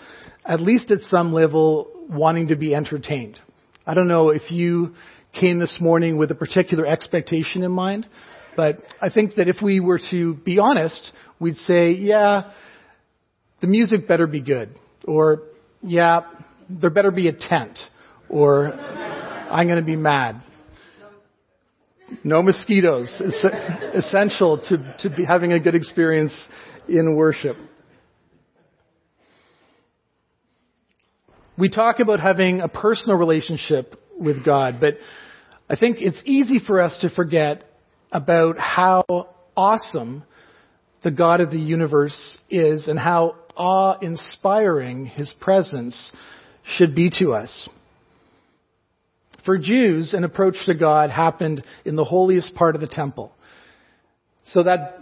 at 0.44 0.60
least 0.60 0.90
at 0.90 1.00
some 1.00 1.32
level, 1.32 1.88
wanting 2.08 2.48
to 2.48 2.56
be 2.56 2.74
entertained. 2.74 3.38
I 3.86 3.94
don't 3.94 4.08
know 4.08 4.30
if 4.30 4.50
you 4.52 4.94
came 5.38 5.58
this 5.58 5.78
morning 5.80 6.16
with 6.16 6.30
a 6.30 6.34
particular 6.34 6.86
expectation 6.86 7.62
in 7.62 7.72
mind, 7.72 8.08
but 8.56 8.78
I 9.00 9.10
think 9.10 9.34
that 9.34 9.48
if 9.48 9.56
we 9.62 9.80
were 9.80 10.00
to 10.10 10.34
be 10.34 10.58
honest, 10.58 11.12
we'd 11.40 11.56
say, 11.56 11.92
yeah, 11.92 12.52
the 13.60 13.66
music 13.66 14.06
better 14.06 14.26
be 14.26 14.40
good. 14.40 14.74
Or 15.04 15.42
yeah, 15.82 16.22
there 16.68 16.90
better 16.90 17.10
be 17.10 17.28
a 17.28 17.32
tent 17.32 17.78
or 18.28 18.72
I'm 18.72 19.66
going 19.66 19.80
to 19.80 19.84
be 19.84 19.96
mad. 19.96 20.42
No 22.24 22.42
mosquitoes. 22.42 23.14
It's 23.20 24.06
essential 24.06 24.58
to, 24.68 24.96
to 25.00 25.10
be 25.10 25.24
having 25.24 25.52
a 25.52 25.60
good 25.60 25.74
experience 25.74 26.32
in 26.88 27.14
worship. 27.16 27.56
We 31.56 31.68
talk 31.68 32.00
about 32.00 32.20
having 32.20 32.60
a 32.60 32.68
personal 32.68 33.16
relationship 33.16 33.94
with 34.18 34.44
God, 34.44 34.80
but 34.80 34.94
I 35.68 35.76
think 35.76 35.98
it's 36.00 36.20
easy 36.24 36.58
for 36.58 36.80
us 36.80 36.98
to 37.02 37.10
forget 37.10 37.64
about 38.10 38.58
how 38.58 39.04
awesome 39.56 40.24
the 41.02 41.10
God 41.10 41.40
of 41.40 41.50
the 41.50 41.60
universe 41.60 42.38
is 42.50 42.88
and 42.88 42.98
how 42.98 43.36
awe 43.56 43.98
inspiring 44.00 45.06
his 45.06 45.34
presence 45.40 46.12
should 46.64 46.94
be 46.94 47.10
to 47.18 47.32
us. 47.32 47.68
For 49.44 49.58
Jews, 49.58 50.12
an 50.14 50.24
approach 50.24 50.56
to 50.66 50.74
God 50.74 51.10
happened 51.10 51.64
in 51.84 51.96
the 51.96 52.04
holiest 52.04 52.54
part 52.54 52.74
of 52.74 52.80
the 52.80 52.86
temple. 52.86 53.32
So 54.44 54.62
that 54.62 54.98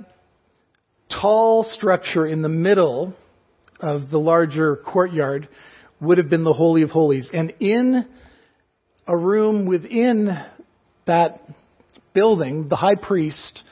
tall 1.11 1.65
structure 1.65 2.27
in 2.27 2.43
the 2.43 2.49
middle 2.49 3.15
of 3.81 4.11
the 4.11 4.19
larger 4.19 4.77
courtyard 4.77 5.49
would 6.01 6.19
have 6.19 6.31
been 6.31 6.45
the 6.45 6.53
Holy 6.53 6.83
of 6.83 6.91
Holies. 6.91 7.31
And 7.33 7.53
in 7.61 8.07
a 9.07 9.17
room 9.17 9.67
within 9.67 10.29
that 11.07 11.43
building, 12.13 12.69
the 12.69 12.77
high 12.77 12.95
priest, 12.95 13.63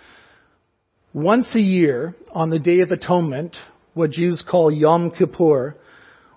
once 1.12 1.54
a 1.54 1.60
year 1.60 2.14
on 2.32 2.50
the 2.50 2.58
Day 2.58 2.80
of 2.80 2.90
Atonement, 2.90 3.56
what 3.96 4.10
Jews 4.10 4.42
call 4.48 4.70
Yom 4.70 5.10
Kippur, 5.10 5.74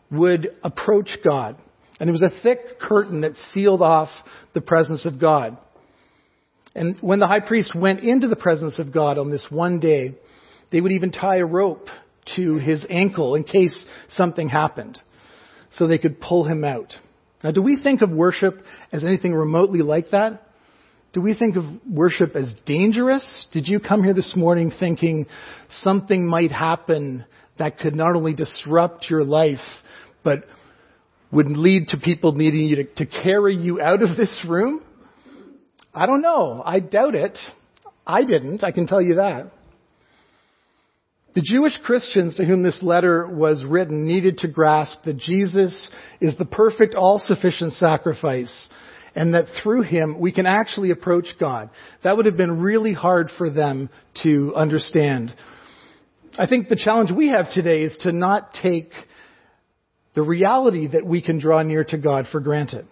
would 0.10 0.50
approach 0.64 1.18
God. 1.24 1.58
And 2.00 2.10
it 2.10 2.14
was 2.14 2.22
a 2.22 2.42
thick 2.42 2.80
curtain 2.80 3.22
that 3.22 3.34
sealed 3.52 3.82
off 3.82 4.08
the 4.54 4.62
presence 4.62 5.06
of 5.06 5.20
God. 5.20 5.58
And 6.74 6.98
when 7.02 7.20
the 7.20 7.28
high 7.28 7.42
priest 7.42 7.76
went 7.76 8.00
into 8.00 8.30
the 8.30 8.38
presence 8.38 8.80
of 8.80 8.94
God 8.94 9.18
on 9.18 9.30
this 9.30 9.46
one 9.50 9.82
day, 9.82 10.16
they 10.72 10.80
would 10.80 10.94
even 10.94 11.12
tie 11.12 11.38
a 11.38 11.46
rope 11.46 11.88
to 12.38 12.56
his 12.56 12.86
ankle 12.90 13.36
in 13.36 13.44
case 13.44 13.86
something 14.08 14.48
happened 14.48 14.98
so 15.72 15.86
they 15.86 15.98
could 15.98 16.22
pull 16.22 16.46
him 16.46 16.64
out. 16.64 16.94
Now, 17.44 17.52
do 17.52 17.62
we 17.62 17.78
think 17.82 18.02
of 18.02 18.10
worship 18.10 18.62
as 18.94 19.04
anything 19.04 19.34
remotely 19.34 19.82
like 19.82 20.12
that? 20.12 20.44
Do 21.12 21.22
we 21.22 21.34
think 21.34 21.58
of 21.58 21.66
worship 21.90 22.36
as 22.36 22.54
dangerous? 22.66 23.48
Did 23.52 23.68
you 23.68 23.82
come 23.82 24.04
here 24.04 24.14
this 24.14 24.34
morning 24.36 24.72
thinking 24.80 25.26
something 25.70 26.26
might 26.26 26.52
happen 26.52 27.26
that 27.60 27.80
could 27.80 27.96
not 27.96 28.16
only 28.16 28.34
disrupt 28.34 29.10
your 29.10 29.24
life, 29.24 29.60
but 30.24 30.46
would 31.32 31.48
lead 31.48 31.90
to 31.90 31.98
people 31.98 32.32
needing 32.32 32.62
you 32.62 32.76
to, 32.78 32.84
to 32.84 33.06
carry 33.06 33.56
you 33.56 33.82
out 33.82 34.02
of 34.02 34.18
this 34.18 34.44
room? 34.48 34.82
I 35.94 36.06
don't 36.06 36.22
know. 36.22 36.62
I 36.66 36.80
doubt 36.80 37.16
it. 37.16 37.38
I 38.06 38.24
didn't. 38.24 38.64
I 38.64 38.72
can 38.72 38.88
tell 38.88 39.02
you 39.02 39.16
that. 39.16 39.52
The 41.36 41.42
Jewish 41.42 41.78
Christians 41.84 42.36
to 42.36 42.46
whom 42.46 42.64
this 42.64 42.82
letter 42.82 43.28
was 43.28 43.64
written 43.64 44.08
needed 44.08 44.40
to 44.40 44.48
grasp 44.48 45.04
that 45.06 45.18
Jesus 45.18 45.90
is 46.20 46.36
the 46.38 46.46
perfect, 46.46 46.96
all-sufficient 46.96 47.74
sacrifice 47.74 48.70
and 49.16 49.34
that 49.34 49.46
through 49.62 49.84
him 49.84 50.20
we 50.20 50.32
can 50.32 50.46
actually 50.46 50.92
approach 50.92 51.28
God. 51.40 51.70
That 52.04 52.18
would 52.18 52.26
have 52.26 52.38
been 52.38 52.60
really 52.60 52.94
hard 52.94 53.30
for 53.38 53.50
them 53.50 53.90
to 54.24 54.54
understand. 54.56 55.34
I 56.40 56.48
think 56.48 56.70
the 56.70 56.78
challenge 56.78 57.12
we 57.12 57.28
have 57.28 57.52
today 57.52 57.84
is 57.84 57.98
to 58.04 58.14
not 58.14 58.54
take 58.54 58.94
the 60.16 60.22
reality 60.22 60.88
that 60.88 61.06
we 61.06 61.22
can 61.22 61.38
draw 61.38 61.62
near 61.64 61.84
to 61.84 61.98
God 61.98 62.28
for 62.32 62.40
granted. 62.40 62.88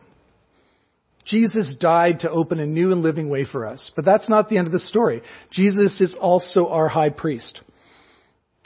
Jesus 1.23 1.73
died 1.79 2.19
to 2.21 2.29
open 2.29 2.59
a 2.59 2.65
new 2.65 2.91
and 2.91 3.01
living 3.01 3.29
way 3.29 3.45
for 3.45 3.65
us. 3.65 3.89
But 3.95 4.03
that's 4.03 4.27
not 4.27 4.49
the 4.49 4.57
end 4.57 4.67
of 4.67 4.73
the 4.73 4.79
story. 4.79 5.21
Jesus 5.49 6.01
is 6.01 6.17
also 6.19 6.67
our 6.67 6.89
high 6.89 7.09
priest. 7.09 7.61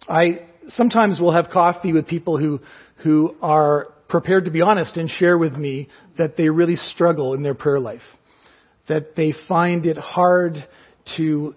I 0.09 0.47
sometimes 0.69 1.19
will 1.19 1.31
have 1.31 1.51
coffee 1.51 1.93
with 1.93 2.07
people 2.07 2.39
who, 2.39 2.59
who 3.03 3.35
are 3.39 3.89
prepared 4.09 4.45
to 4.45 4.51
be 4.51 4.61
honest 4.61 4.97
and 4.97 5.11
share 5.11 5.37
with 5.37 5.53
me 5.53 5.89
that 6.17 6.37
they 6.37 6.49
really 6.49 6.75
struggle 6.75 7.35
in 7.35 7.43
their 7.43 7.55
prayer 7.55 7.79
life. 7.79 8.01
That 8.89 9.15
they 9.15 9.35
find 9.47 9.85
it 9.85 9.97
hard 9.97 10.55
to 11.17 11.53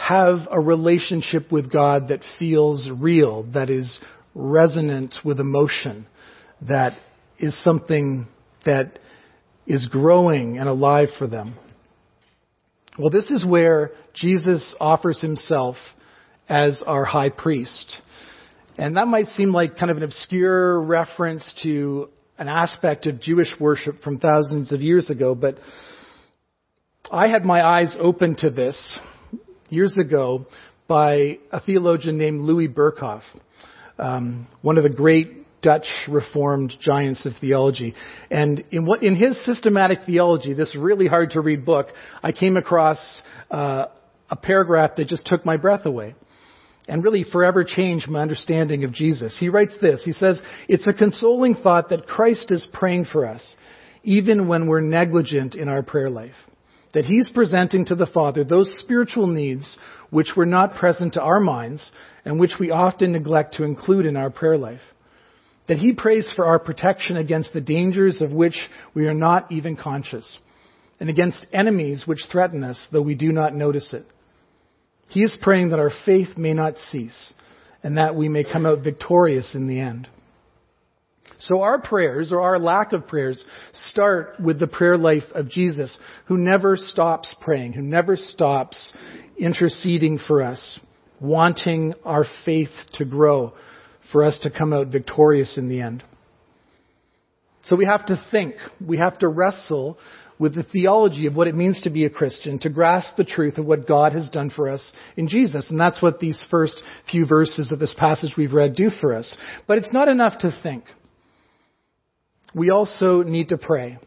have 0.00 0.48
a 0.50 0.58
relationship 0.58 1.52
with 1.52 1.70
God 1.70 2.08
that 2.08 2.20
feels 2.38 2.88
real, 2.98 3.42
that 3.52 3.68
is 3.68 3.98
resonant 4.34 5.14
with 5.24 5.38
emotion, 5.40 6.06
that 6.66 6.96
is 7.38 7.62
something 7.62 8.26
that 8.64 8.98
is 9.66 9.86
growing 9.92 10.58
and 10.58 10.70
alive 10.70 11.08
for 11.18 11.26
them. 11.26 11.54
Well, 12.98 13.10
this 13.10 13.30
is 13.30 13.44
where 13.44 13.90
Jesus 14.14 14.74
offers 14.80 15.20
himself 15.20 15.76
as 16.48 16.82
our 16.86 17.04
high 17.04 17.30
priest. 17.30 18.00
And 18.78 18.96
that 18.96 19.06
might 19.06 19.26
seem 19.26 19.52
like 19.52 19.76
kind 19.76 19.90
of 19.90 19.98
an 19.98 20.02
obscure 20.02 20.80
reference 20.80 21.54
to 21.62 22.08
an 22.38 22.48
aspect 22.48 23.04
of 23.04 23.20
Jewish 23.20 23.54
worship 23.60 24.02
from 24.02 24.18
thousands 24.18 24.72
of 24.72 24.80
years 24.80 25.10
ago, 25.10 25.34
but 25.34 25.58
I 27.12 27.28
had 27.28 27.44
my 27.44 27.62
eyes 27.62 27.94
open 28.00 28.34
to 28.36 28.48
this 28.48 28.98
years 29.70 29.96
ago 29.98 30.46
by 30.88 31.38
a 31.52 31.60
theologian 31.60 32.18
named 32.18 32.40
Louis 32.42 32.68
Berkhof, 32.68 33.22
um, 33.98 34.48
one 34.62 34.76
of 34.76 34.82
the 34.82 34.90
great 34.90 35.40
Dutch 35.62 35.86
Reformed 36.08 36.74
giants 36.80 37.26
of 37.26 37.32
theology. 37.40 37.94
And 38.30 38.64
in, 38.70 38.86
what, 38.86 39.02
in 39.02 39.14
his 39.14 39.42
systematic 39.44 40.00
theology, 40.06 40.54
this 40.54 40.74
really 40.76 41.06
hard 41.06 41.30
to 41.32 41.40
read 41.40 41.64
book, 41.64 41.88
I 42.22 42.32
came 42.32 42.56
across 42.56 43.22
uh, 43.50 43.86
a 44.30 44.36
paragraph 44.36 44.96
that 44.96 45.08
just 45.08 45.26
took 45.26 45.44
my 45.44 45.56
breath 45.56 45.86
away 45.86 46.14
and 46.88 47.04
really 47.04 47.24
forever 47.24 47.62
changed 47.62 48.08
my 48.08 48.20
understanding 48.20 48.84
of 48.84 48.92
Jesus. 48.92 49.36
He 49.38 49.48
writes 49.48 49.76
this. 49.80 50.02
He 50.04 50.12
says, 50.12 50.40
It's 50.68 50.86
a 50.86 50.92
consoling 50.92 51.54
thought 51.54 51.90
that 51.90 52.06
Christ 52.06 52.50
is 52.50 52.66
praying 52.72 53.06
for 53.12 53.26
us, 53.26 53.54
even 54.02 54.48
when 54.48 54.66
we're 54.66 54.80
negligent 54.80 55.54
in 55.54 55.68
our 55.68 55.82
prayer 55.82 56.10
life. 56.10 56.34
That 56.92 57.04
He's 57.04 57.30
presenting 57.30 57.84
to 57.86 57.94
the 57.94 58.06
Father 58.06 58.44
those 58.44 58.78
spiritual 58.82 59.26
needs 59.26 59.76
which 60.10 60.32
were 60.36 60.46
not 60.46 60.74
present 60.74 61.14
to 61.14 61.22
our 61.22 61.40
minds 61.40 61.90
and 62.24 62.38
which 62.38 62.56
we 62.58 62.70
often 62.70 63.12
neglect 63.12 63.54
to 63.54 63.64
include 63.64 64.06
in 64.06 64.16
our 64.16 64.30
prayer 64.30 64.58
life 64.58 64.80
that 65.70 65.78
He 65.78 65.92
prays 65.92 66.28
for 66.34 66.44
our 66.46 66.58
protection 66.58 67.16
against 67.16 67.52
the 67.52 67.60
dangers 67.60 68.20
of 68.20 68.32
which 68.32 68.56
we 68.92 69.06
are 69.06 69.14
not 69.14 69.52
even 69.52 69.76
conscious, 69.76 70.36
and 70.98 71.08
against 71.08 71.46
enemies 71.52 72.02
which 72.06 72.26
threaten 72.28 72.64
us, 72.64 72.88
though 72.90 73.00
we 73.00 73.14
do 73.14 73.30
not 73.30 73.54
notice 73.54 73.94
it. 73.94 74.04
He 75.06 75.22
is 75.22 75.38
praying 75.40 75.70
that 75.70 75.78
our 75.78 75.92
faith 76.04 76.36
may 76.36 76.54
not 76.54 76.76
cease, 76.76 77.32
and 77.84 77.98
that 77.98 78.16
we 78.16 78.28
may 78.28 78.42
come 78.42 78.66
out 78.66 78.82
victorious 78.82 79.54
in 79.54 79.68
the 79.68 79.78
end. 79.78 80.08
So 81.38 81.62
our 81.62 81.80
prayers, 81.80 82.32
or 82.32 82.40
our 82.40 82.58
lack 82.58 82.92
of 82.92 83.06
prayers, 83.06 83.44
start 83.72 84.38
with 84.40 84.58
the 84.58 84.66
prayer 84.66 84.98
life 84.98 85.24
of 85.34 85.48
Jesus, 85.48 85.96
who 86.26 86.36
never 86.36 86.76
stops 86.76 87.34
praying, 87.40 87.72
who 87.72 87.82
never 87.82 88.16
stops 88.16 88.92
interceding 89.38 90.18
for 90.18 90.42
us, 90.42 90.78
wanting 91.20 91.94
our 92.04 92.24
faith 92.44 92.70
to 92.94 93.04
grow, 93.04 93.54
for 94.12 94.24
us 94.24 94.38
to 94.42 94.50
come 94.50 94.72
out 94.72 94.88
victorious 94.88 95.56
in 95.56 95.68
the 95.68 95.80
end. 95.80 96.04
So 97.64 97.76
we 97.76 97.84
have 97.84 98.06
to 98.06 98.22
think, 98.30 98.54
we 98.84 98.98
have 98.98 99.18
to 99.20 99.28
wrestle 99.28 99.98
with 100.38 100.54
the 100.54 100.62
theology 100.62 101.26
of 101.26 101.36
what 101.36 101.46
it 101.46 101.54
means 101.54 101.82
to 101.82 101.90
be 101.90 102.06
a 102.06 102.10
Christian, 102.10 102.58
to 102.60 102.70
grasp 102.70 103.14
the 103.16 103.24
truth 103.24 103.58
of 103.58 103.66
what 103.66 103.86
God 103.86 104.14
has 104.14 104.30
done 104.30 104.48
for 104.48 104.70
us 104.70 104.92
in 105.16 105.28
Jesus. 105.28 105.70
And 105.70 105.78
that's 105.78 106.00
what 106.00 106.18
these 106.18 106.42
first 106.50 106.82
few 107.10 107.26
verses 107.26 107.70
of 107.70 107.78
this 107.78 107.94
passage 107.96 108.32
we've 108.38 108.54
read 108.54 108.74
do 108.74 108.88
for 108.88 109.14
us. 109.14 109.36
But 109.68 109.76
it's 109.76 109.92
not 109.92 110.08
enough 110.08 110.38
to 110.38 110.58
think. 110.62 110.84
We 112.54 112.70
also 112.70 113.22
need 113.22 113.48
to 113.50 113.58
pray. 113.58 113.98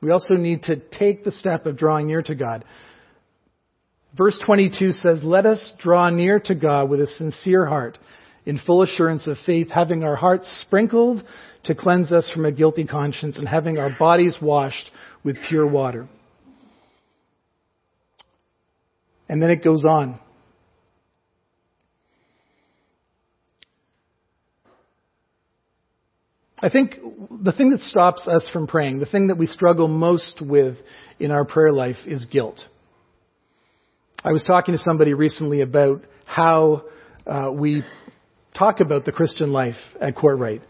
We 0.00 0.10
also 0.10 0.34
need 0.34 0.64
to 0.64 0.76
take 0.76 1.24
the 1.24 1.32
step 1.32 1.66
of 1.66 1.76
drawing 1.76 2.06
near 2.06 2.22
to 2.22 2.34
God. 2.34 2.64
Verse 4.16 4.38
22 4.44 4.92
says, 4.92 5.20
Let 5.22 5.46
us 5.46 5.72
draw 5.78 6.10
near 6.10 6.38
to 6.40 6.54
God 6.54 6.88
with 6.88 7.00
a 7.00 7.06
sincere 7.06 7.66
heart 7.66 7.98
in 8.46 8.58
full 8.58 8.82
assurance 8.82 9.26
of 9.26 9.36
faith, 9.44 9.70
having 9.70 10.04
our 10.04 10.16
hearts 10.16 10.62
sprinkled 10.66 11.24
to 11.64 11.74
cleanse 11.74 12.12
us 12.12 12.30
from 12.32 12.44
a 12.44 12.52
guilty 12.52 12.84
conscience, 12.84 13.38
and 13.38 13.48
having 13.48 13.78
our 13.78 13.90
bodies 13.98 14.36
washed 14.40 14.90
with 15.24 15.36
pure 15.48 15.66
water. 15.66 16.06
And 19.28 19.42
then 19.42 19.50
it 19.50 19.64
goes 19.64 19.84
on. 19.84 20.20
I 26.64 26.70
think 26.70 26.98
the 27.42 27.52
thing 27.52 27.72
that 27.72 27.80
stops 27.80 28.26
us 28.26 28.48
from 28.50 28.66
praying, 28.66 28.98
the 28.98 29.04
thing 29.04 29.26
that 29.26 29.36
we 29.36 29.44
struggle 29.44 29.86
most 29.86 30.40
with 30.40 30.78
in 31.18 31.30
our 31.30 31.44
prayer 31.44 31.70
life 31.70 31.98
is 32.06 32.24
guilt. 32.24 32.58
I 34.24 34.32
was 34.32 34.44
talking 34.44 34.72
to 34.72 34.78
somebody 34.78 35.12
recently 35.12 35.60
about 35.60 36.06
how 36.24 36.84
uh, 37.26 37.52
we 37.52 37.84
talk 38.56 38.80
about 38.80 39.04
the 39.04 39.12
Christian 39.12 39.52
life 39.52 39.76
at 40.00 40.16
Courtright. 40.16 40.62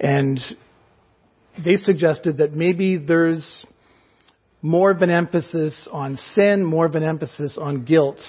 And 0.00 0.40
they 1.62 1.76
suggested 1.76 2.38
that 2.38 2.54
maybe 2.54 2.96
there's 2.96 3.66
more 4.62 4.90
of 4.90 5.02
an 5.02 5.10
emphasis 5.10 5.86
on 5.92 6.16
sin, 6.16 6.64
more 6.64 6.86
of 6.86 6.94
an 6.94 7.02
emphasis 7.02 7.58
on 7.60 7.84
guilt 7.84 8.20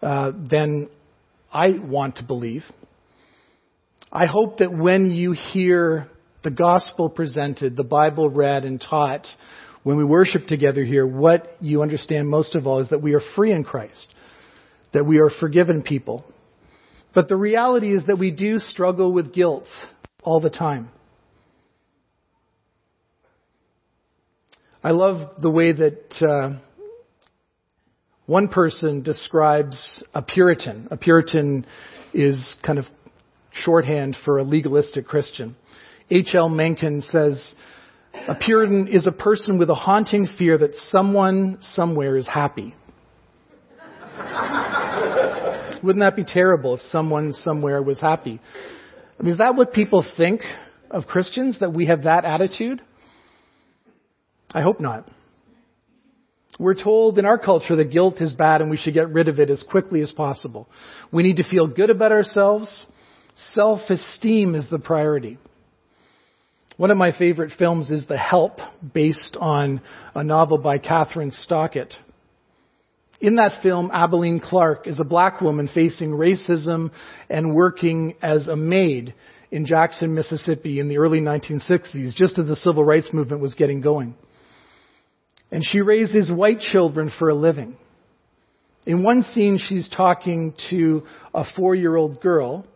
uh, 0.00 0.30
than 0.30 0.88
I 1.52 1.70
want 1.82 2.18
to 2.18 2.22
believe. 2.22 2.62
I 4.12 4.26
hope 4.26 4.58
that 4.58 4.72
when 4.72 5.10
you 5.10 5.32
hear 5.32 6.06
the 6.42 6.50
gospel 6.50 7.08
presented, 7.08 7.76
the 7.76 7.84
Bible 7.84 8.30
read 8.30 8.64
and 8.64 8.80
taught, 8.80 9.26
when 9.82 9.96
we 9.96 10.04
worship 10.04 10.46
together 10.46 10.84
here, 10.84 11.06
what 11.06 11.56
you 11.60 11.82
understand 11.82 12.28
most 12.28 12.54
of 12.54 12.66
all 12.66 12.80
is 12.80 12.90
that 12.90 13.02
we 13.02 13.14
are 13.14 13.22
free 13.34 13.52
in 13.52 13.64
Christ, 13.64 14.12
that 14.92 15.04
we 15.04 15.18
are 15.18 15.30
forgiven 15.40 15.82
people. 15.82 16.24
But 17.14 17.28
the 17.28 17.36
reality 17.36 17.94
is 17.94 18.06
that 18.06 18.18
we 18.18 18.30
do 18.30 18.58
struggle 18.58 19.12
with 19.12 19.34
guilt 19.34 19.66
all 20.22 20.40
the 20.40 20.50
time. 20.50 20.88
I 24.84 24.90
love 24.90 25.40
the 25.40 25.50
way 25.50 25.72
that 25.72 26.14
uh, 26.20 26.58
one 28.26 28.48
person 28.48 29.02
describes 29.02 30.02
a 30.14 30.22
Puritan. 30.22 30.88
A 30.90 30.96
Puritan 30.96 31.66
is 32.12 32.56
kind 32.64 32.78
of 32.78 32.86
shorthand 33.52 34.16
for 34.24 34.38
a 34.38 34.42
legalistic 34.42 35.06
Christian. 35.06 35.56
H.L. 36.10 36.48
Mencken 36.48 37.00
says, 37.00 37.54
a 38.28 38.34
Puritan 38.34 38.88
is 38.88 39.06
a 39.06 39.12
person 39.12 39.58
with 39.58 39.70
a 39.70 39.74
haunting 39.74 40.26
fear 40.38 40.58
that 40.58 40.74
someone 40.74 41.58
somewhere 41.60 42.16
is 42.16 42.26
happy. 42.26 42.74
Wouldn't 45.82 46.00
that 46.00 46.14
be 46.14 46.24
terrible 46.24 46.74
if 46.74 46.80
someone 46.82 47.32
somewhere 47.32 47.82
was 47.82 48.00
happy? 48.00 48.40
I 49.18 49.22
mean, 49.22 49.32
is 49.32 49.38
that 49.38 49.56
what 49.56 49.72
people 49.72 50.04
think 50.16 50.42
of 50.90 51.06
Christians, 51.06 51.58
that 51.60 51.72
we 51.72 51.86
have 51.86 52.04
that 52.04 52.24
attitude? 52.24 52.82
I 54.54 54.60
hope 54.60 54.78
not. 54.78 55.08
We're 56.58 56.80
told 56.80 57.18
in 57.18 57.24
our 57.24 57.38
culture 57.38 57.74
that 57.76 57.90
guilt 57.90 58.20
is 58.20 58.34
bad 58.34 58.60
and 58.60 58.70
we 58.70 58.76
should 58.76 58.94
get 58.94 59.08
rid 59.08 59.28
of 59.28 59.40
it 59.40 59.48
as 59.48 59.62
quickly 59.62 60.02
as 60.02 60.12
possible. 60.12 60.68
We 61.10 61.22
need 61.22 61.36
to 61.36 61.48
feel 61.48 61.66
good 61.66 61.90
about 61.90 62.12
ourselves. 62.12 62.86
Self-esteem 63.54 64.54
is 64.54 64.68
the 64.68 64.78
priority. 64.78 65.38
One 66.78 66.90
of 66.90 66.96
my 66.96 67.12
favorite 67.16 67.52
films 67.58 67.90
is 67.90 68.06
The 68.06 68.16
Help, 68.16 68.58
based 68.94 69.36
on 69.38 69.82
a 70.14 70.24
novel 70.24 70.56
by 70.56 70.78
Kathryn 70.78 71.30
Stockett. 71.30 71.94
In 73.20 73.36
that 73.36 73.62
film, 73.62 73.90
Aibileen 73.90 74.40
Clark 74.42 74.86
is 74.86 74.98
a 74.98 75.04
black 75.04 75.42
woman 75.42 75.68
facing 75.72 76.12
racism 76.12 76.90
and 77.28 77.54
working 77.54 78.14
as 78.22 78.48
a 78.48 78.56
maid 78.56 79.14
in 79.50 79.66
Jackson, 79.66 80.14
Mississippi 80.14 80.80
in 80.80 80.88
the 80.88 80.96
early 80.96 81.20
1960s, 81.20 82.14
just 82.14 82.38
as 82.38 82.46
the 82.46 82.56
civil 82.56 82.84
rights 82.84 83.12
movement 83.12 83.42
was 83.42 83.54
getting 83.54 83.82
going. 83.82 84.14
And 85.50 85.62
she 85.62 85.82
raises 85.82 86.32
white 86.32 86.60
children 86.60 87.12
for 87.18 87.28
a 87.28 87.34
living. 87.34 87.76
In 88.86 89.02
one 89.02 89.22
scene, 89.22 89.58
she's 89.58 89.90
talking 89.90 90.54
to 90.70 91.02
a 91.34 91.44
four 91.54 91.74
year 91.74 91.94
old 91.94 92.22
girl, 92.22 92.66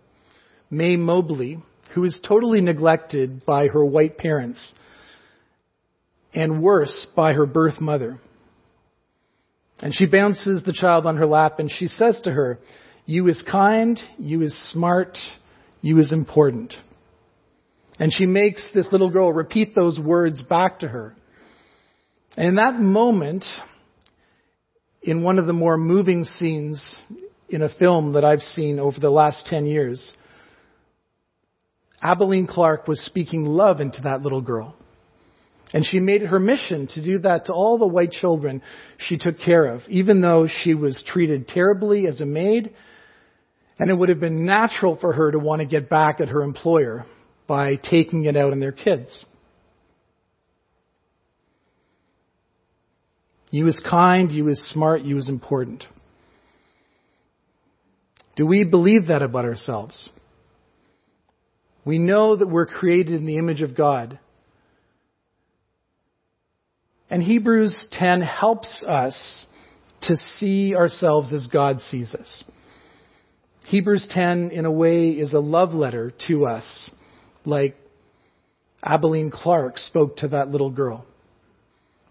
Mae 0.71 0.97
Mobley, 0.97 1.63
who 1.97 2.05
is 2.05 2.21
totally 2.29 2.61
neglected 2.61 3.47
by 3.47 3.69
her 3.69 3.83
white 3.83 4.19
parents, 4.19 4.75
and 6.35 6.63
worse, 6.63 7.07
by 7.17 7.33
her 7.33 7.47
birth 7.47 7.81
mother. 7.81 8.21
And 9.79 9.95
she 9.95 10.05
bounces 10.05 10.63
the 10.63 10.75
child 10.75 11.07
on 11.07 11.17
her 11.17 11.25
lap 11.25 11.59
and 11.59 11.71
she 11.71 11.89
says 11.89 12.21
to 12.25 12.31
her, 12.31 12.59
You 13.07 13.29
is 13.29 13.43
kind, 13.51 13.99
you 14.19 14.43
is 14.43 14.55
smart, 14.73 15.17
you 15.81 15.99
is 15.99 16.13
important. 16.13 16.75
And 17.99 18.13
she 18.13 18.27
makes 18.27 18.69
this 18.75 18.89
little 18.93 19.09
girl 19.09 19.33
repeat 19.33 19.75
those 19.75 19.99
words 19.99 20.43
back 20.43 20.81
to 20.81 20.89
her. 20.89 21.17
And 22.37 22.49
in 22.49 22.55
that 22.57 22.79
moment, 22.79 23.47
in 25.01 25.23
one 25.23 25.39
of 25.39 25.47
the 25.47 25.55
more 25.55 25.79
moving 25.79 26.25
scenes 26.25 26.95
in 27.49 27.63
a 27.63 27.75
film 27.75 28.13
that 28.13 28.25
I've 28.25 28.41
seen 28.41 28.79
over 28.79 29.01
the 29.01 29.09
last 29.09 29.47
10 29.47 29.65
years, 29.65 30.13
Aibileen 32.07 32.47
Clark 32.47 32.87
was 32.87 33.05
speaking 33.05 33.45
love 33.45 33.81
into 33.81 34.03
that 34.03 34.23
little 34.23 34.41
girl. 34.41 34.77
And 35.75 35.85
she 35.85 35.99
made 35.99 36.23
it 36.23 36.29
her 36.29 36.39
mission 36.39 36.87
to 36.95 37.03
do 37.03 37.19
that 37.21 37.47
to 37.47 37.53
all 37.53 37.79
the 37.79 37.87
white 37.89 38.13
children 38.13 38.63
she 38.99 39.19
took 39.19 39.41
care 39.41 39.67
of, 39.67 39.81
even 39.89 40.21
though 40.21 40.47
she 40.47 40.75
was 40.75 41.03
treated 41.05 41.49
terribly 41.49 42.07
as 42.07 42.21
a 42.21 42.27
maid. 42.27 42.73
And 43.79 43.91
it 43.91 43.95
would 43.95 44.09
have 44.09 44.21
been 44.21 44.47
natural 44.47 44.97
for 44.97 45.13
her 45.13 45.33
to 45.33 45.39
want 45.41 45.61
to 45.61 45.67
get 45.67 45.91
back 45.91 46.21
at 46.21 46.29
her 46.29 46.43
employer 46.43 47.05
by 47.49 47.75
taking 47.75 48.25
it 48.27 48.37
out 48.37 48.53
on 48.53 48.61
their 48.61 48.73
kids. 48.73 49.25
You 53.51 53.65
was 53.65 53.81
kind, 53.89 54.31
you 54.31 54.45
was 54.45 54.61
smart, 54.73 55.03
you 55.03 55.17
was 55.17 55.29
important. 55.29 55.85
Do 58.37 58.47
we 58.47 58.63
believe 58.65 59.09
that 59.09 59.23
about 59.23 59.45
ourselves? 59.45 60.09
We 61.87 61.99
know 61.99 62.35
that 62.35 62.49
we're 62.49 62.67
created 62.67 63.15
in 63.15 63.27
the 63.27 63.39
image 63.39 63.63
of 63.63 63.77
God. 63.77 64.19
And 67.09 67.23
Hebrews 67.23 67.87
10 67.93 68.23
helps 68.23 68.83
us 68.83 69.47
to 70.03 70.17
see 70.37 70.75
ourselves 70.75 71.33
as 71.33 71.47
God 71.47 71.81
sees 71.81 72.13
us. 72.13 72.43
Hebrews 73.67 74.09
10, 74.11 74.51
in 74.51 74.65
a 74.65 74.71
way, 74.71 75.11
is 75.11 75.33
a 75.33 75.39
love 75.39 75.75
letter 75.75 76.13
to 76.27 76.47
us, 76.47 76.91
like 77.45 77.77
Aibileen 78.85 79.31
Clark 79.31 79.79
spoke 79.79 80.17
to 80.19 80.29
that 80.29 80.49
little 80.49 80.71
girl. 80.71 81.07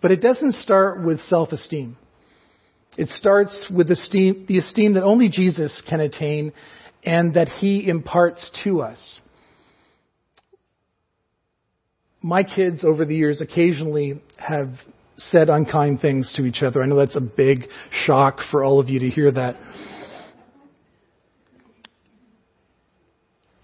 But 0.01 0.11
it 0.11 0.21
doesn't 0.21 0.53
start 0.53 1.03
with 1.03 1.19
self-esteem. 1.19 1.97
It 2.97 3.09
starts 3.09 3.67
with 3.69 3.91
esteem, 3.91 4.45
the 4.47 4.57
esteem 4.57 4.93
that 4.93 5.03
only 5.03 5.27
Jesus 5.27 5.83
can 5.89 5.99
attain 5.99 6.53
and 7.03 7.33
that 7.33 7.49
he 7.49 7.85
imparts 7.89 8.49
to 8.63 8.81
us 8.81 9.19
my 12.25 12.41
kids 12.41 12.83
over 12.83 13.05
the 13.05 13.15
years 13.15 13.39
occasionally 13.39 14.19
have 14.35 14.69
said 15.15 15.47
unkind 15.47 16.01
things 16.01 16.33
to 16.35 16.43
each 16.45 16.63
other. 16.63 16.81
I 16.81 16.87
know 16.87 16.95
that's 16.95 17.15
a 17.15 17.21
big 17.21 17.65
shock 17.91 18.39
for 18.49 18.63
all 18.63 18.79
of 18.79 18.89
you 18.89 19.01
to 19.01 19.09
hear 19.11 19.31
that. 19.31 19.55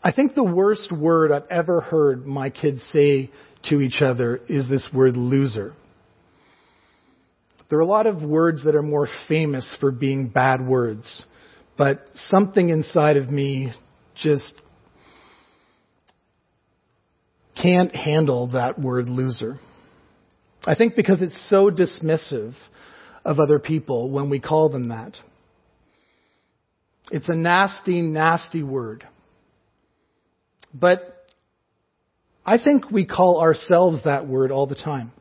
I 0.04 0.12
think 0.12 0.36
the 0.36 0.44
worst 0.44 0.92
word 0.92 1.32
I've 1.32 1.50
ever 1.50 1.82
heard 1.82 2.28
my 2.28 2.52
kids 2.52 2.84
say 2.94 3.32
to 3.70 3.82
each 3.82 4.00
other 4.04 4.40
is 4.48 4.70
this 4.70 4.88
word 4.94 5.18
loser. 5.18 5.74
There 7.68 7.80
are 7.80 7.82
a 7.82 7.88
lot 7.88 8.06
of 8.06 8.22
words 8.22 8.64
that 8.66 8.76
are 8.76 8.84
more 8.84 9.08
famous 9.28 9.76
for 9.80 9.90
being 9.90 10.28
bad 10.28 10.64
words, 10.64 11.26
but 11.80 12.08
something 12.14 12.70
inside 12.70 13.18
of 13.18 13.32
me 13.32 13.74
just 14.14 14.61
can't 17.62 17.96
handle 17.96 18.48
that 18.48 18.80
word 18.80 19.10
loser. 19.10 19.60
I 20.66 20.76
think 20.76 20.96
because 20.96 21.22
it's 21.22 21.50
so 21.50 21.70
dismissive 21.70 22.54
of 23.26 23.40
other 23.40 23.60
people 23.60 24.10
when 24.10 24.30
we 24.30 24.40
call 24.40 24.70
them 24.70 24.90
that. 24.90 25.16
It's 27.12 27.30
a 27.30 27.36
nasty, 27.36 28.02
nasty 28.02 28.64
word. 28.64 29.06
But 30.74 31.26
I 32.46 32.58
think 32.58 32.90
we 32.90 33.06
call 33.06 33.42
ourselves 33.42 34.04
that 34.06 34.28
word 34.28 34.52
all 34.52 34.66
the 34.66 34.76
time. 34.76 35.12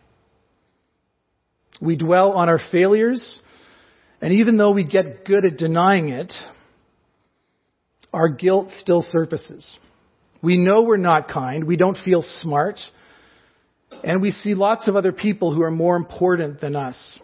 We 1.81 1.97
dwell 1.97 2.33
on 2.33 2.49
our 2.49 2.61
failures, 2.71 3.41
and 4.21 4.35
even 4.35 4.59
though 4.59 4.73
we 4.73 4.85
get 4.85 5.25
good 5.25 5.45
at 5.45 5.57
denying 5.57 6.11
it, 6.11 6.33
our 8.13 8.29
guilt 8.29 8.71
still 8.79 9.03
surfaces. 9.03 9.79
We 10.43 10.57
know 10.57 10.83
we're 10.83 10.97
not 10.97 11.29
kind. 11.29 11.65
We 11.65 11.77
don't 11.77 11.99
feel 12.05 12.23
smart. 12.23 12.79
And 14.03 14.23
we 14.23 14.31
see 14.31 14.55
lots 14.55 14.89
of 14.89 14.97
other 14.97 15.13
people 15.13 15.55
who 15.55 15.63
are 15.63 15.71
more 15.71 15.97
important 15.97 16.61
than 16.61 16.77
us. 16.77 17.19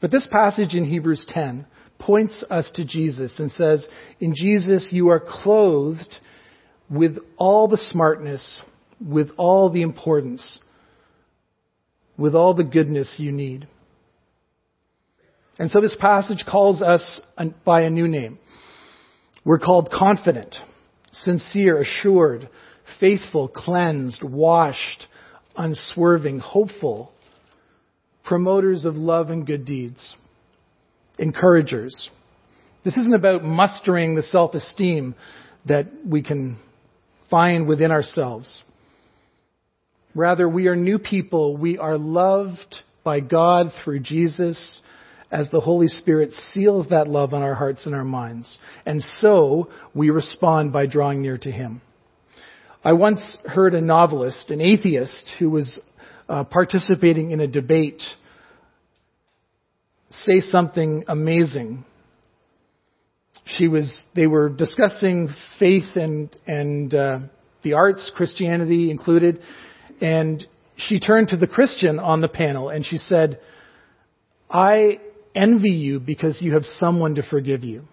But 0.00 0.10
this 0.10 0.26
passage 0.30 0.74
in 0.74 0.84
Hebrews 0.84 1.26
10 1.28 1.66
points 1.98 2.44
us 2.48 2.70
to 2.74 2.84
Jesus 2.84 3.38
and 3.38 3.50
says, 3.50 3.86
in 4.20 4.34
Jesus 4.34 4.90
you 4.92 5.08
are 5.08 5.20
clothed 5.20 6.16
with 6.88 7.18
all 7.36 7.68
the 7.68 7.76
smartness, 7.76 8.62
with 9.04 9.30
all 9.36 9.70
the 9.70 9.82
importance, 9.82 10.60
with 12.16 12.34
all 12.34 12.54
the 12.54 12.64
goodness 12.64 13.16
you 13.18 13.32
need. 13.32 13.66
And 15.58 15.70
so 15.70 15.80
this 15.80 15.96
passage 16.00 16.44
calls 16.48 16.80
us 16.80 17.20
by 17.64 17.82
a 17.82 17.90
new 17.90 18.06
name. 18.06 18.38
We're 19.44 19.58
called 19.58 19.90
confident 19.92 20.54
sincere, 21.12 21.80
assured, 21.80 22.48
faithful, 23.00 23.48
cleansed, 23.48 24.22
washed, 24.22 25.06
unswerving, 25.56 26.38
hopeful, 26.38 27.12
promoters 28.24 28.84
of 28.84 28.94
love 28.94 29.30
and 29.30 29.46
good 29.46 29.64
deeds, 29.64 30.14
encouragers. 31.18 32.10
This 32.84 32.96
isn't 32.96 33.14
about 33.14 33.44
mustering 33.44 34.14
the 34.14 34.22
self-esteem 34.22 35.14
that 35.66 35.86
we 36.06 36.22
can 36.22 36.58
find 37.30 37.66
within 37.66 37.90
ourselves. 37.90 38.62
Rather, 40.14 40.48
we 40.48 40.68
are 40.68 40.76
new 40.76 40.98
people. 40.98 41.56
We 41.56 41.78
are 41.78 41.98
loved 41.98 42.76
by 43.04 43.20
God 43.20 43.68
through 43.84 44.00
Jesus, 44.00 44.80
as 45.30 45.50
the 45.50 45.60
Holy 45.60 45.88
Spirit 45.88 46.32
seals 46.32 46.88
that 46.88 47.08
love 47.08 47.34
on 47.34 47.42
our 47.42 47.54
hearts 47.54 47.86
and 47.86 47.94
our 47.94 48.04
minds. 48.04 48.58
And 48.86 49.02
so 49.02 49.70
we 49.94 50.10
respond 50.10 50.72
by 50.72 50.86
drawing 50.86 51.20
near 51.20 51.38
to 51.38 51.50
Him. 51.50 51.82
I 52.84 52.94
once 52.94 53.38
heard 53.44 53.74
a 53.74 53.80
novelist, 53.80 54.50
an 54.50 54.60
atheist, 54.60 55.32
who 55.38 55.50
was 55.50 55.80
uh, 56.28 56.44
participating 56.44 57.32
in 57.32 57.40
a 57.40 57.46
debate 57.46 58.02
say 60.10 60.40
something 60.40 61.04
amazing. 61.06 61.84
She 63.44 63.68
was, 63.68 64.04
they 64.14 64.26
were 64.26 64.48
discussing 64.48 65.28
faith 65.58 65.96
and, 65.96 66.34
and 66.46 66.94
uh, 66.94 67.18
the 67.62 67.74
arts, 67.74 68.10
Christianity 68.14 68.90
included, 68.90 69.40
and 70.00 70.46
she 70.76 71.00
turned 71.00 71.28
to 71.28 71.36
the 71.36 71.46
Christian 71.46 71.98
on 71.98 72.20
the 72.20 72.28
panel 72.28 72.68
and 72.68 72.84
she 72.86 72.98
said, 72.98 73.40
I 74.50 75.00
envy 75.38 75.70
you 75.70 76.00
because 76.00 76.42
you 76.42 76.54
have 76.54 76.64
someone 76.64 77.14
to 77.14 77.22
forgive 77.22 77.62
you. 77.62 77.84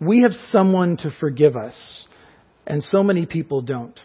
We 0.00 0.22
have 0.22 0.32
someone 0.32 0.96
to 0.98 1.10
forgive 1.18 1.56
us, 1.56 2.06
and 2.66 2.82
so 2.82 3.02
many 3.02 3.26
people 3.26 3.62
don't. 3.62 3.98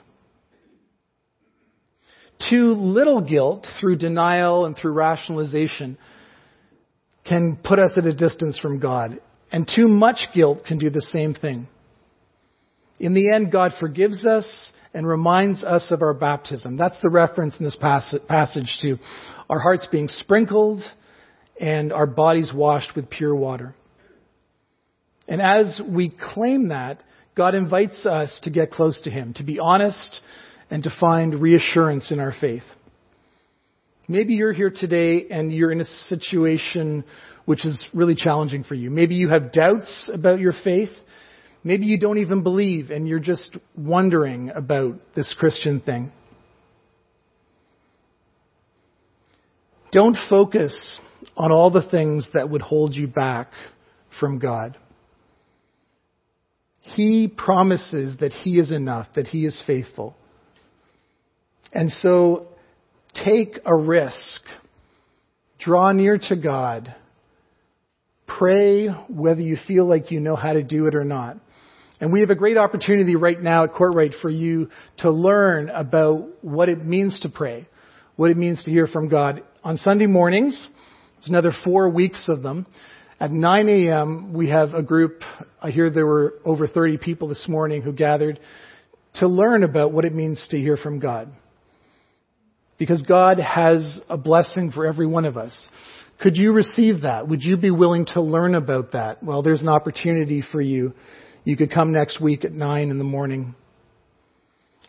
Too 2.49 2.73
little 2.73 3.21
guilt 3.21 3.65
through 3.79 3.97
denial 3.97 4.65
and 4.65 4.75
through 4.75 4.91
rationalization 4.91 5.97
can 7.25 7.57
put 7.63 7.79
us 7.79 7.93
at 7.97 8.05
a 8.05 8.13
distance 8.13 8.59
from 8.59 8.79
God, 8.79 9.19
and 9.51 9.69
too 9.73 9.87
much 9.87 10.27
guilt 10.33 10.63
can 10.67 10.77
do 10.77 10.89
the 10.89 11.01
same 11.01 11.33
thing. 11.33 11.67
In 12.99 13.13
the 13.13 13.31
end, 13.31 13.51
God 13.51 13.71
forgives 13.79 14.25
us 14.25 14.71
and 14.95 15.05
reminds 15.05 15.61
us 15.61 15.91
of 15.91 16.01
our 16.01 16.13
baptism. 16.13 16.77
That's 16.77 16.97
the 17.03 17.09
reference 17.09 17.57
in 17.59 17.65
this 17.65 17.75
passage 17.75 18.77
to 18.81 18.97
our 19.49 19.59
hearts 19.59 19.87
being 19.91 20.07
sprinkled 20.07 20.81
and 21.59 21.91
our 21.91 22.07
bodies 22.07 22.51
washed 22.55 22.95
with 22.95 23.09
pure 23.09 23.35
water. 23.35 23.75
And 25.27 25.41
as 25.41 25.81
we 25.85 26.09
claim 26.33 26.69
that, 26.69 27.03
God 27.35 27.55
invites 27.55 28.05
us 28.05 28.39
to 28.43 28.49
get 28.49 28.71
close 28.71 28.99
to 29.01 29.11
Him, 29.11 29.33
to 29.33 29.43
be 29.43 29.59
honest, 29.59 30.21
and 30.71 30.81
to 30.83 30.89
find 30.97 31.41
reassurance 31.41 32.09
in 32.09 32.21
our 32.21 32.33
faith. 32.39 32.63
Maybe 34.07 34.35
you're 34.35 34.53
here 34.53 34.71
today 34.73 35.25
and 35.29 35.51
you're 35.51 35.73
in 35.73 35.81
a 35.81 35.85
situation 36.07 37.03
which 37.43 37.65
is 37.65 37.83
really 37.93 38.15
challenging 38.15 38.63
for 38.63 38.75
you. 38.75 38.89
Maybe 38.89 39.15
you 39.15 39.27
have 39.27 39.51
doubts 39.51 40.09
about 40.13 40.39
your 40.39 40.53
faith. 40.63 40.89
Maybe 41.65 41.87
you 41.87 41.97
don't 41.97 42.19
even 42.19 42.43
believe 42.43 42.91
and 42.91 43.07
you're 43.07 43.17
just 43.19 43.57
wondering 43.75 44.51
about 44.51 44.99
this 45.15 45.35
Christian 45.37 45.81
thing. 45.81 46.11
Don't 49.91 50.15
focus 50.29 50.99
on 51.35 51.51
all 51.51 51.71
the 51.71 51.81
things 51.89 52.29
that 52.35 52.51
would 52.51 52.61
hold 52.61 52.93
you 52.93 53.07
back 53.07 53.49
from 54.19 54.37
God. 54.37 54.77
He 56.81 57.27
promises 57.35 58.17
that 58.19 58.31
He 58.31 58.59
is 58.59 58.71
enough, 58.71 59.07
that 59.15 59.25
He 59.25 59.43
is 59.47 59.59
faithful. 59.65 60.15
And 61.73 61.89
so 61.89 62.45
take 63.25 63.57
a 63.65 63.75
risk. 63.75 64.41
Draw 65.57 65.93
near 65.93 66.19
to 66.29 66.35
God. 66.35 66.93
Pray 68.27 68.87
whether 69.09 69.41
you 69.41 69.57
feel 69.67 69.89
like 69.89 70.11
you 70.11 70.19
know 70.19 70.35
how 70.35 70.53
to 70.53 70.61
do 70.61 70.85
it 70.85 70.93
or 70.93 71.03
not. 71.03 71.39
And 72.01 72.11
we 72.11 72.19
have 72.19 72.29
a 72.29 72.35
great 72.35 72.57
opportunity 72.57 73.15
right 73.15 73.41
now 73.41 73.63
at 73.63 73.73
Kortright 73.73 74.19
for 74.21 74.29
you 74.29 74.69
to 74.97 75.11
learn 75.11 75.69
about 75.69 76.43
what 76.43 76.67
it 76.67 76.85
means 76.85 77.19
to 77.21 77.29
pray, 77.29 77.67
what 78.17 78.31
it 78.31 78.37
means 78.37 78.63
to 78.65 78.71
hear 78.71 78.87
from 78.87 79.07
God. 79.07 79.43
On 79.63 79.77
Sunday 79.77 80.05
mornings, 80.05 80.67
there's 81.15 81.29
another 81.29 81.53
four 81.63 81.89
weeks 81.89 82.27
of 82.27 82.41
them. 82.41 82.65
At 83.17 83.31
9 83.31 83.69
a.m., 83.69 84.33
we 84.33 84.49
have 84.49 84.73
a 84.73 84.83
group, 84.83 85.21
I 85.61 85.71
hear 85.71 85.89
there 85.89 86.05
were 86.05 86.35
over 86.43 86.67
30 86.67 86.97
people 86.97 87.29
this 87.29 87.45
morning 87.47 87.81
who 87.81 87.93
gathered 87.93 88.39
to 89.15 89.27
learn 89.27 89.63
about 89.63 89.93
what 89.93 90.03
it 90.03 90.13
means 90.13 90.45
to 90.51 90.57
hear 90.57 90.75
from 90.75 90.99
God. 90.99 91.31
Because 92.77 93.03
God 93.03 93.39
has 93.39 94.01
a 94.09 94.17
blessing 94.17 94.73
for 94.73 94.85
every 94.85 95.07
one 95.07 95.23
of 95.23 95.37
us. 95.37 95.69
Could 96.21 96.35
you 96.35 96.51
receive 96.51 97.01
that? 97.01 97.29
Would 97.29 97.41
you 97.41 97.55
be 97.55 97.71
willing 97.71 98.05
to 98.07 98.21
learn 98.21 98.53
about 98.53 98.91
that? 98.91 99.23
Well, 99.23 99.41
there's 99.41 99.61
an 99.61 99.69
opportunity 99.69 100.43
for 100.51 100.59
you 100.59 100.93
you 101.45 101.55
could 101.55 101.71
come 101.71 101.93
next 101.93 102.19
week 102.19 102.43
at 102.43 102.51
9 102.51 102.89
in 102.89 102.97
the 102.97 103.03
morning. 103.03 103.55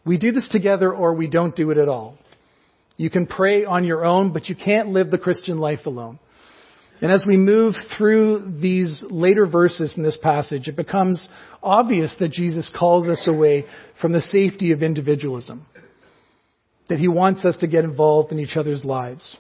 We 0.05 0.19
do 0.19 0.33
this 0.33 0.49
together 0.49 0.93
or 0.93 1.15
we 1.15 1.29
don't 1.29 1.55
do 1.55 1.71
it 1.71 1.79
at 1.79 1.89
all. 1.89 2.19
You 2.97 3.11
can 3.11 3.27
pray 3.27 3.65
on 3.67 3.85
your 3.85 4.05
own, 4.05 4.33
but 4.33 4.49
you 4.49 4.57
can't 4.57 4.89
live 4.89 5.11
the 5.11 5.19
Christian 5.19 5.59
life 5.59 5.85
alone. 5.85 6.19
And 7.03 7.13
as 7.13 7.25
we 7.27 7.37
move 7.37 7.75
through 7.99 8.55
these 8.59 9.05
later 9.11 9.47
verses 9.47 9.93
in 9.99 10.03
this 10.03 10.17
passage, 10.17 10.67
it 10.67 10.77
becomes 10.77 11.29
obvious 11.63 12.15
that 12.21 12.31
Jesus 12.31 12.71
calls 12.75 13.07
us 13.07 13.29
away 13.29 13.67
from 14.01 14.13
the 14.13 14.23
safety 14.23 14.73
of 14.73 14.83
individualism. 14.83 15.67
That 16.89 16.99
he 16.99 17.09
wants 17.09 17.45
us 17.45 17.59
to 17.59 17.67
get 17.67 17.85
involved 17.85 18.33
in 18.33 18.39
each 18.39 18.57
other's 18.57 18.83
lives. 18.83 19.37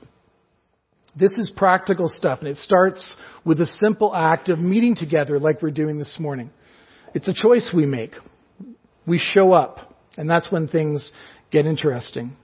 This 1.18 1.32
is 1.38 1.50
practical 1.56 2.10
stuff, 2.10 2.40
and 2.40 2.48
it 2.48 2.58
starts 2.58 3.16
with 3.42 3.58
a 3.62 3.66
simple 3.66 4.14
act 4.14 4.50
of 4.50 4.58
meeting 4.58 4.94
together 4.94 5.38
like 5.38 5.62
we're 5.62 5.70
doing 5.70 5.98
this 5.98 6.16
morning. 6.20 6.50
It's 7.14 7.28
a 7.28 7.34
choice 7.34 7.70
we 7.74 7.86
make. 7.86 8.12
We 9.06 9.18
show 9.18 9.52
up, 9.52 9.94
and 10.16 10.28
that's 10.28 10.50
when 10.50 10.68
things 10.68 11.10
get 11.50 11.66
interesting. 11.66 12.36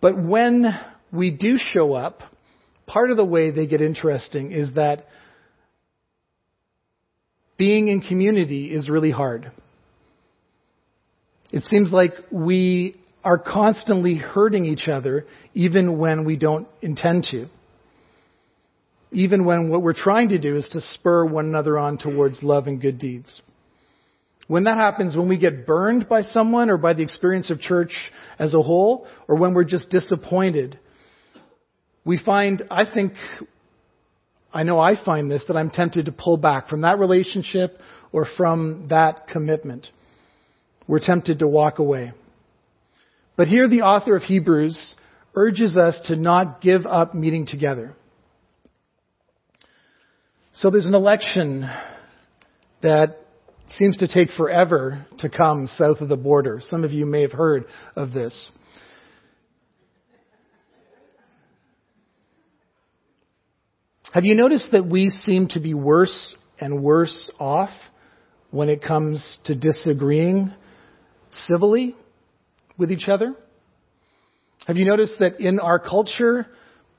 But 0.00 0.20
when 0.20 0.66
we 1.12 1.30
do 1.30 1.58
show 1.58 1.94
up, 1.94 2.20
part 2.86 3.10
of 3.10 3.16
the 3.16 3.24
way 3.24 3.50
they 3.50 3.66
get 3.66 3.80
interesting 3.80 4.52
is 4.52 4.74
that 4.74 5.06
being 7.56 7.88
in 7.88 8.00
community 8.00 8.66
is 8.66 8.88
really 8.88 9.10
hard. 9.10 9.50
It 11.50 11.64
seems 11.64 11.90
like 11.90 12.12
we 12.30 13.00
are 13.24 13.38
constantly 13.38 14.16
hurting 14.16 14.66
each 14.66 14.88
other 14.88 15.26
even 15.54 15.98
when 15.98 16.24
we 16.24 16.36
don't 16.36 16.68
intend 16.82 17.26
to 17.30 17.48
even 19.10 19.44
when 19.44 19.70
what 19.70 19.82
we're 19.82 19.92
trying 19.92 20.30
to 20.30 20.38
do 20.38 20.56
is 20.56 20.68
to 20.72 20.80
spur 20.80 21.24
one 21.24 21.46
another 21.46 21.78
on 21.78 21.98
towards 21.98 22.42
love 22.42 22.66
and 22.66 22.80
good 22.80 22.98
deeds. 22.98 23.40
When 24.48 24.64
that 24.64 24.76
happens, 24.76 25.16
when 25.16 25.28
we 25.28 25.38
get 25.38 25.66
burned 25.66 26.08
by 26.08 26.22
someone 26.22 26.70
or 26.70 26.76
by 26.76 26.92
the 26.92 27.02
experience 27.02 27.50
of 27.50 27.60
church 27.60 27.92
as 28.38 28.54
a 28.54 28.62
whole, 28.62 29.06
or 29.26 29.36
when 29.36 29.54
we're 29.54 29.64
just 29.64 29.90
disappointed, 29.90 30.78
we 32.04 32.18
find, 32.18 32.62
I 32.70 32.84
think, 32.92 33.14
I 34.52 34.62
know 34.62 34.78
I 34.78 34.94
find 35.02 35.30
this, 35.30 35.44
that 35.48 35.56
I'm 35.56 35.70
tempted 35.70 36.06
to 36.06 36.12
pull 36.12 36.36
back 36.36 36.68
from 36.68 36.82
that 36.82 37.00
relationship 37.00 37.80
or 38.12 38.26
from 38.36 38.86
that 38.88 39.26
commitment. 39.26 39.88
We're 40.86 41.00
tempted 41.00 41.40
to 41.40 41.48
walk 41.48 41.80
away. 41.80 42.12
But 43.36 43.48
here 43.48 43.68
the 43.68 43.82
author 43.82 44.14
of 44.14 44.22
Hebrews 44.22 44.94
urges 45.34 45.76
us 45.76 46.00
to 46.06 46.16
not 46.16 46.60
give 46.60 46.86
up 46.86 47.14
meeting 47.14 47.46
together. 47.46 47.94
So 50.56 50.70
there's 50.70 50.86
an 50.86 50.94
election 50.94 51.68
that 52.80 53.18
seems 53.68 53.98
to 53.98 54.08
take 54.08 54.30
forever 54.30 55.06
to 55.18 55.28
come 55.28 55.66
south 55.66 56.00
of 56.00 56.08
the 56.08 56.16
border. 56.16 56.62
Some 56.70 56.82
of 56.82 56.92
you 56.92 57.04
may 57.04 57.20
have 57.20 57.32
heard 57.32 57.66
of 57.94 58.14
this. 58.14 58.48
Have 64.14 64.24
you 64.24 64.34
noticed 64.34 64.70
that 64.72 64.86
we 64.86 65.10
seem 65.10 65.48
to 65.48 65.60
be 65.60 65.74
worse 65.74 66.34
and 66.58 66.82
worse 66.82 67.30
off 67.38 67.68
when 68.50 68.70
it 68.70 68.82
comes 68.82 69.38
to 69.44 69.54
disagreeing 69.54 70.54
civilly 71.32 71.94
with 72.78 72.90
each 72.90 73.08
other? 73.08 73.34
Have 74.66 74.78
you 74.78 74.86
noticed 74.86 75.18
that 75.18 75.38
in 75.38 75.60
our 75.60 75.78
culture, 75.78 76.46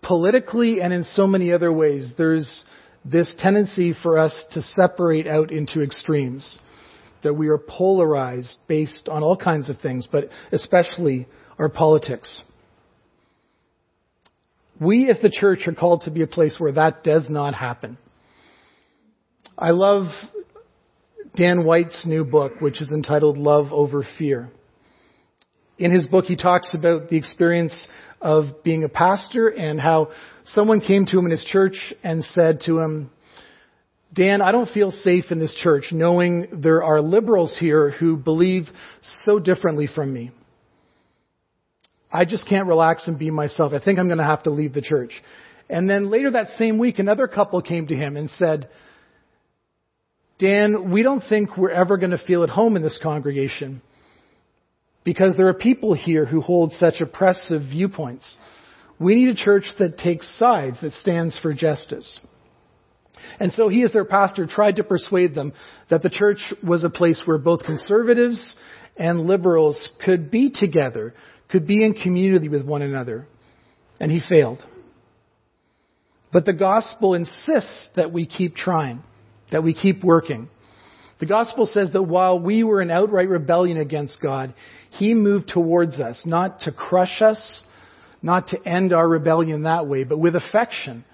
politically 0.03 0.79
and 0.79 0.93
in 0.93 1.05
so 1.05 1.25
many 1.25 1.51
other 1.51 1.73
ways, 1.73 2.13
there's 2.19 2.63
this 3.10 3.34
tendency 3.39 3.93
for 4.03 4.18
us 4.18 4.45
to 4.51 4.62
separate 4.62 5.28
out 5.28 5.51
into 5.51 5.82
extremes, 5.82 6.60
that 7.24 7.34
we 7.34 7.47
are 7.47 7.58
polarized 7.58 8.58
based 8.68 9.08
on 9.10 9.24
all 9.24 9.38
kinds 9.38 9.70
of 9.70 9.80
things, 9.80 10.08
but 10.12 10.26
especially 10.51 11.28
our 11.58 11.70
politics. 11.70 12.41
We 14.80 15.10
as 15.10 15.20
the 15.22 15.30
church 15.30 15.68
are 15.68 15.74
called 15.74 16.01
to 16.01 16.12
be 16.12 16.22
a 16.22 16.28
place 16.28 16.60
where 16.60 16.74
that 16.74 17.03
does 17.03 17.30
not 17.30 17.55
happen. 17.55 17.97
I 19.58 19.72
love 19.72 20.08
Dan 21.36 21.66
White's 21.66 22.05
new 22.05 22.24
book, 22.24 22.60
which 22.60 22.82
is 22.82 22.91
entitled 22.91 23.38
Love 23.38 23.74
Over 23.74 24.05
Fear. 24.18 24.51
In 25.78 25.91
his 25.91 26.07
book, 26.07 26.25
he 26.25 26.36
talks 26.36 26.73
about 26.73 27.09
the 27.09 27.17
experience 27.17 27.88
of 28.19 28.63
being 28.63 28.84
a 28.84 28.89
pastor 28.89 29.47
and 29.47 29.80
how 29.80 30.09
someone 30.43 30.82
came 30.82 31.05
to 31.05 31.19
him 31.19 31.25
in 31.25 31.32
his 31.32 31.43
church 31.43 31.93
and 32.03 32.23
said 32.23 32.61
to 32.65 32.80
him, 32.80 33.11
Dan, 34.13 34.41
I 34.41 34.51
don't 34.51 34.69
feel 34.69 34.89
safe 34.89 35.25
in 35.32 35.39
this 35.39 35.53
church 35.53 35.89
knowing 35.91 36.47
there 36.51 36.84
are 36.84 37.01
liberals 37.01 37.55
here 37.59 37.91
who 37.91 38.17
believe 38.17 38.63
so 39.23 39.38
differently 39.38 39.88
from 39.88 40.11
me. 40.11 40.32
I 42.11 42.25
just 42.25 42.47
can't 42.47 42.67
relax 42.67 43.07
and 43.07 43.19
be 43.19 43.30
myself. 43.30 43.73
I 43.73 43.84
think 43.84 43.99
I'm 43.99 44.07
going 44.07 44.17
to 44.17 44.23
have 44.23 44.43
to 44.43 44.49
leave 44.49 44.73
the 44.73 44.82
church. 44.82 45.11
And 45.69 45.89
then 45.89 46.09
later 46.09 46.32
that 46.32 46.47
same 46.57 46.80
week, 46.80 46.97
another 46.97 47.28
couple 47.28 47.61
came 47.61 47.88
to 47.88 47.95
him 47.95 48.15
and 48.15 48.30
said, 48.32 48.69
Dan, 50.39 50.91
we 50.91 51.03
don't 51.03 51.23
think 51.28 51.57
we're 51.57 51.69
ever 51.69 51.97
going 51.97 52.11
to 52.11 52.17
feel 52.17 52.43
at 52.43 52.49
home 52.49 52.75
in 52.78 52.82
this 52.82 52.99
congregation 53.03 53.82
because 55.08 55.38
there 55.38 55.47
are 55.47 55.53
people 55.53 55.93
here 55.93 56.26
who 56.26 56.41
hold 56.41 56.74
such 56.74 56.99
oppressive 56.99 57.62
viewpoints. 57.62 58.38
We 58.99 59.16
need 59.16 59.30
a 59.30 59.36
church 59.36 59.64
that 59.80 59.97
takes 59.97 60.38
sides, 60.38 60.82
that 60.82 60.91
stands 60.95 61.39
for 61.39 61.53
justice. 61.53 62.20
And 63.39 63.53
so 63.53 63.70
he, 63.70 63.84
as 63.84 63.93
their 63.93 64.03
pastor, 64.03 64.45
tried 64.47 64.76
to 64.76 64.84
persuade 64.84 65.34
them 65.34 65.53
that 65.89 66.03
the 66.03 66.10
church 66.10 66.53
was 66.62 66.84
a 66.84 66.89
place 66.89 67.22
where 67.24 67.38
both 67.38 67.64
conservatives 67.64 68.58
and 68.97 69.22
liberals 69.22 69.91
could 70.03 70.30
be 70.30 70.51
together, 70.53 71.14
could 71.47 71.66
be 71.66 71.86
in 71.86 71.93
community 71.93 72.49
with 72.49 72.66
one 72.66 72.82
another. 72.82 73.30
And 74.01 74.12
he 74.12 74.20
failed. 74.28 74.62
But 76.34 76.43
the 76.43 76.51
gospel 76.51 77.14
insists 77.14 77.88
that 77.95 78.12
we 78.12 78.26
keep 78.26 78.58
trying, 78.58 79.03
that 79.53 79.64
we 79.64 79.74
keep 79.74 80.03
working. 80.03 80.49
The 81.20 81.26
gospel 81.26 81.65
says 81.65 81.91
that 81.93 82.03
while 82.03 82.39
we 82.39 82.63
were 82.63 82.82
in 82.82 82.91
outright 82.91 83.30
rebellion 83.30 83.78
against 83.78 84.22
God, 84.22 84.53
he 84.91 85.13
moved 85.13 85.49
towards 85.49 85.99
us, 85.99 86.22
not 86.26 86.61
to 86.61 86.72
crush 86.72 87.22
us, 87.22 87.63
not 88.22 88.47
to 88.49 88.68
end 88.68 88.93
our 88.93 89.07
rebellion 89.07 89.63
that 89.63 89.88
way, 89.88 90.03
but 90.03 90.20
with 90.20 90.36
affection, 90.36 91.05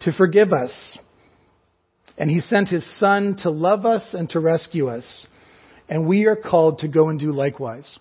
to 0.00 0.12
forgive 0.12 0.52
us. 0.52 0.98
And 2.18 2.30
he 2.30 2.40
sent 2.40 2.68
his 2.68 2.86
son 2.98 3.36
to 3.42 3.50
love 3.50 3.86
us 3.86 4.14
and 4.14 4.28
to 4.30 4.40
rescue 4.40 4.88
us. 4.88 5.26
And 5.88 6.06
we 6.06 6.26
are 6.26 6.36
called 6.36 6.80
to 6.80 6.88
go 6.88 7.08
and 7.08 7.18
do 7.18 7.32
likewise. 7.32 7.98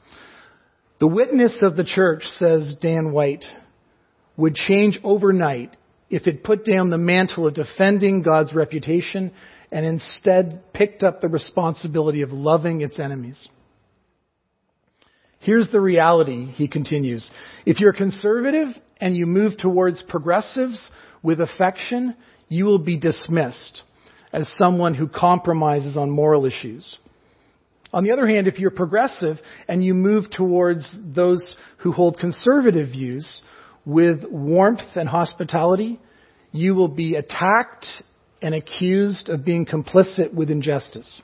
The 1.00 1.08
witness 1.08 1.62
of 1.62 1.76
the 1.76 1.84
church, 1.84 2.24
says 2.24 2.76
Dan 2.82 3.12
White, 3.12 3.46
would 4.38 4.56
change 4.56 5.00
overnight 5.04 5.76
if 6.10 6.28
it 6.28 6.44
put 6.44 6.66
down 6.66 6.90
the 6.90 6.98
mantle 6.98 7.48
of 7.48 7.56
defending 7.56 8.22
God's 8.22 8.54
reputation 8.54 9.32
and 9.72 9.86
instead 9.86 10.64
picked 10.74 11.04
up 11.04 11.22
the 11.22 11.28
responsibility 11.28 12.22
of 12.22 12.32
loving 12.32 12.82
its 12.82 13.00
enemies. 13.00 13.48
Here's 15.40 15.70
the 15.70 15.82
reality, 15.82 16.46
he 16.46 16.68
continues. 16.68 17.30
If 17.66 17.80
you're 17.80 17.94
conservative 17.94 18.70
and 19.00 19.16
you 19.16 19.26
move 19.26 19.58
towards 19.58 20.02
progressives 20.04 20.90
with 21.22 21.40
affection, 21.40 22.16
you 22.48 22.66
will 22.66 22.80
be 22.80 22.98
dismissed 22.98 23.84
as 24.32 24.50
someone 24.58 24.96
who 24.96 25.08
compromises 25.08 25.98
on 25.98 26.10
moral 26.10 26.46
issues. 26.46 26.98
On 27.94 28.04
the 28.04 28.12
other 28.12 28.28
hand, 28.28 28.48
if 28.48 28.60
you're 28.60 28.72
progressive 28.72 29.38
and 29.68 29.84
you 29.84 29.94
move 29.94 30.26
towards 30.30 30.98
those 31.16 31.56
who 31.78 31.92
hold 31.92 32.20
conservative 32.20 32.90
views 32.90 33.42
with 33.86 34.24
warmth 34.30 34.96
and 34.96 35.08
hospitality, 35.08 36.00
you 36.52 36.74
will 36.74 36.88
be 36.88 37.16
attacked 37.16 37.86
and 38.42 38.56
accused 38.56 39.30
of 39.30 39.46
being 39.46 39.66
complicit 39.66 40.34
with 40.34 40.50
injustice. 40.50 41.22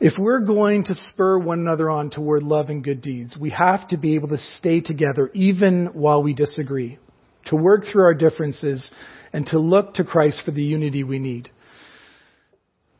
If 0.00 0.14
we're 0.18 0.40
going 0.40 0.84
to 0.84 0.94
spur 0.94 1.38
one 1.38 1.58
another 1.58 1.90
on 1.90 2.08
toward 2.08 2.42
love 2.42 2.70
and 2.70 2.82
good 2.82 3.02
deeds, 3.02 3.36
we 3.38 3.50
have 3.50 3.86
to 3.88 3.98
be 3.98 4.14
able 4.14 4.28
to 4.28 4.38
stay 4.38 4.80
together 4.80 5.30
even 5.34 5.90
while 5.92 6.22
we 6.22 6.32
disagree, 6.32 6.98
to 7.46 7.56
work 7.56 7.84
through 7.84 8.04
our 8.04 8.14
differences, 8.14 8.90
and 9.32 9.44
to 9.46 9.58
look 9.58 9.94
to 9.94 10.04
Christ 10.04 10.42
for 10.44 10.52
the 10.52 10.62
unity 10.62 11.04
we 11.04 11.18
need. 11.18 11.50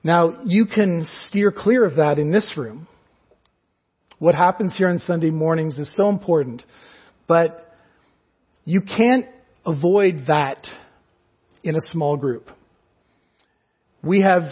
Now, 0.05 0.43
you 0.45 0.67
can 0.67 1.07
steer 1.27 1.51
clear 1.51 1.85
of 1.87 1.97
that 1.97 2.19
in 2.19 2.31
this 2.31 2.55
room. 2.57 2.87
What 4.21 4.35
happens 4.35 4.77
here 4.77 4.91
on 4.91 4.99
Sunday 4.99 5.31
mornings 5.31 5.79
is 5.79 5.91
so 5.97 6.11
important, 6.11 6.63
but 7.27 7.75
you 8.67 8.83
can't 8.83 9.25
avoid 9.65 10.25
that 10.27 10.67
in 11.65 11.75
a 11.75 11.81
small 11.81 12.19
group. 12.19 12.49
We 14.05 14.21
have 14.21 14.43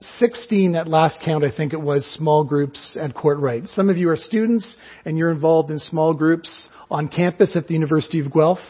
16 0.00 0.74
at 0.74 0.88
last 0.88 1.18
count, 1.22 1.44
I 1.44 1.54
think 1.54 1.74
it 1.74 1.80
was, 1.80 2.06
small 2.14 2.42
groups 2.42 2.96
at 2.98 3.14
Kortright. 3.14 3.68
Some 3.68 3.90
of 3.90 3.98
you 3.98 4.08
are 4.08 4.16
students 4.16 4.78
and 5.04 5.18
you're 5.18 5.30
involved 5.30 5.70
in 5.70 5.78
small 5.78 6.14
groups 6.14 6.66
on 6.90 7.08
campus 7.08 7.54
at 7.54 7.66
the 7.66 7.74
University 7.74 8.20
of 8.20 8.32
Guelph. 8.32 8.60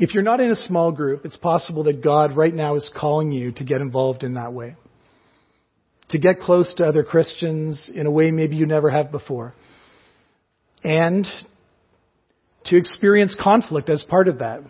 If 0.00 0.12
you're 0.12 0.24
not 0.24 0.40
in 0.40 0.50
a 0.50 0.56
small 0.56 0.90
group, 0.90 1.24
it's 1.24 1.36
possible 1.36 1.84
that 1.84 2.02
God 2.02 2.36
right 2.36 2.52
now 2.52 2.74
is 2.74 2.90
calling 2.92 3.30
you 3.30 3.52
to 3.52 3.64
get 3.64 3.80
involved 3.80 4.24
in 4.24 4.34
that 4.34 4.52
way. 4.52 4.74
To 6.12 6.18
get 6.18 6.40
close 6.40 6.72
to 6.74 6.84
other 6.84 7.02
Christians 7.02 7.90
in 7.94 8.06
a 8.06 8.10
way 8.10 8.30
maybe 8.30 8.56
you 8.56 8.66
never 8.66 8.90
have 8.90 9.10
before. 9.10 9.54
And 10.84 11.26
to 12.66 12.76
experience 12.76 13.36
conflict 13.40 13.88
as 13.88 14.02
part 14.02 14.28
of 14.28 14.40
that. 14.40 14.60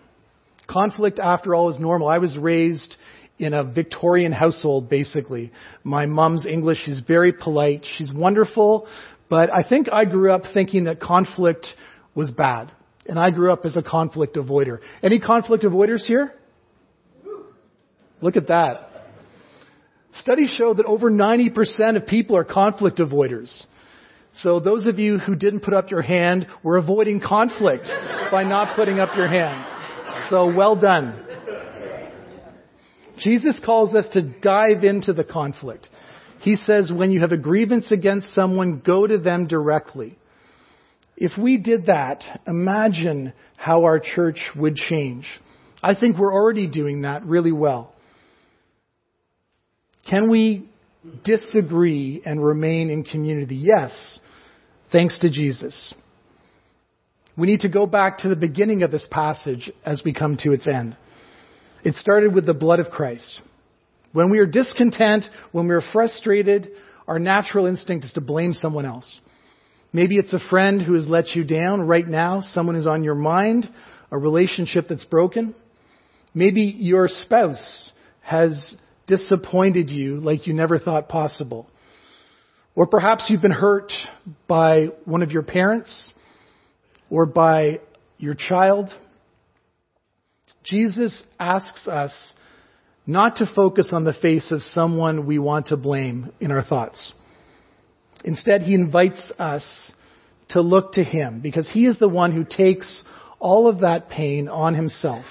Conflict, 0.69 1.19
after 1.19 1.55
all, 1.55 1.69
is 1.71 1.81
normal. 1.81 2.09
I 2.09 2.19
was 2.19 2.39
raised 2.39 2.97
in 3.41 3.55
a 3.55 3.65
Victorian 3.65 4.31
household, 4.31 4.89
basically. 4.89 5.51
My 5.83 6.07
mom's 6.07 6.47
English 6.47 6.87
is 6.87 7.01
very 7.01 7.33
polite. 7.33 7.85
She's 7.99 8.13
wonderful, 8.13 8.87
but 9.29 9.51
I 9.53 9.69
think 9.69 9.89
I 9.93 10.05
grew 10.05 10.31
up 10.31 10.43
thinking 10.55 10.85
that 10.85 11.01
conflict 11.01 11.67
was 12.15 12.31
bad. 12.31 12.71
And 13.07 13.19
I 13.19 13.31
grew 13.31 13.51
up 13.53 13.65
as 13.65 13.77
a 13.77 13.83
conflict 13.83 14.37
avoider. 14.37 14.79
Any 15.03 15.19
conflict 15.19 15.65
avoiders 15.65 16.05
here? 16.05 16.33
Look 18.21 18.37
at 18.37 18.47
that. 18.47 18.92
Studies 20.23 20.51
show 20.51 20.73
that 20.75 20.87
over 20.87 21.11
90% 21.11 21.97
of 21.97 22.07
people 22.07 22.37
are 22.37 22.45
conflict 22.45 22.99
avoiders. 22.99 23.67
So 24.35 24.61
those 24.61 24.87
of 24.87 25.01
you 25.01 25.19
who 25.19 25.35
didn't 25.35 25.61
put 25.61 25.75
up 25.75 25.91
your 25.91 26.01
hand 26.01 26.47
were 26.63 26.77
avoiding 26.77 27.21
conflict 27.21 27.89
by 28.31 28.45
not 28.45 28.77
putting 28.77 29.01
up 29.01 29.17
your 29.17 29.27
hand. 29.27 29.67
So 30.31 30.55
well 30.55 30.77
done. 30.77 31.27
Jesus 33.19 33.61
calls 33.65 33.97
us 33.97 34.07
to 34.13 34.23
dive 34.23 34.85
into 34.85 35.13
the 35.13 35.25
conflict. 35.25 35.89
He 36.41 36.55
says 36.55 36.93
when 36.95 37.11
you 37.11 37.21
have 37.21 37.33
a 37.33 37.37
grievance 37.37 37.91
against 37.91 38.33
someone, 38.33 38.79
go 38.79 39.05
to 39.09 39.19
them 39.19 39.49
directly. 39.49 40.17
If 41.17 41.33
we 41.37 41.59
did 41.59 41.87
that, 41.87 42.23
imagine 42.47 43.33
how 43.57 43.83
our 43.85 43.99
church 43.99 44.39
would 44.55 44.77
change. 44.77 45.27
I 45.83 45.97
think 45.97 46.17
we're 46.17 46.33
already 46.33 46.69
doing 46.69 47.03
that 47.03 47.27
really 47.27 47.53
well. 47.53 47.92
Can 50.09 50.31
we 50.31 50.69
disagree 51.25 52.23
and 52.25 52.45
remain 52.45 52.91
in 52.91 53.05
community? 53.05 53.57
Yes, 53.57 54.19
thanks 54.91 55.19
to 55.21 55.31
Jesus. 55.31 55.95
We 57.37 57.47
need 57.47 57.61
to 57.61 57.69
go 57.69 57.87
back 57.87 58.19
to 58.19 58.29
the 58.29 58.37
beginning 58.37 58.83
of 58.83 58.91
this 58.91 59.07
passage 59.11 59.71
as 59.85 60.03
we 60.05 60.13
come 60.13 60.37
to 60.39 60.53
its 60.53 60.69
end. 60.69 60.97
It 61.83 61.95
started 61.95 62.35
with 62.35 62.47
the 62.47 62.55
blood 62.55 62.79
of 62.79 62.91
Christ. 62.91 63.41
When 64.13 64.31
we 64.31 64.39
are 64.39 64.47
discontent, 64.47 65.25
when 65.53 65.67
we 65.67 65.75
are 65.75 65.83
frustrated, 65.93 66.69
our 67.09 67.19
natural 67.19 67.67
instinct 67.67 68.05
is 68.05 68.13
to 68.13 68.21
blame 68.21 68.53
someone 68.53 68.85
else. 68.85 69.19
Maybe 69.93 70.17
it's 70.17 70.35
a 70.35 70.49
friend 70.51 70.81
who 70.81 70.95
has 70.95 71.07
let 71.09 71.35
you 71.35 71.45
down 71.45 71.83
right 71.83 72.07
now, 72.07 72.41
someone 72.41 72.75
who's 72.75 72.87
on 72.87 73.05
your 73.05 73.15
mind, 73.15 73.69
a 74.11 74.19
relationship 74.19 74.89
that's 74.89 75.05
broken. 75.05 75.55
Maybe 76.35 76.63
your 76.63 77.09
spouse 77.09 77.91
has 78.21 78.77
disappointed 79.13 79.91
you 79.91 80.21
like 80.21 80.47
you 80.47 80.55
never 80.55 80.79
thought 80.79 81.07
possible. 81.07 81.69
Or 82.75 82.87
perhaps 82.87 83.27
you've 83.29 83.43
been 83.43 83.51
hurt 83.51 83.93
by 84.49 84.87
one 85.05 85.23
of 85.23 85.33
your 85.33 85.43
parents 85.43 86.11
or 87.11 87.27
by 87.27 87.81
your 88.17 88.33
child. 88.33 88.89
Jesus 90.65 91.23
asks 91.39 91.87
us 91.87 92.33
not 93.07 93.37
to 93.37 93.53
focus 93.55 93.91
on 93.93 94.05
the 94.05 94.15
face 94.15 94.51
of 94.51 94.63
someone 94.63 95.27
we 95.27 95.39
want 95.39 95.67
to 95.67 95.77
blame 95.77 96.33
in 96.41 96.51
our 96.51 96.65
thoughts. 96.65 97.13
Instead, 98.25 98.63
he 98.63 98.73
invites 98.73 99.31
us 99.39 99.93
to 100.51 100.63
look 100.63 100.95
to 100.95 101.05
him 101.05 101.41
because 101.41 101.71
he 101.71 101.85
is 101.85 101.99
the 101.99 102.09
one 102.09 102.33
who 102.33 102.45
takes 102.45 103.03
all 103.39 103.69
of 103.69 103.81
that 103.81 104.09
pain 104.09 104.49
on 104.49 104.75
himself. 104.75 105.27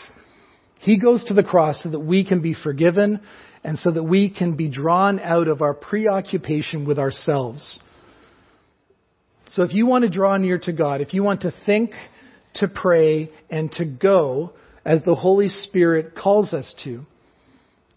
He 0.81 0.99
goes 0.99 1.23
to 1.23 1.33
the 1.33 1.41
cross 1.41 1.81
so 1.81 1.89
that 1.89 1.99
we 1.99 2.23
can 2.23 2.43
be 2.43 2.53
forgiven 2.53 3.21
and 3.63 3.77
so 3.77 3.91
that 3.91 4.03
we 4.03 4.29
can 4.29 4.55
be 4.55 4.67
drawn 4.67 5.19
out 5.19 5.47
of 5.47 5.61
our 5.61 5.73
preoccupation 5.73 6.85
with 6.85 6.97
ourselves. 6.97 7.79
So 9.47 9.63
if 9.63 9.73
you 9.73 9.85
want 9.85 10.03
to 10.03 10.09
draw 10.09 10.37
near 10.37 10.57
to 10.59 10.73
God, 10.73 11.01
if 11.01 11.13
you 11.13 11.23
want 11.23 11.41
to 11.41 11.53
think, 11.65 11.91
to 12.55 12.67
pray, 12.67 13.29
and 13.49 13.71
to 13.73 13.85
go 13.85 14.53
as 14.83 15.03
the 15.03 15.15
Holy 15.15 15.49
Spirit 15.49 16.15
calls 16.15 16.53
us 16.53 16.73
to, 16.83 17.05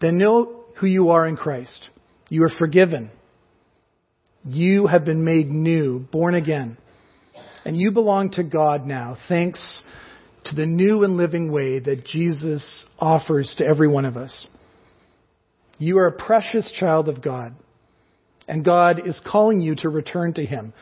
then 0.01 0.17
know 0.17 0.63
who 0.75 0.87
you 0.87 1.09
are 1.09 1.25
in 1.27 1.37
Christ. 1.37 1.89
You 2.29 2.43
are 2.43 2.51
forgiven. 2.59 3.09
You 4.43 4.87
have 4.87 5.05
been 5.05 5.23
made 5.23 5.47
new, 5.47 5.99
born 5.99 6.35
again. 6.35 6.77
And 7.63 7.75
you 7.75 7.91
belong 7.91 8.31
to 8.31 8.43
God 8.43 8.85
now, 8.85 9.17
thanks 9.27 9.81
to 10.45 10.55
the 10.55 10.67
new 10.67 11.03
and 11.03 11.17
living 11.17 11.51
way 11.51 11.79
that 11.79 12.05
Jesus 12.05 12.85
offers 12.99 13.55
to 13.57 13.65
every 13.65 13.87
one 13.87 14.05
of 14.05 14.17
us. 14.17 14.45
You 15.77 15.97
are 15.99 16.07
a 16.07 16.11
precious 16.11 16.71
child 16.79 17.09
of 17.09 17.21
God. 17.21 17.55
And 18.47 18.63
God 18.63 19.07
is 19.07 19.19
calling 19.25 19.59
you 19.59 19.75
to 19.77 19.89
return 19.89 20.33
to 20.33 20.45
Him, 20.45 20.73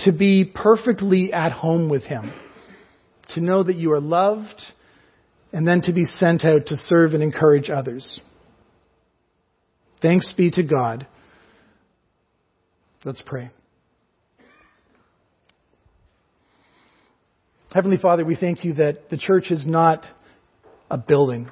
to 0.00 0.12
be 0.12 0.44
perfectly 0.44 1.32
at 1.32 1.52
home 1.52 1.88
with 1.88 2.02
Him, 2.02 2.32
to 3.34 3.40
know 3.40 3.62
that 3.62 3.76
you 3.76 3.92
are 3.92 4.00
loved, 4.00 4.60
and 5.52 5.66
then 5.66 5.82
to 5.82 5.92
be 5.92 6.04
sent 6.04 6.44
out 6.44 6.66
to 6.66 6.76
serve 6.76 7.14
and 7.14 7.22
encourage 7.22 7.70
others. 7.70 8.20
Thanks 10.00 10.32
be 10.36 10.50
to 10.50 10.64
God. 10.64 11.06
Let's 13.04 13.22
pray. 13.24 13.50
Heavenly 17.72 17.96
Father, 17.98 18.24
we 18.24 18.36
thank 18.36 18.64
you 18.64 18.74
that 18.74 19.08
the 19.10 19.16
church 19.16 19.50
is 19.50 19.66
not 19.66 20.04
a 20.90 20.98
building. 20.98 21.48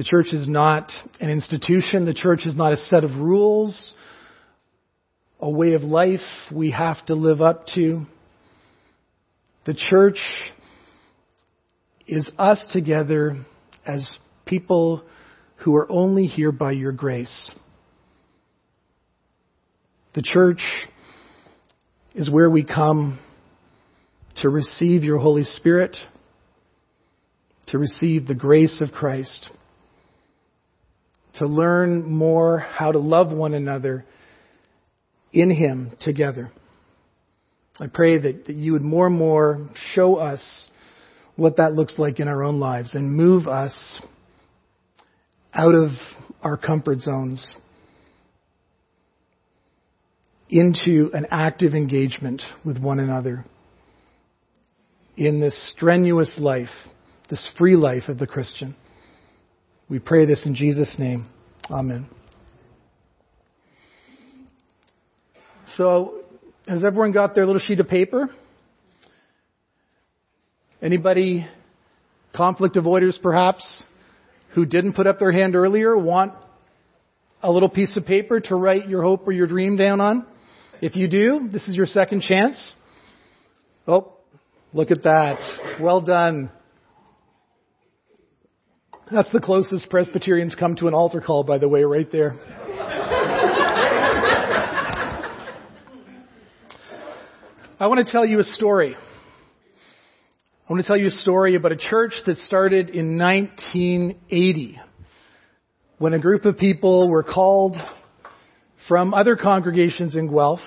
The 0.00 0.04
church 0.04 0.32
is 0.32 0.48
not 0.48 0.90
an 1.20 1.28
institution. 1.28 2.06
The 2.06 2.14
church 2.14 2.46
is 2.46 2.56
not 2.56 2.72
a 2.72 2.78
set 2.78 3.04
of 3.04 3.18
rules, 3.18 3.92
a 5.38 5.50
way 5.50 5.74
of 5.74 5.82
life 5.82 6.20
we 6.50 6.70
have 6.70 7.04
to 7.04 7.14
live 7.14 7.42
up 7.42 7.66
to. 7.74 8.06
The 9.66 9.74
church 9.74 10.16
is 12.06 12.32
us 12.38 12.66
together 12.72 13.44
as 13.84 14.18
people 14.46 15.02
who 15.56 15.76
are 15.76 15.92
only 15.92 16.24
here 16.24 16.50
by 16.50 16.72
your 16.72 16.92
grace. 16.92 17.50
The 20.14 20.22
church 20.22 20.62
is 22.14 22.30
where 22.30 22.48
we 22.48 22.64
come 22.64 23.18
to 24.36 24.48
receive 24.48 25.04
your 25.04 25.18
Holy 25.18 25.44
Spirit, 25.44 25.94
to 27.66 27.76
receive 27.76 28.26
the 28.26 28.34
grace 28.34 28.80
of 28.80 28.92
Christ, 28.92 29.50
to 31.34 31.46
learn 31.46 32.10
more 32.10 32.58
how 32.58 32.92
to 32.92 32.98
love 32.98 33.32
one 33.32 33.54
another 33.54 34.04
in 35.32 35.50
Him 35.50 35.92
together. 36.00 36.50
I 37.78 37.86
pray 37.86 38.18
that, 38.18 38.46
that 38.46 38.56
you 38.56 38.72
would 38.72 38.82
more 38.82 39.06
and 39.06 39.16
more 39.16 39.68
show 39.94 40.16
us 40.16 40.66
what 41.36 41.56
that 41.56 41.74
looks 41.74 41.98
like 41.98 42.20
in 42.20 42.28
our 42.28 42.42
own 42.42 42.60
lives 42.60 42.94
and 42.94 43.12
move 43.12 43.46
us 43.46 44.00
out 45.54 45.74
of 45.74 45.90
our 46.42 46.56
comfort 46.56 47.00
zones 47.00 47.54
into 50.50 51.10
an 51.14 51.26
active 51.30 51.74
engagement 51.74 52.42
with 52.64 52.78
one 52.78 52.98
another 52.98 53.44
in 55.16 55.40
this 55.40 55.72
strenuous 55.74 56.34
life, 56.38 56.68
this 57.28 57.48
free 57.56 57.76
life 57.76 58.04
of 58.08 58.18
the 58.18 58.26
Christian. 58.26 58.74
We 59.90 59.98
pray 59.98 60.24
this 60.24 60.46
in 60.46 60.54
Jesus' 60.54 60.94
name. 61.00 61.26
Amen. 61.68 62.06
So, 65.74 66.20
has 66.68 66.84
everyone 66.84 67.10
got 67.10 67.34
their 67.34 67.44
little 67.44 67.60
sheet 67.60 67.80
of 67.80 67.88
paper? 67.88 68.28
Anybody, 70.80 71.44
conflict 72.32 72.76
avoiders 72.76 73.20
perhaps, 73.20 73.82
who 74.54 74.64
didn't 74.64 74.92
put 74.92 75.08
up 75.08 75.18
their 75.18 75.32
hand 75.32 75.56
earlier, 75.56 75.98
want 75.98 76.34
a 77.42 77.50
little 77.50 77.68
piece 77.68 77.96
of 77.96 78.06
paper 78.06 78.38
to 78.38 78.54
write 78.54 78.88
your 78.88 79.02
hope 79.02 79.26
or 79.26 79.32
your 79.32 79.48
dream 79.48 79.76
down 79.76 80.00
on? 80.00 80.24
If 80.80 80.94
you 80.94 81.08
do, 81.08 81.48
this 81.52 81.66
is 81.66 81.74
your 81.74 81.86
second 81.86 82.22
chance. 82.22 82.74
Oh, 83.88 84.12
look 84.72 84.92
at 84.92 85.02
that. 85.02 85.40
Well 85.80 86.00
done. 86.00 86.52
That's 89.12 89.32
the 89.32 89.40
closest 89.40 89.90
Presbyterians 89.90 90.54
come 90.54 90.76
to 90.76 90.86
an 90.86 90.94
altar 90.94 91.20
call, 91.20 91.42
by 91.42 91.58
the 91.58 91.68
way, 91.68 91.82
right 91.82 92.08
there. 92.12 92.38
I 97.80 97.88
want 97.88 98.06
to 98.06 98.12
tell 98.12 98.24
you 98.24 98.38
a 98.38 98.44
story. 98.44 98.94
I 98.94 100.72
want 100.72 100.80
to 100.80 100.86
tell 100.86 100.96
you 100.96 101.08
a 101.08 101.10
story 101.10 101.56
about 101.56 101.72
a 101.72 101.76
church 101.76 102.12
that 102.26 102.36
started 102.36 102.90
in 102.90 103.18
1980 103.18 104.78
when 105.98 106.14
a 106.14 106.20
group 106.20 106.44
of 106.44 106.56
people 106.56 107.10
were 107.10 107.24
called 107.24 107.76
from 108.86 109.12
other 109.12 109.34
congregations 109.34 110.14
in 110.14 110.28
Guelph, 110.28 110.60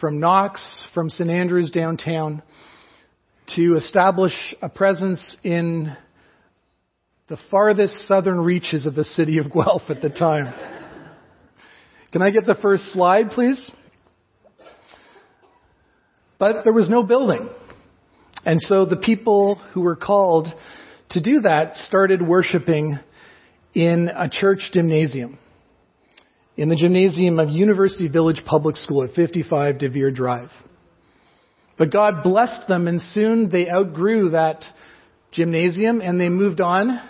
from 0.00 0.18
Knox, 0.18 0.86
from 0.94 1.10
St. 1.10 1.28
Andrews 1.28 1.70
downtown, 1.70 2.42
to 3.56 3.76
establish 3.76 4.32
a 4.62 4.70
presence 4.70 5.36
in 5.44 5.94
the 7.30 7.38
farthest 7.48 7.94
southern 8.08 8.40
reaches 8.40 8.84
of 8.84 8.96
the 8.96 9.04
city 9.04 9.38
of 9.38 9.52
Guelph 9.52 9.88
at 9.88 10.02
the 10.02 10.10
time. 10.10 10.52
Can 12.10 12.22
I 12.22 12.30
get 12.30 12.44
the 12.44 12.56
first 12.56 12.92
slide, 12.92 13.30
please? 13.30 13.70
But 16.40 16.64
there 16.64 16.72
was 16.72 16.90
no 16.90 17.04
building. 17.04 17.48
And 18.44 18.60
so 18.60 18.84
the 18.84 18.96
people 18.96 19.54
who 19.72 19.82
were 19.82 19.94
called 19.94 20.48
to 21.10 21.22
do 21.22 21.42
that 21.42 21.76
started 21.76 22.20
worshiping 22.20 22.98
in 23.74 24.08
a 24.08 24.28
church 24.28 24.70
gymnasium. 24.72 25.38
In 26.56 26.68
the 26.68 26.74
gymnasium 26.74 27.38
of 27.38 27.48
University 27.48 28.08
Village 28.08 28.42
Public 28.44 28.74
School 28.74 29.04
at 29.04 29.14
55 29.14 29.78
DeVere 29.78 30.10
Drive. 30.10 30.50
But 31.78 31.92
God 31.92 32.24
blessed 32.24 32.66
them 32.66 32.88
and 32.88 33.00
soon 33.00 33.50
they 33.50 33.70
outgrew 33.70 34.30
that 34.30 34.64
gymnasium 35.30 36.00
and 36.00 36.20
they 36.20 36.28
moved 36.28 36.60
on. 36.60 37.00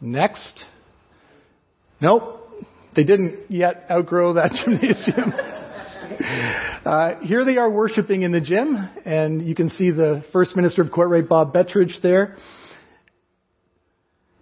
Next. 0.00 0.64
Nope. 2.00 2.42
They 2.94 3.04
didn't 3.04 3.50
yet 3.50 3.86
outgrow 3.90 4.34
that 4.34 4.52
gymnasium. 4.64 5.32
Uh, 6.84 7.20
here 7.20 7.44
they 7.44 7.58
are 7.58 7.70
worshiping 7.70 8.22
in 8.22 8.32
the 8.32 8.40
gym, 8.40 8.76
and 9.04 9.46
you 9.46 9.54
can 9.54 9.68
see 9.70 9.90
the 9.90 10.24
First 10.32 10.56
Minister 10.56 10.82
of 10.82 10.90
court, 10.90 11.10
Kortright, 11.10 11.28
Bob 11.28 11.52
Bettridge, 11.52 12.00
there. 12.02 12.36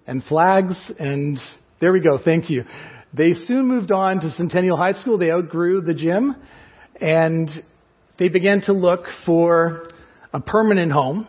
And 0.06 0.22
flags, 0.24 0.92
and 0.98 1.38
there 1.80 1.92
we 1.92 2.00
go, 2.00 2.18
thank 2.22 2.50
you. 2.50 2.64
They 3.12 3.32
soon 3.32 3.66
moved 3.66 3.90
on 3.92 4.20
to 4.20 4.30
Centennial 4.32 4.76
High 4.76 4.92
School. 4.92 5.18
They 5.18 5.30
outgrew 5.30 5.80
the 5.80 5.94
gym, 5.94 6.36
and 7.00 7.48
they 8.18 8.28
began 8.28 8.60
to 8.62 8.72
look 8.72 9.06
for 9.24 9.88
a 10.32 10.40
permanent 10.40 10.92
home. 10.92 11.26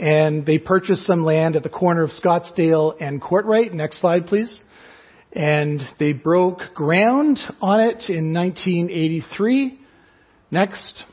And 0.00 0.46
they 0.46 0.58
purchased 0.58 1.06
some 1.06 1.24
land 1.24 1.56
at 1.56 1.62
the 1.62 1.68
corner 1.68 2.02
of 2.02 2.10
Scottsdale 2.10 2.94
and 3.00 3.20
Kortright. 3.20 3.72
Next 3.72 4.00
slide, 4.00 4.26
please. 4.26 4.60
And 5.32 5.80
they 5.98 6.12
broke 6.12 6.60
ground 6.74 7.38
on 7.60 7.80
it 7.80 8.08
in 8.08 8.34
1983 8.34 9.78
Next. 10.50 11.04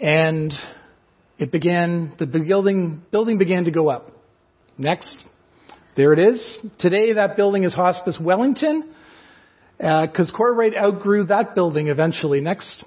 And 0.00 0.52
it 1.38 1.52
began, 1.52 2.14
the 2.18 2.26
building, 2.26 3.02
building 3.10 3.38
began 3.38 3.64
to 3.64 3.70
go 3.70 3.88
up. 3.88 4.10
Next. 4.78 5.18
There 5.96 6.12
it 6.12 6.18
is. 6.18 6.66
Today 6.78 7.14
that 7.14 7.36
building 7.36 7.64
is 7.64 7.74
Hospice 7.74 8.18
Wellington, 8.20 8.94
because 9.76 10.32
uh, 10.32 10.38
Kortright 10.38 10.76
outgrew 10.76 11.26
that 11.26 11.54
building 11.54 11.88
eventually. 11.88 12.40
Next. 12.40 12.84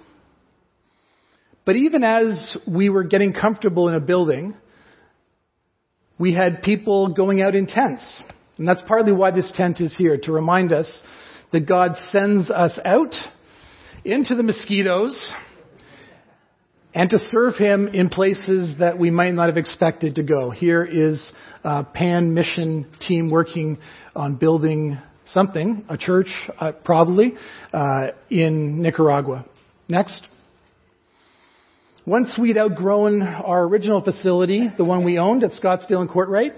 But 1.66 1.76
even 1.76 2.04
as 2.04 2.58
we 2.68 2.90
were 2.90 3.04
getting 3.04 3.34
comfortable 3.34 3.88
in 3.88 3.96
a 3.96 4.00
building, 4.00 4.56
we 6.18 6.34
had 6.34 6.64
people 6.64 7.14
going 7.14 7.42
out 7.42 7.56
in 7.56 7.68
tents. 7.68 8.24
And 8.58 8.68
that's 8.68 8.84
partly 8.88 9.12
why 9.12 9.32
this 9.32 9.52
tent 9.56 9.80
is 9.80 9.94
here, 9.98 10.18
to 10.24 10.32
remind 10.32 10.74
us 10.74 10.92
that 11.52 11.68
God 11.68 11.96
sends 12.10 12.50
us 12.50 12.80
out 12.86 13.14
into 14.04 14.36
the 14.36 14.44
mosquitoes 14.44 15.34
and 16.94 17.10
to 17.10 17.18
serve 17.18 17.56
him 17.56 17.88
in 17.88 18.10
places 18.10 18.76
that 18.80 18.98
we 18.98 19.10
might 19.12 19.34
not 19.34 19.48
have 19.48 19.58
expected 19.58 20.16
to 20.16 20.24
go. 20.24 20.50
Here 20.50 20.84
is 20.84 21.32
a 21.64 21.84
Pan 21.84 22.34
Mission 22.34 22.88
team 23.08 23.30
working 23.30 23.78
on 24.16 24.36
building 24.36 25.00
something, 25.26 25.86
a 25.90 25.98
church 25.98 26.28
uh, 26.60 26.74
probably, 26.84 27.34
uh, 27.72 28.08
in 28.30 28.82
Nicaragua. 28.82 29.46
Next. 29.88 30.28
Once 32.08 32.36
we'd 32.42 32.58
outgrown 32.58 33.22
our 33.22 33.64
original 33.66 34.02
facility, 34.02 34.68
the 34.76 34.84
one 34.84 35.06
we 35.06 35.20
owned 35.20 35.44
at 35.44 35.52
Scottsdale 35.52 36.02
and 36.02 36.10
Kortright, 36.10 36.52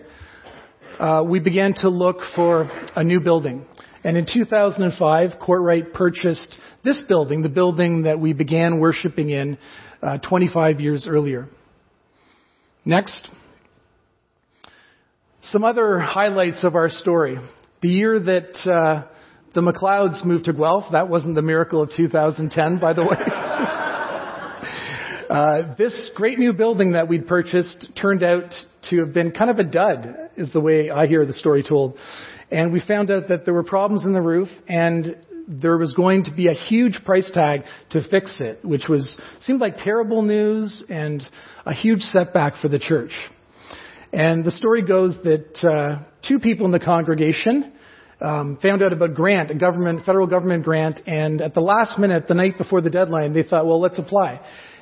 uh, 1.00 1.22
we 1.28 1.42
began 1.42 1.74
to 1.74 1.90
look 1.90 2.18
for 2.34 2.70
a 2.96 3.04
new 3.04 3.20
building. 3.20 3.66
And 4.06 4.16
in 4.16 4.26
2005, 4.32 5.32
Kortright 5.46 5.92
purchased 5.94 6.58
this 6.86 7.02
building, 7.10 7.42
the 7.42 7.50
building 7.50 8.04
that 8.04 8.22
we 8.22 8.32
began 8.32 8.80
worshiping 8.80 9.32
in 9.32 9.58
uh, 10.02 10.18
25 10.20 10.80
years 10.80 11.08
earlier. 11.10 11.50
Next. 12.86 13.28
Some 15.42 15.66
other 15.66 16.00
highlights 16.00 16.64
of 16.64 16.76
our 16.76 16.88
story. 16.88 17.38
The 17.82 17.90
year 17.90 18.18
that 18.18 18.56
uh, 18.66 19.10
the 19.54 19.60
McLeods 19.60 20.24
moved 20.24 20.46
to 20.46 20.54
Guelph, 20.54 20.86
that 20.94 21.10
wasn't 21.10 21.36
the 21.36 21.42
miracle 21.42 21.82
of 21.82 21.90
2010, 21.98 22.80
by 22.80 22.94
the 22.94 23.04
way. 23.04 23.18
uh, 25.30 25.76
this 25.78 26.12
great 26.16 26.40
new 26.40 26.54
building 26.54 26.94
that 26.94 27.08
we'd 27.08 27.28
purchased 27.28 27.88
turned 28.00 28.24
out 28.24 28.54
to 28.90 29.00
have 29.00 29.14
been 29.14 29.32
kind 29.32 29.50
of 29.50 29.60
a 29.60 29.64
dud, 29.64 30.30
is 30.38 30.52
the 30.54 30.60
way 30.60 30.90
I 30.90 31.08
hear 31.08 31.26
the 31.26 31.34
story 31.34 31.64
told. 31.68 31.98
And 32.52 32.72
we 32.72 32.82
found 32.86 33.10
out 33.10 33.30
that 33.30 33.46
there 33.46 33.54
were 33.54 33.64
problems 33.64 34.06
in 34.06 34.14
the 34.14 34.22
roof, 34.22 34.50
and 34.68 35.18
there 35.48 35.78
was 35.78 35.94
going 35.94 36.26
to 36.26 36.32
be 36.32 36.48
a 36.48 36.54
huge 36.54 37.00
price 37.06 37.30
tag 37.34 37.64
to 37.92 38.08
fix 38.10 38.40
it, 38.40 38.64
which 38.64 38.88
was 38.88 39.20
seemed 39.42 39.60
like 39.60 39.78
terrible 39.78 40.22
news 40.22 40.84
and 40.90 41.22
a 41.66 41.74
huge 41.74 42.02
setback 42.02 42.56
for 42.62 42.68
the 42.68 42.80
church. 42.80 43.12
And 44.12 44.46
the 44.46 44.52
story 44.52 44.84
goes 44.84 45.18
that 45.24 45.58
uh, 45.64 46.04
two 46.28 46.40
people 46.40 46.66
in 46.66 46.72
the 46.72 46.80
congregation 46.80 47.74
um, 48.22 48.58
found 48.62 48.82
out 48.82 48.94
about 48.94 49.16
grant, 49.16 49.52
a 49.52 49.56
government, 49.56 50.06
federal 50.06 50.28
government 50.28 50.64
grant, 50.64 51.02
and 51.06 51.42
at 51.42 51.54
the 51.54 51.62
last 51.62 52.00
minute, 52.00 52.28
the 52.28 52.34
night 52.34 52.58
before 52.58 52.80
the 52.80 52.90
deadline, 52.90 53.34
they 53.34 53.44
thought, 53.44 53.66
well, 53.66 53.82
let's 53.82 54.00
apply. 54.00 54.40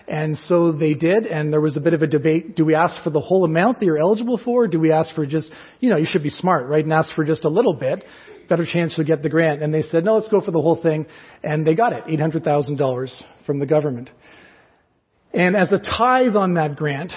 And 0.08 0.38
so 0.38 0.72
they 0.72 0.94
did, 0.94 1.26
and 1.26 1.54
there 1.54 1.62
was 1.62 1.78
a 1.78 1.80
bit 1.80 1.94
of 1.94 2.02
a 2.02 2.08
debate. 2.08 2.56
Do 2.56 2.66
we 2.66 2.76
ask 2.76 3.04
for 3.04 3.10
the 3.10 3.22
whole 3.22 3.46
amount 3.46 3.80
that 3.80 3.86
you're 3.86 4.00
eligible 4.00 4.40
for? 4.44 4.64
Or 4.64 4.68
do 4.68 4.80
we 4.80 4.92
ask 4.92 5.14
for 5.16 5.26
just, 5.26 5.52
you 5.80 5.90
know, 5.90 5.98
you 5.98 6.06
should 6.10 6.24
be 6.24 6.30
smart, 6.30 6.68
right? 6.68 6.84
And 6.84 6.92
ask 6.92 7.14
for 7.16 7.24
just 7.24 7.46
a 7.46 7.50
little 7.50 7.74
bit. 7.74 8.04
Better 8.50 8.66
chance 8.66 8.96
to 8.96 9.04
get 9.04 9.24
the 9.24 9.30
grant. 9.30 9.62
And 9.62 9.74
they 9.74 9.84
said, 9.84 10.04
no, 10.04 10.16
let's 10.16 10.28
go 10.30 10.42
for 10.42 10.52
the 10.52 10.62
whole 10.62 10.82
thing. 10.82 11.06
And 11.44 11.66
they 11.66 11.76
got 11.76 11.94
it, 11.94 12.06
$800,000 12.06 13.24
from 13.46 13.60
the 13.60 13.66
government. 13.66 14.10
And 15.34 15.56
as 15.56 15.72
a 15.72 15.80
tithe 15.80 16.36
on 16.36 16.56
that 16.56 16.76
grant, 16.76 17.14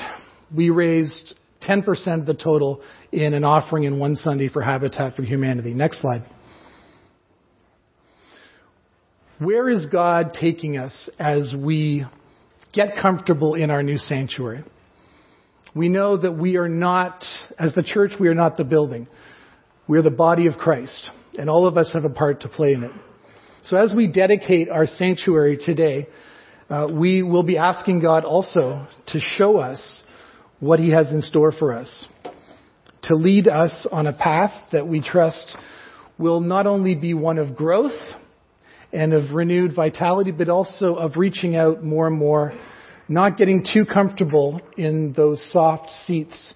we 0.55 0.71
raised 0.71 1.35
10% 1.69 2.21
of 2.21 2.27
the 2.27 2.35
total 2.35 2.83
in 3.11 3.35
an 3.35 3.45
offering 3.45 3.85
in 3.85 3.99
one 3.99 4.15
Sunday 4.15 4.49
for 4.49 4.63
Habitat 4.63 5.17
for 5.17 5.23
Humanity. 5.23 5.75
Next 5.75 6.01
slide. 6.01 6.23
Where 9.41 9.69
is 9.69 9.87
God 9.87 10.33
taking 10.39 10.79
us 10.79 11.11
as 11.19 11.53
we 11.59 12.05
get 12.75 12.97
comfortable 13.01 13.55
in 13.55 13.71
our 13.71 13.83
new 13.83 13.99
sanctuary? 13.99 14.65
We 15.75 15.89
know 15.89 16.17
that 16.17 16.33
we 16.33 16.57
are 16.57 16.69
not, 16.69 17.25
as 17.59 17.75
the 17.75 17.83
church, 17.83 18.13
we 18.19 18.29
are 18.29 18.35
not 18.35 18.57
the 18.57 18.65
building. 18.65 19.09
We 19.89 19.99
are 19.99 20.03
the 20.03 20.11
body 20.11 20.47
of 20.47 20.55
Christ, 20.55 21.11
and 21.37 21.51
all 21.51 21.67
of 21.67 21.77
us 21.77 21.93
have 21.93 22.05
a 22.05 22.15
part 22.15 22.43
to 22.43 22.49
play 22.49 22.75
in 22.75 22.85
it. 22.85 22.93
So 23.65 23.77
as 23.77 23.93
we 23.95 24.07
dedicate 24.07 24.69
our 24.69 24.87
sanctuary 24.87 25.59
today, 25.63 26.07
uh, 26.71 26.87
we 26.91 27.23
will 27.23 27.43
be 27.43 27.59
asking 27.59 28.01
God 28.01 28.25
also 28.25 28.87
to 29.09 29.21
show 29.21 29.59
us 29.59 30.03
what 30.61 30.79
He 30.79 30.91
has 30.91 31.11
in 31.11 31.23
store 31.23 31.53
for 31.53 31.75
us, 31.75 32.07
to 33.05 33.15
lead 33.15 33.49
us 33.49 33.87
on 33.91 34.07
a 34.07 34.13
path 34.13 34.53
that 34.73 34.87
we 34.87 35.01
trust 35.01 35.57
will 36.19 36.41
not 36.41 36.67
only 36.67 36.95
be 36.95 37.13
one 37.13 37.39
of 37.39 37.57
growth 37.57 37.99
and 38.95 39.13
of 39.13 39.33
renewed 39.33 39.75
vitality, 39.75 40.31
but 40.31 40.49
also 40.49 40.95
of 40.95 41.17
reaching 41.17 41.57
out 41.57 41.83
more 41.83 42.07
and 42.07 42.17
more, 42.17 42.53
not 43.09 43.37
getting 43.37 43.67
too 43.75 43.85
comfortable 43.85 44.61
in 44.77 45.13
those 45.15 45.45
soft 45.53 45.91
seats 46.07 46.55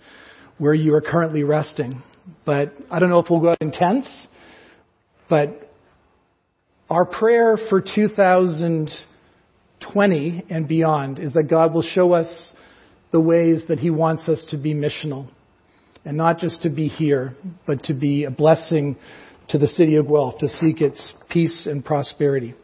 where 0.56 0.74
you 0.74 0.94
are 0.94 1.00
currently 1.00 1.42
resting. 1.42 2.00
But 2.44 2.74
I 2.90 3.00
don't 3.00 3.08
know 3.10 3.18
if 3.18 3.26
we'll 3.28 3.40
go 3.40 3.56
intense, 3.60 4.08
but 5.28 5.68
our 6.88 7.04
prayer 7.04 7.58
for 7.68 7.82
2020 7.82 10.44
and 10.48 10.68
beyond 10.68 11.18
is 11.18 11.34
that 11.34 11.48
God 11.50 11.74
will 11.74 11.82
show 11.82 12.12
us 12.12 12.54
the 13.10 13.20
ways 13.20 13.64
that 13.68 13.78
He 13.78 13.90
wants 13.90 14.26
us 14.28 14.46
to 14.50 14.56
be 14.56 14.74
missional. 14.74 15.28
And 16.04 16.16
not 16.16 16.38
just 16.38 16.62
to 16.62 16.70
be 16.70 16.86
here, 16.88 17.34
but 17.66 17.82
to 17.84 17.94
be 17.94 18.24
a 18.24 18.30
blessing 18.30 18.96
to 19.48 19.58
the 19.58 19.66
city 19.66 19.96
of 19.96 20.06
Guelph, 20.06 20.38
to 20.38 20.48
seek 20.48 20.80
its 20.80 21.12
peace 21.30 21.66
and 21.66 21.84
prosperity. 21.84 22.54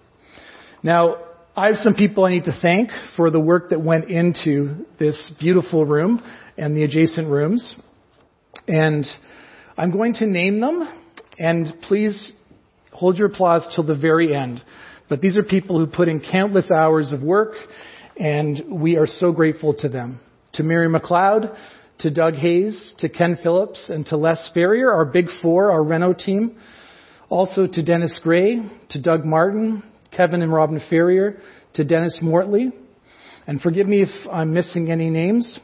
Now, 0.83 1.17
I 1.57 1.69
have 1.69 1.77
some 1.77 1.95
people 1.95 2.25
I 2.25 2.31
need 2.31 2.45
to 2.45 2.59
thank 2.61 2.91
for 3.17 3.31
the 3.31 3.41
work 3.41 3.71
that 3.71 3.81
went 3.81 4.11
into 4.11 4.87
this 4.99 5.33
beautiful 5.41 5.87
room 5.87 6.23
and 6.59 6.77
the 6.77 6.83
adjacent 6.83 7.29
rooms. 7.29 7.75
And 8.67 9.07
I'm 9.77 9.93
going 9.93 10.15
to 10.15 10.27
name 10.27 10.61
them, 10.61 10.89
and 11.39 11.75
please 11.83 12.33
hold 12.93 13.19
your 13.19 13.29
applause 13.29 13.67
till 13.75 13.85
the 13.85 13.97
very 13.97 14.35
end. 14.35 14.63
But 15.09 15.21
these 15.21 15.37
are 15.37 15.43
people 15.43 15.79
who 15.79 15.87
put 15.87 16.09
in 16.09 16.21
countless 16.21 16.71
hours 16.71 17.13
of 17.13 17.23
work, 17.23 17.55
and 18.17 18.81
we 18.81 18.97
are 18.97 19.07
so 19.07 19.33
grateful 19.33 19.75
to 19.79 19.89
them 19.89 20.21
to 20.55 20.63
Mary 20.63 20.89
McLeod, 20.89 21.57
to 21.99 22.11
Doug 22.11 22.35
Hayes, 22.35 22.95
to 22.99 23.09
Ken 23.09 23.39
Phillips, 23.43 23.89
and 23.89 24.05
to 24.07 24.17
Les 24.17 24.51
Ferrier, 24.53 24.93
our 24.93 25.05
big 25.05 25.27
four, 25.43 25.71
our 25.71 25.83
Reno 25.83 26.13
team. 26.13 26.57
Also 27.29 27.67
to 27.67 27.83
Dennis 27.83 28.21
Gray, 28.23 28.61
to 28.91 29.01
Doug 29.01 29.25
Martin, 29.25 29.83
Kevin 30.15 30.43
and 30.43 30.53
Robin 30.53 30.81
Ferrier, 30.91 31.41
to 31.75 31.85
Dennis 31.85 32.21
Mortley. 32.23 32.73
And 33.47 33.61
forgive 33.61 33.87
me 33.87 34.03
if 34.03 34.11
I'm 34.31 34.53
missing 34.53 34.91
any 34.91 35.11
names. 35.11 35.59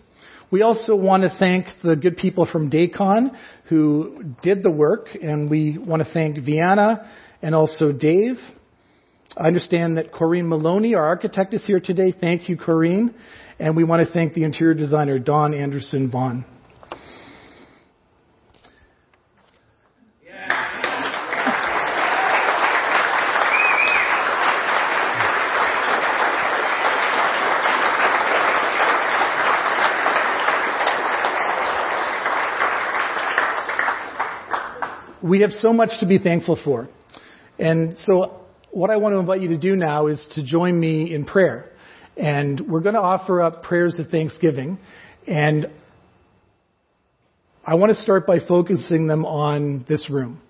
We 0.51 0.63
also 0.63 0.97
want 0.97 1.23
to 1.23 1.31
thank 1.39 1.67
the 1.83 1.95
good 1.95 2.17
people 2.17 2.47
from 2.51 2.71
Dacon 2.71 3.31
who 3.69 4.35
did 4.43 4.63
the 4.63 4.71
work, 4.71 5.09
and 5.23 5.49
we 5.49 5.79
want 5.79 6.03
to 6.03 6.13
thank 6.13 6.45
Viana 6.45 7.09
and 7.41 7.55
also 7.55 7.93
Dave. 7.93 8.37
I 9.37 9.47
understand 9.47 9.97
that 9.97 10.13
Corrine 10.13 10.49
Maloney, 10.49 10.95
our 10.97 11.07
architect, 11.07 11.55
is 11.55 11.65
here 11.65 11.79
today. 11.79 12.13
Thank 12.19 12.49
you, 12.49 12.57
Corrine. 12.57 13.15
And 13.61 13.77
we 13.77 13.85
want 13.85 14.07
to 14.07 14.11
thank 14.11 14.33
the 14.33 14.45
interior 14.45 14.73
designer, 14.73 15.19
Don 15.19 15.53
Anderson 15.53 16.11
Vaughn. 16.11 16.47
we 35.23 35.43
have 35.43 35.53
so 35.53 35.73
much 35.73 35.91
to 36.01 36.07
be 36.07 36.19
thankful 36.19 36.59
for. 36.65 36.89
And 37.59 37.97
so 37.99 38.41
what 38.73 38.91
I 38.91 38.97
want 38.97 39.15
to 39.15 39.19
invite 39.19 39.41
you 39.41 39.49
to 39.49 39.59
do 39.59 39.77
now 39.77 40.09
is 40.09 40.27
to 40.33 40.43
join 40.45 40.79
me 40.79 41.15
in 41.15 41.25
prayer. 41.25 41.70
And 42.17 42.61
we're 42.69 42.81
going 42.81 42.95
to 42.95 43.01
offer 43.01 43.41
up 43.41 43.63
prayers 43.63 43.99
of 43.99 44.09
thanksgiving. 44.09 44.79
And 45.27 45.71
I 47.67 47.75
want 47.75 47.91
to 47.91 48.03
start 48.03 48.27
by 48.27 48.39
focusing 48.41 49.07
them 49.07 49.25
on 49.25 49.85
this 49.89 50.11
room 50.11 50.41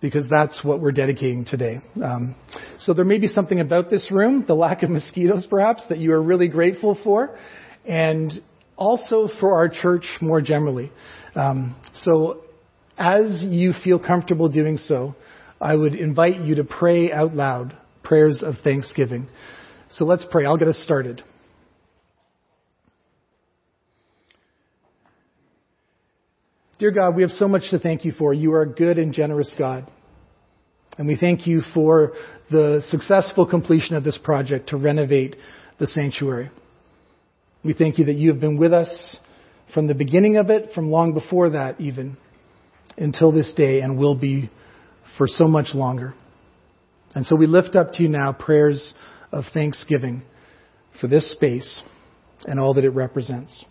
because 0.00 0.28
that's 0.30 0.62
what 0.64 0.80
we're 0.80 0.92
dedicating 0.92 1.44
today. 1.44 1.80
Um, 2.02 2.36
so 2.78 2.94
there 2.94 3.04
may 3.04 3.18
be 3.18 3.26
something 3.26 3.60
about 3.60 3.90
this 3.90 4.10
room, 4.12 4.44
the 4.46 4.54
lack 4.54 4.82
of 4.82 4.90
mosquitoes 4.90 5.46
perhaps, 5.48 5.82
that 5.88 5.98
you 5.98 6.12
are 6.12 6.22
really 6.22 6.48
grateful 6.48 6.96
for, 7.02 7.36
and 7.84 8.32
also 8.76 9.28
for 9.40 9.56
our 9.56 9.68
church 9.68 10.06
more 10.20 10.40
generally. 10.40 10.92
Um, 11.34 11.76
so 11.92 12.42
as 12.96 13.44
you 13.46 13.72
feel 13.84 13.98
comfortable 13.98 14.48
doing 14.48 14.76
so, 14.76 15.16
I 15.60 15.74
would 15.74 15.94
invite 15.94 16.40
you 16.40 16.56
to 16.56 16.64
pray 16.64 17.12
out 17.12 17.34
loud 17.34 17.76
prayers 18.04 18.42
of 18.44 18.54
thanksgiving. 18.62 19.28
So 19.90 20.04
let's 20.04 20.26
pray. 20.30 20.44
I'll 20.44 20.58
get 20.58 20.68
us 20.68 20.78
started. 20.78 21.22
Dear 26.78 26.90
God, 26.90 27.16
we 27.16 27.22
have 27.22 27.30
so 27.32 27.48
much 27.48 27.70
to 27.70 27.78
thank 27.78 28.04
you 28.04 28.12
for. 28.12 28.32
You 28.32 28.52
are 28.52 28.62
a 28.62 28.68
good 28.68 28.98
and 28.98 29.12
generous 29.12 29.54
God. 29.58 29.90
And 30.96 31.08
we 31.08 31.16
thank 31.16 31.46
you 31.46 31.62
for 31.74 32.12
the 32.50 32.82
successful 32.88 33.48
completion 33.48 33.96
of 33.96 34.04
this 34.04 34.18
project 34.18 34.68
to 34.70 34.76
renovate 34.76 35.36
the 35.78 35.86
sanctuary. 35.86 36.50
We 37.64 37.72
thank 37.72 37.98
you 37.98 38.04
that 38.06 38.14
you 38.14 38.30
have 38.30 38.40
been 38.40 38.58
with 38.58 38.72
us 38.72 39.16
from 39.74 39.86
the 39.86 39.94
beginning 39.94 40.36
of 40.36 40.50
it, 40.50 40.72
from 40.74 40.90
long 40.90 41.14
before 41.14 41.50
that 41.50 41.80
even, 41.80 42.16
until 42.96 43.32
this 43.32 43.52
day, 43.56 43.80
and 43.80 43.98
will 43.98 44.14
be 44.14 44.50
for 45.16 45.26
so 45.26 45.48
much 45.48 45.74
longer. 45.74 46.14
And 47.14 47.24
so 47.26 47.36
we 47.36 47.46
lift 47.46 47.74
up 47.74 47.92
to 47.92 48.02
you 48.02 48.08
now 48.08 48.32
prayers 48.32 48.92
of 49.32 49.44
thanksgiving 49.52 50.22
for 51.00 51.06
this 51.06 51.32
space 51.32 51.82
and 52.46 52.58
all 52.58 52.74
that 52.74 52.84
it 52.84 52.90
represents. 52.90 53.64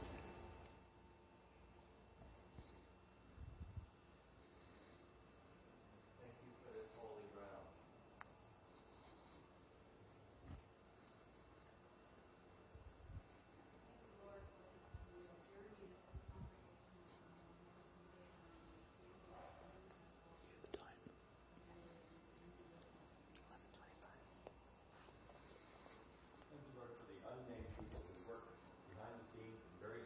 unnamed 27.28 27.68
people 27.76 28.02
who 28.08 28.16
work 28.30 28.48
behind 28.90 29.14
the 29.20 29.26
scenes 29.36 29.60
and 29.60 29.76
very 29.84 30.02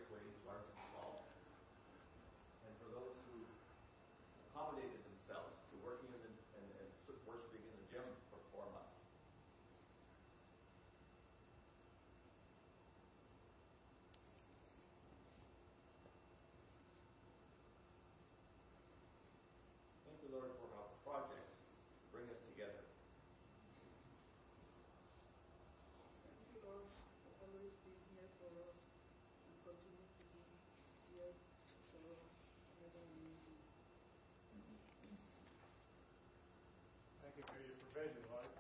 Thank 37.32 37.48
you 37.48 37.56
for 37.56 37.64
your 37.64 37.80
provision, 37.80 38.28
Lord. 38.28 38.52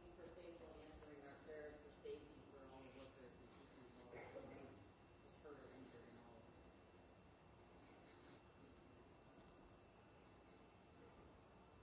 Thanks 0.00 0.16
for 0.16 0.32
faithfully 0.32 0.80
answering 0.80 1.20
our 1.28 1.36
prayers 1.44 1.76
for 1.84 1.92
safety 2.00 2.40
for 2.56 2.64
all 2.72 2.80
the 2.80 3.04
workers 3.04 3.36
and 3.36 3.52
keeping 3.52 3.84
them 4.00 4.08
all 4.16 4.72
just 5.20 5.36
hurt 5.44 5.60
or 5.60 5.68
injured 5.76 6.08
and 6.08 6.24
all. 6.24 6.40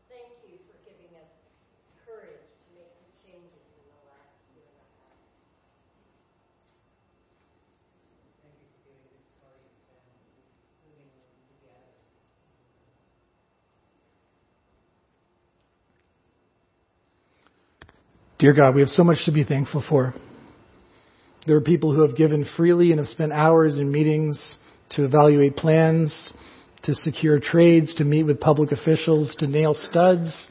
Thank 0.10 0.34
you 0.50 0.58
for 0.66 0.82
giving 0.82 1.14
us 1.14 1.30
courage 2.10 2.42
to 2.42 2.70
make 2.74 2.90
the 2.90 3.06
changes 3.22 3.70
in 3.70 3.86
the 3.86 4.02
last 4.10 4.34
year 4.50 4.66
and 4.66 4.82
a 4.82 4.88
half. 4.98 5.14
Thank 8.42 8.58
you 8.58 8.66
for 8.74 8.82
giving 8.82 9.14
this 9.14 9.30
party 9.38 9.62
family, 9.94 10.42
living 10.90 11.14
together. 11.54 11.94
Dear 18.40 18.54
God, 18.54 18.74
we 18.74 18.80
have 18.80 18.90
so 18.90 19.04
much 19.04 19.26
to 19.26 19.34
be 19.34 19.44
thankful 19.44 19.84
for. 19.88 20.14
There 21.46 21.58
are 21.58 21.62
people 21.62 21.94
who 21.94 22.08
have 22.08 22.16
given 22.16 22.46
freely 22.56 22.92
and 22.92 23.00
have 23.00 23.08
spent 23.08 23.34
hours 23.34 23.78
in 23.78 23.92
meetings 23.92 24.56
to 24.92 25.04
evaluate 25.04 25.58
plans, 25.58 26.32
to 26.84 26.94
secure 26.94 27.42
trades, 27.42 27.94
to 27.96 28.06
meet 28.06 28.24
with 28.24 28.40
public 28.40 28.72
officials, 28.72 29.36
to 29.40 29.48
nail 29.48 29.74
studs, 29.74 30.48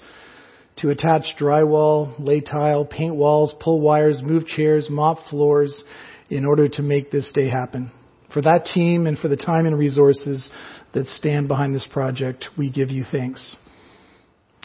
to 0.83 0.91
attach 0.91 1.39
drywall, 1.41 2.15
lay 2.19 2.43
tile, 2.43 2.85
paint 2.85 3.17
walls, 3.17 3.55
pull 3.59 3.81
wires, 3.81 4.21
move 4.23 4.47
chairs, 4.47 4.89
mop 4.91 5.27
floors 5.31 5.83
in 6.29 6.45
order 6.45 6.69
to 6.69 6.83
make 6.83 7.11
this 7.11 7.33
day 7.33 7.49
happen. 7.49 7.91
For 8.35 8.43
that 8.43 8.67
team 8.67 9.07
and 9.07 9.19
for 9.19 9.29
the 9.29 9.37
time 9.37 9.65
and 9.65 9.79
resources 9.79 10.51
that 10.93 11.07
stand 11.07 11.49
behind 11.49 11.75
this 11.75 11.89
project, 11.91 12.49
we 12.59 12.69
give 12.69 12.91
you 12.91 13.07
thanks. 13.11 13.57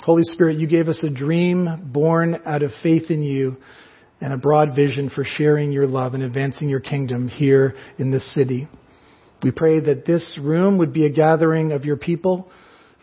Holy 0.03 0.23
Spirit, 0.23 0.57
you 0.57 0.67
gave 0.67 0.89
us 0.89 1.01
a 1.01 1.09
dream 1.09 1.65
born 1.81 2.37
out 2.45 2.61
of 2.61 2.71
faith 2.83 3.09
in 3.09 3.23
you 3.23 3.55
and 4.19 4.33
a 4.33 4.37
broad 4.37 4.75
vision 4.75 5.09
for 5.09 5.23
sharing 5.23 5.71
your 5.71 5.87
love 5.87 6.13
and 6.13 6.21
advancing 6.21 6.67
your 6.67 6.81
kingdom 6.81 7.29
here 7.29 7.73
in 7.97 8.11
this 8.11 8.33
city. 8.35 8.67
We 9.43 9.51
pray 9.51 9.79
that 9.79 10.05
this 10.05 10.37
room 10.43 10.77
would 10.79 10.91
be 10.91 11.05
a 11.05 11.09
gathering 11.09 11.71
of 11.71 11.85
your 11.85 11.95
people 11.95 12.51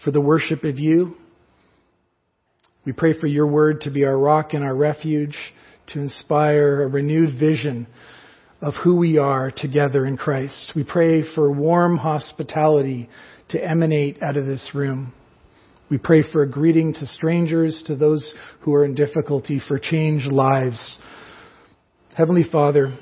for 0.04 0.10
the 0.10 0.20
worship 0.20 0.64
of 0.64 0.78
you. 0.78 1.16
We 2.84 2.92
pray 2.92 3.18
for 3.18 3.26
your 3.26 3.46
word 3.46 3.80
to 3.82 3.90
be 3.90 4.04
our 4.04 4.18
rock 4.18 4.52
and 4.52 4.62
our 4.62 4.76
refuge, 4.76 5.38
to 5.94 6.00
inspire 6.00 6.82
a 6.82 6.86
renewed 6.86 7.38
vision 7.40 7.86
of 8.60 8.74
who 8.84 8.96
we 8.96 9.16
are 9.16 9.50
together 9.50 10.04
in 10.04 10.18
Christ. 10.18 10.72
We 10.76 10.84
pray 10.84 11.22
for 11.34 11.50
warm 11.50 11.96
hospitality 11.96 13.08
to 13.48 13.64
emanate 13.64 14.22
out 14.22 14.36
of 14.36 14.44
this 14.44 14.72
room. 14.74 15.14
We 15.90 15.98
pray 15.98 16.22
for 16.22 16.42
a 16.42 16.48
greeting 16.48 16.94
to 16.94 17.06
strangers, 17.06 17.82
to 17.86 17.96
those 17.96 18.32
who 18.60 18.72
are 18.74 18.84
in 18.84 18.94
difficulty, 18.94 19.60
for 19.66 19.78
changed 19.78 20.30
lives. 20.30 20.98
Heavenly 22.14 22.44
Father, 22.50 22.96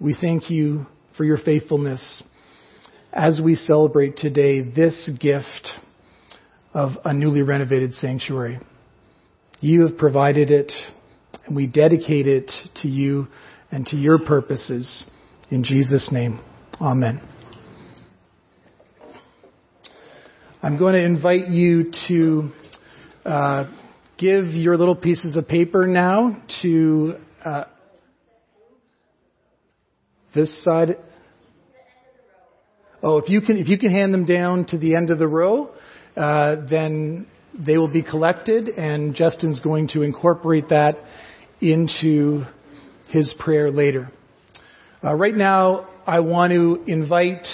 we 0.00 0.16
thank 0.20 0.50
you 0.50 0.86
for 1.16 1.24
your 1.24 1.38
faithfulness 1.38 2.22
as 3.12 3.40
we 3.42 3.54
celebrate 3.54 4.16
today 4.16 4.60
this 4.60 5.08
gift 5.20 5.68
of 6.74 6.92
a 7.04 7.14
newly 7.14 7.42
renovated 7.42 7.94
sanctuary. 7.94 8.58
You 9.60 9.86
have 9.86 9.96
provided 9.96 10.50
it, 10.50 10.72
and 11.46 11.54
we 11.54 11.68
dedicate 11.68 12.26
it 12.26 12.50
to 12.82 12.88
you 12.88 13.28
and 13.70 13.86
to 13.86 13.96
your 13.96 14.18
purposes. 14.18 15.04
In 15.50 15.62
Jesus' 15.62 16.10
name, 16.10 16.40
Amen. 16.80 17.20
I'm 20.60 20.76
going 20.76 20.94
to 20.94 21.04
invite 21.04 21.50
you 21.50 21.92
to 22.08 22.50
uh, 23.24 23.64
give 24.18 24.46
your 24.46 24.76
little 24.76 24.96
pieces 24.96 25.36
of 25.36 25.46
paper 25.46 25.86
now 25.86 26.42
to 26.62 27.14
uh, 27.44 27.64
this 30.34 30.64
side. 30.64 30.96
Oh, 33.04 33.18
if 33.18 33.28
you 33.28 33.40
can, 33.40 33.56
if 33.58 33.68
you 33.68 33.78
can 33.78 33.92
hand 33.92 34.12
them 34.12 34.24
down 34.24 34.66
to 34.70 34.78
the 34.78 34.96
end 34.96 35.12
of 35.12 35.20
the 35.20 35.28
row, 35.28 35.70
uh, 36.16 36.56
then 36.68 37.28
they 37.56 37.78
will 37.78 37.86
be 37.86 38.02
collected, 38.02 38.68
and 38.68 39.14
Justin's 39.14 39.60
going 39.60 39.86
to 39.88 40.02
incorporate 40.02 40.70
that 40.70 40.96
into 41.60 42.42
his 43.10 43.32
prayer 43.38 43.70
later. 43.70 44.10
Uh, 45.04 45.14
right 45.14 45.36
now, 45.36 45.88
I 46.04 46.18
want 46.18 46.52
to 46.52 46.82
invite 46.88 47.46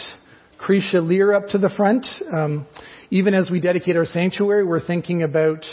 Krisha 0.58 1.06
Lear 1.06 1.34
up 1.34 1.48
to 1.48 1.58
the 1.58 1.68
front. 1.76 2.06
Um, 2.34 2.66
even 3.14 3.32
as 3.32 3.48
we 3.48 3.60
dedicate 3.60 3.96
our 3.96 4.04
sanctuary, 4.04 4.64
we're 4.64 4.84
thinking 4.84 5.22
about 5.22 5.64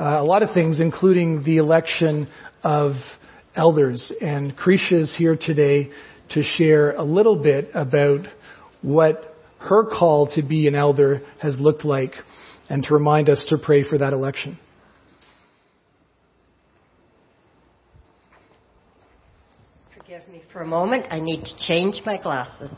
uh, 0.00 0.20
a 0.20 0.24
lot 0.24 0.42
of 0.42 0.52
things, 0.52 0.80
including 0.80 1.44
the 1.44 1.58
election 1.58 2.26
of 2.64 2.94
elders. 3.54 4.12
And 4.20 4.56
Krisha 4.58 4.94
is 4.94 5.14
here 5.16 5.36
today 5.40 5.90
to 6.30 6.42
share 6.42 6.90
a 6.96 7.04
little 7.04 7.40
bit 7.40 7.70
about 7.72 8.26
what 8.82 9.36
her 9.60 9.84
call 9.84 10.26
to 10.34 10.42
be 10.42 10.66
an 10.66 10.74
elder 10.74 11.22
has 11.40 11.60
looked 11.60 11.84
like 11.84 12.14
and 12.68 12.82
to 12.82 12.94
remind 12.94 13.28
us 13.28 13.46
to 13.50 13.58
pray 13.58 13.88
for 13.88 13.96
that 13.98 14.12
election. 14.12 14.58
Forgive 19.96 20.26
me 20.28 20.42
for 20.52 20.62
a 20.62 20.66
moment. 20.66 21.06
I 21.10 21.20
need 21.20 21.44
to 21.44 21.56
change 21.68 22.02
my 22.04 22.20
glasses. 22.20 22.72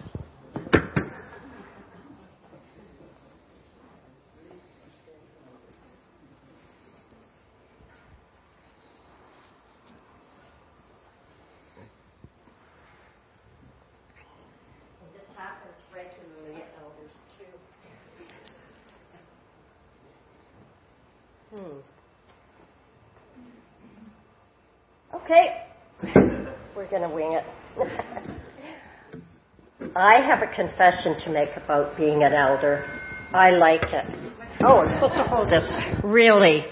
And 15.02 15.10
This 15.14 15.28
happens 15.36 15.78
regularly 15.94 16.62
at 16.62 16.68
elders 16.82 17.14
too. 17.38 17.52
Hmm. 21.56 21.80
Okay. 25.16 25.46
We're 26.76 26.88
going 26.88 27.02
to 27.02 27.14
wing 27.14 27.32
it. 27.32 27.44
I 29.96 30.20
have 30.20 30.39
confession 30.54 31.16
to 31.24 31.30
make 31.30 31.50
about 31.56 31.96
being 31.96 32.22
an 32.22 32.32
elder. 32.32 32.84
I 33.32 33.50
like 33.50 33.82
it. 33.84 34.06
Oh, 34.62 34.80
I'm 34.80 34.94
supposed 34.94 35.14
to 35.14 35.22
hold 35.22 35.48
this. 35.48 35.64
Really. 36.04 36.64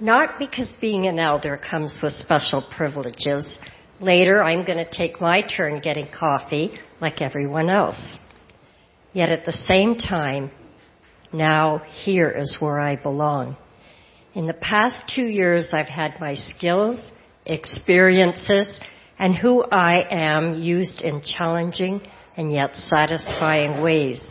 Not 0.00 0.38
because 0.38 0.68
being 0.80 1.06
an 1.06 1.18
elder 1.18 1.56
comes 1.58 1.96
with 2.02 2.12
special 2.12 2.66
privileges. 2.76 3.58
Later, 4.00 4.42
I'm 4.42 4.64
going 4.64 4.78
to 4.78 4.90
take 4.90 5.20
my 5.20 5.42
turn 5.42 5.80
getting 5.80 6.08
coffee 6.08 6.78
like 7.00 7.20
everyone 7.20 7.70
else. 7.70 8.00
Yet 9.12 9.30
at 9.30 9.44
the 9.44 9.58
same 9.66 9.96
time, 9.96 10.50
now 11.32 11.82
here 12.04 12.30
is 12.30 12.58
where 12.60 12.78
I 12.78 12.96
belong. 12.96 13.56
In 14.34 14.46
the 14.46 14.54
past 14.54 15.12
two 15.14 15.26
years, 15.26 15.70
I've 15.72 15.86
had 15.86 16.20
my 16.20 16.34
skills, 16.34 17.10
experiences, 17.44 18.78
and 19.18 19.34
who 19.34 19.64
I 19.64 20.06
am 20.10 20.60
used 20.60 21.00
in 21.00 21.22
challenging 21.22 22.00
and 22.38 22.52
yet 22.52 22.74
satisfying 22.88 23.82
ways. 23.82 24.26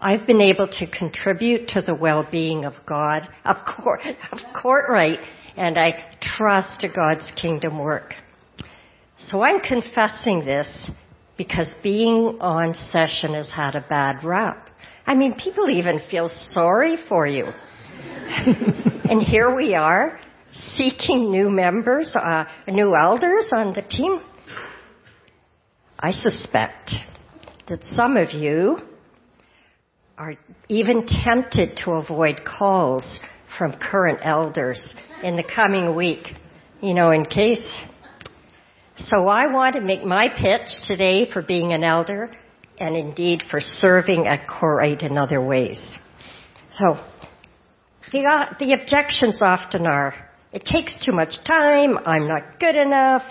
I've 0.00 0.26
been 0.28 0.40
able 0.40 0.68
to 0.68 0.86
contribute 0.90 1.68
to 1.68 1.82
the 1.82 1.94
well-being 1.94 2.64
of 2.64 2.74
God, 2.86 3.28
of 3.44 3.56
court, 3.66 4.00
of 4.30 4.38
Kortright, 4.54 5.22
and 5.56 5.76
I 5.76 6.16
trust 6.22 6.80
to 6.80 6.88
God's 6.88 7.26
kingdom 7.34 7.80
work. 7.80 8.14
So 9.18 9.42
I'm 9.42 9.60
confessing 9.60 10.44
this 10.44 10.90
because 11.36 11.74
being 11.82 12.38
on 12.40 12.74
session 12.92 13.34
has 13.34 13.50
had 13.50 13.74
a 13.74 13.84
bad 13.88 14.24
rap. 14.24 14.70
I 15.04 15.16
mean, 15.16 15.34
people 15.34 15.68
even 15.68 16.00
feel 16.10 16.28
sorry 16.28 16.96
for 17.08 17.26
you. 17.26 17.46
and 19.10 19.20
here 19.20 19.54
we 19.54 19.74
are, 19.74 20.20
seeking 20.76 21.32
new 21.32 21.50
members, 21.50 22.14
uh, 22.14 22.44
new 22.68 22.94
elders 22.94 23.46
on 23.52 23.74
the 23.74 23.82
team. 23.82 24.22
I 25.98 26.12
suspect 26.12 26.92
that 27.72 27.82
some 27.96 28.18
of 28.18 28.32
you 28.34 28.76
are 30.18 30.34
even 30.68 31.06
tempted 31.06 31.74
to 31.82 31.92
avoid 31.92 32.42
calls 32.44 33.18
from 33.56 33.72
current 33.80 34.18
elders 34.22 34.78
in 35.22 35.36
the 35.36 35.42
coming 35.42 35.96
week, 35.96 36.34
you 36.82 36.92
know, 36.92 37.12
in 37.12 37.24
case. 37.24 37.66
So 38.98 39.26
I 39.26 39.50
want 39.50 39.76
to 39.76 39.80
make 39.80 40.04
my 40.04 40.28
pitch 40.28 40.68
today 40.86 41.30
for 41.32 41.40
being 41.40 41.72
an 41.72 41.82
elder 41.82 42.30
and 42.78 42.94
indeed 42.94 43.42
for 43.50 43.58
serving 43.58 44.26
at 44.26 44.46
Kortright 44.46 45.02
in 45.02 45.16
other 45.16 45.42
ways. 45.42 45.80
So, 46.78 46.98
the, 48.12 48.18
uh, 48.18 48.54
the 48.58 48.74
objections 48.74 49.38
often 49.40 49.86
are, 49.86 50.12
it 50.52 50.66
takes 50.66 51.06
too 51.06 51.12
much 51.12 51.32
time, 51.46 51.96
I'm 52.04 52.28
not 52.28 52.60
good 52.60 52.76
enough, 52.76 53.22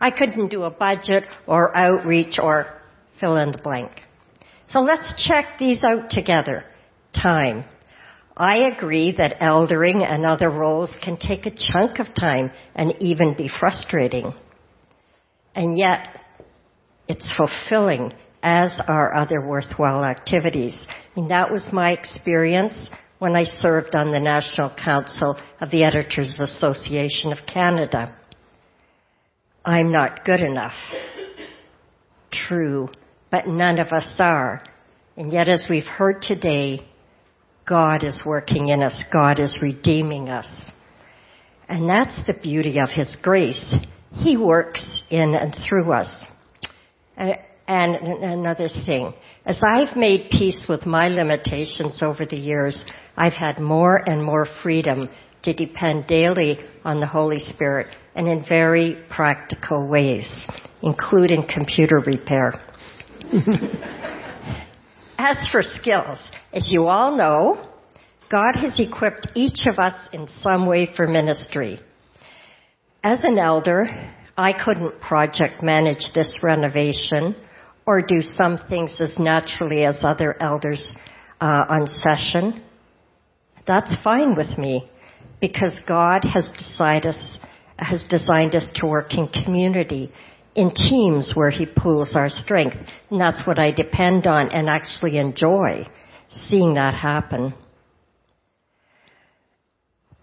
I 0.00 0.12
couldn't 0.12 0.50
do 0.50 0.62
a 0.62 0.70
budget 0.70 1.24
or 1.48 1.76
outreach 1.76 2.38
or 2.40 2.77
fill 3.20 3.36
in 3.36 3.52
the 3.52 3.58
blank. 3.58 3.90
So 4.70 4.80
let's 4.80 5.26
check 5.26 5.58
these 5.58 5.82
out 5.84 6.10
together. 6.10 6.64
Time. 7.14 7.64
I 8.36 8.68
agree 8.76 9.14
that 9.18 9.40
eldering 9.40 10.04
and 10.04 10.24
other 10.24 10.50
roles 10.50 10.96
can 11.02 11.16
take 11.16 11.46
a 11.46 11.50
chunk 11.50 11.98
of 11.98 12.14
time 12.14 12.50
and 12.74 12.94
even 13.00 13.34
be 13.34 13.48
frustrating. 13.48 14.32
And 15.54 15.76
yet, 15.76 16.06
it's 17.08 17.32
fulfilling 17.36 18.12
as 18.42 18.78
are 18.86 19.14
other 19.14 19.44
worthwhile 19.44 20.04
activities. 20.04 20.78
Mean, 21.16 21.28
that 21.28 21.50
was 21.50 21.68
my 21.72 21.90
experience 21.90 22.88
when 23.18 23.34
I 23.34 23.44
served 23.44 23.96
on 23.96 24.12
the 24.12 24.20
National 24.20 24.72
Council 24.82 25.36
of 25.60 25.70
the 25.70 25.82
Editors 25.82 26.38
Association 26.40 27.32
of 27.32 27.38
Canada. 27.52 28.14
I'm 29.64 29.90
not 29.90 30.24
good 30.24 30.40
enough. 30.40 30.74
True, 32.30 32.88
but 33.30 33.46
none 33.46 33.78
of 33.78 33.88
us 33.88 34.16
are. 34.18 34.62
And 35.16 35.32
yet, 35.32 35.48
as 35.48 35.66
we've 35.68 35.84
heard 35.84 36.22
today, 36.22 36.80
God 37.68 38.04
is 38.04 38.22
working 38.24 38.68
in 38.68 38.82
us. 38.82 39.04
God 39.12 39.40
is 39.40 39.58
redeeming 39.60 40.28
us. 40.28 40.70
And 41.68 41.88
that's 41.88 42.18
the 42.26 42.34
beauty 42.40 42.78
of 42.80 42.88
His 42.88 43.16
grace. 43.22 43.74
He 44.14 44.36
works 44.36 45.02
in 45.10 45.34
and 45.34 45.54
through 45.68 45.92
us. 45.92 46.24
And 47.16 47.94
another 47.94 48.68
thing, 48.86 49.12
as 49.44 49.62
I've 49.62 49.94
made 49.96 50.30
peace 50.30 50.64
with 50.68 50.86
my 50.86 51.08
limitations 51.08 52.02
over 52.02 52.24
the 52.24 52.38
years, 52.38 52.82
I've 53.16 53.34
had 53.34 53.60
more 53.60 53.96
and 54.08 54.24
more 54.24 54.46
freedom 54.62 55.10
to 55.42 55.52
depend 55.52 56.06
daily 56.06 56.58
on 56.84 57.00
the 57.00 57.06
Holy 57.06 57.38
Spirit 57.38 57.88
and 58.14 58.26
in 58.26 58.44
very 58.48 58.96
practical 59.10 59.86
ways, 59.86 60.44
including 60.82 61.46
computer 61.52 61.98
repair. 61.98 62.60
as 65.18 65.48
for 65.50 65.62
skills, 65.62 66.20
as 66.52 66.68
you 66.70 66.86
all 66.86 67.16
know, 67.16 67.68
God 68.30 68.56
has 68.56 68.78
equipped 68.78 69.28
each 69.34 69.66
of 69.66 69.78
us 69.78 69.94
in 70.12 70.28
some 70.42 70.66
way 70.66 70.88
for 70.94 71.06
ministry. 71.06 71.80
As 73.02 73.20
an 73.22 73.38
elder, 73.38 73.86
I 74.36 74.52
couldn't 74.64 75.00
project 75.00 75.62
manage 75.62 76.12
this 76.14 76.38
renovation 76.42 77.34
or 77.86 78.02
do 78.02 78.20
some 78.20 78.58
things 78.68 79.00
as 79.00 79.14
naturally 79.18 79.84
as 79.84 80.00
other 80.02 80.36
elders 80.40 80.92
uh, 81.40 81.64
on 81.68 81.86
session. 81.86 82.62
That's 83.66 83.92
fine 84.04 84.36
with 84.36 84.58
me 84.58 84.88
because 85.40 85.74
God 85.86 86.22
has 86.24 86.50
us, 87.06 87.36
has 87.78 88.02
designed 88.10 88.54
us 88.54 88.70
to 88.76 88.86
work 88.86 89.14
in 89.14 89.28
community, 89.28 90.12
in 90.58 90.72
teams 90.74 91.34
where 91.36 91.50
He 91.50 91.66
pools 91.66 92.16
our 92.16 92.28
strength. 92.28 92.76
And 93.10 93.20
that's 93.20 93.46
what 93.46 93.60
I 93.60 93.70
depend 93.70 94.26
on 94.26 94.50
and 94.50 94.68
actually 94.68 95.16
enjoy 95.16 95.86
seeing 96.28 96.74
that 96.74 96.94
happen. 96.94 97.54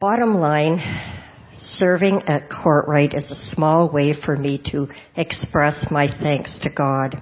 Bottom 0.02 0.36
line, 0.36 0.82
serving 1.54 2.24
at 2.28 2.50
Kortright 2.50 3.18
is 3.18 3.32
a 3.32 3.56
small 3.56 3.90
way 3.92 4.14
for 4.26 4.36
me 4.36 4.62
to 4.72 4.90
express 5.16 5.88
my 5.90 6.08
thanks 6.22 6.60
to 6.64 6.70
God. 6.70 7.22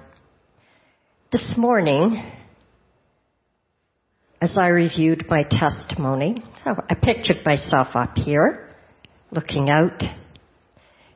This 1.30 1.54
morning, 1.56 2.20
as 4.40 4.56
I 4.58 4.66
reviewed 4.66 5.26
my 5.28 5.44
testimony, 5.48 6.42
so 6.64 6.74
I 6.90 6.94
pictured 6.94 7.46
myself 7.46 7.88
up 7.94 8.16
here, 8.16 8.70
looking 9.30 9.70
out, 9.70 10.02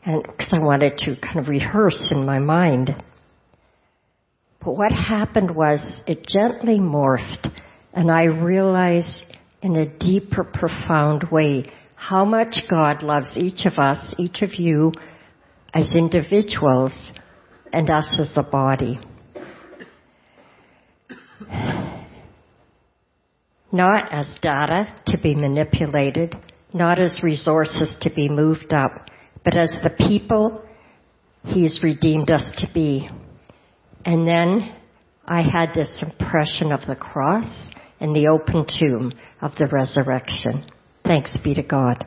and 0.09 0.22
because 0.22 0.48
I 0.52 0.61
wanted 0.61 0.96
to 0.98 1.16
kind 1.20 1.38
of 1.38 1.48
rehearse 1.48 2.09
in 2.11 2.24
my 2.24 2.38
mind. 2.38 2.96
But 4.64 4.72
what 4.72 4.90
happened 4.90 5.54
was 5.54 6.00
it 6.06 6.26
gently 6.26 6.78
morphed, 6.78 7.52
and 7.92 8.11
I 8.11 8.24
realized 8.24 9.22
in 9.61 9.76
a 9.76 9.98
deeper, 9.98 10.44
profound 10.44 11.24
way 11.30 11.70
how 11.94 12.24
much 12.24 12.62
God 12.70 13.02
loves 13.02 13.34
each 13.36 13.66
of 13.66 13.74
us, 13.78 14.14
each 14.18 14.40
of 14.40 14.54
you, 14.54 14.92
as 15.74 15.94
individuals, 15.94 17.12
and 17.70 17.90
us 17.90 18.18
as 18.18 18.32
a 18.36 18.50
body. 18.50 18.98
Not 23.70 24.11
as 24.11 24.34
data 24.40 24.88
to 25.09 25.18
be 25.22 25.34
manipulated, 25.34 26.34
not 26.72 26.98
as 26.98 27.18
resources 27.22 27.94
to 28.00 28.11
be 28.14 28.30
moved 28.30 28.72
up, 28.72 29.09
but 29.45 29.57
as 29.57 29.72
the 29.82 29.95
people 29.97 30.62
He's 31.45 31.80
redeemed 31.82 32.30
us 32.30 32.51
to 32.59 32.68
be. 32.72 33.09
And 34.05 34.26
then 34.26 34.74
I 35.26 35.43
had 35.43 35.74
this 35.74 36.03
impression 36.03 36.72
of 36.72 36.80
the 36.86 36.97
cross 36.97 37.70
and 38.01 38.14
the 38.14 38.28
open 38.28 38.66
tomb 38.78 39.12
of 39.41 39.53
the 39.57 39.66
resurrection. 39.66 40.64
Thanks 41.07 41.36
be 41.43 41.55
to 41.55 41.62
God. 41.62 42.07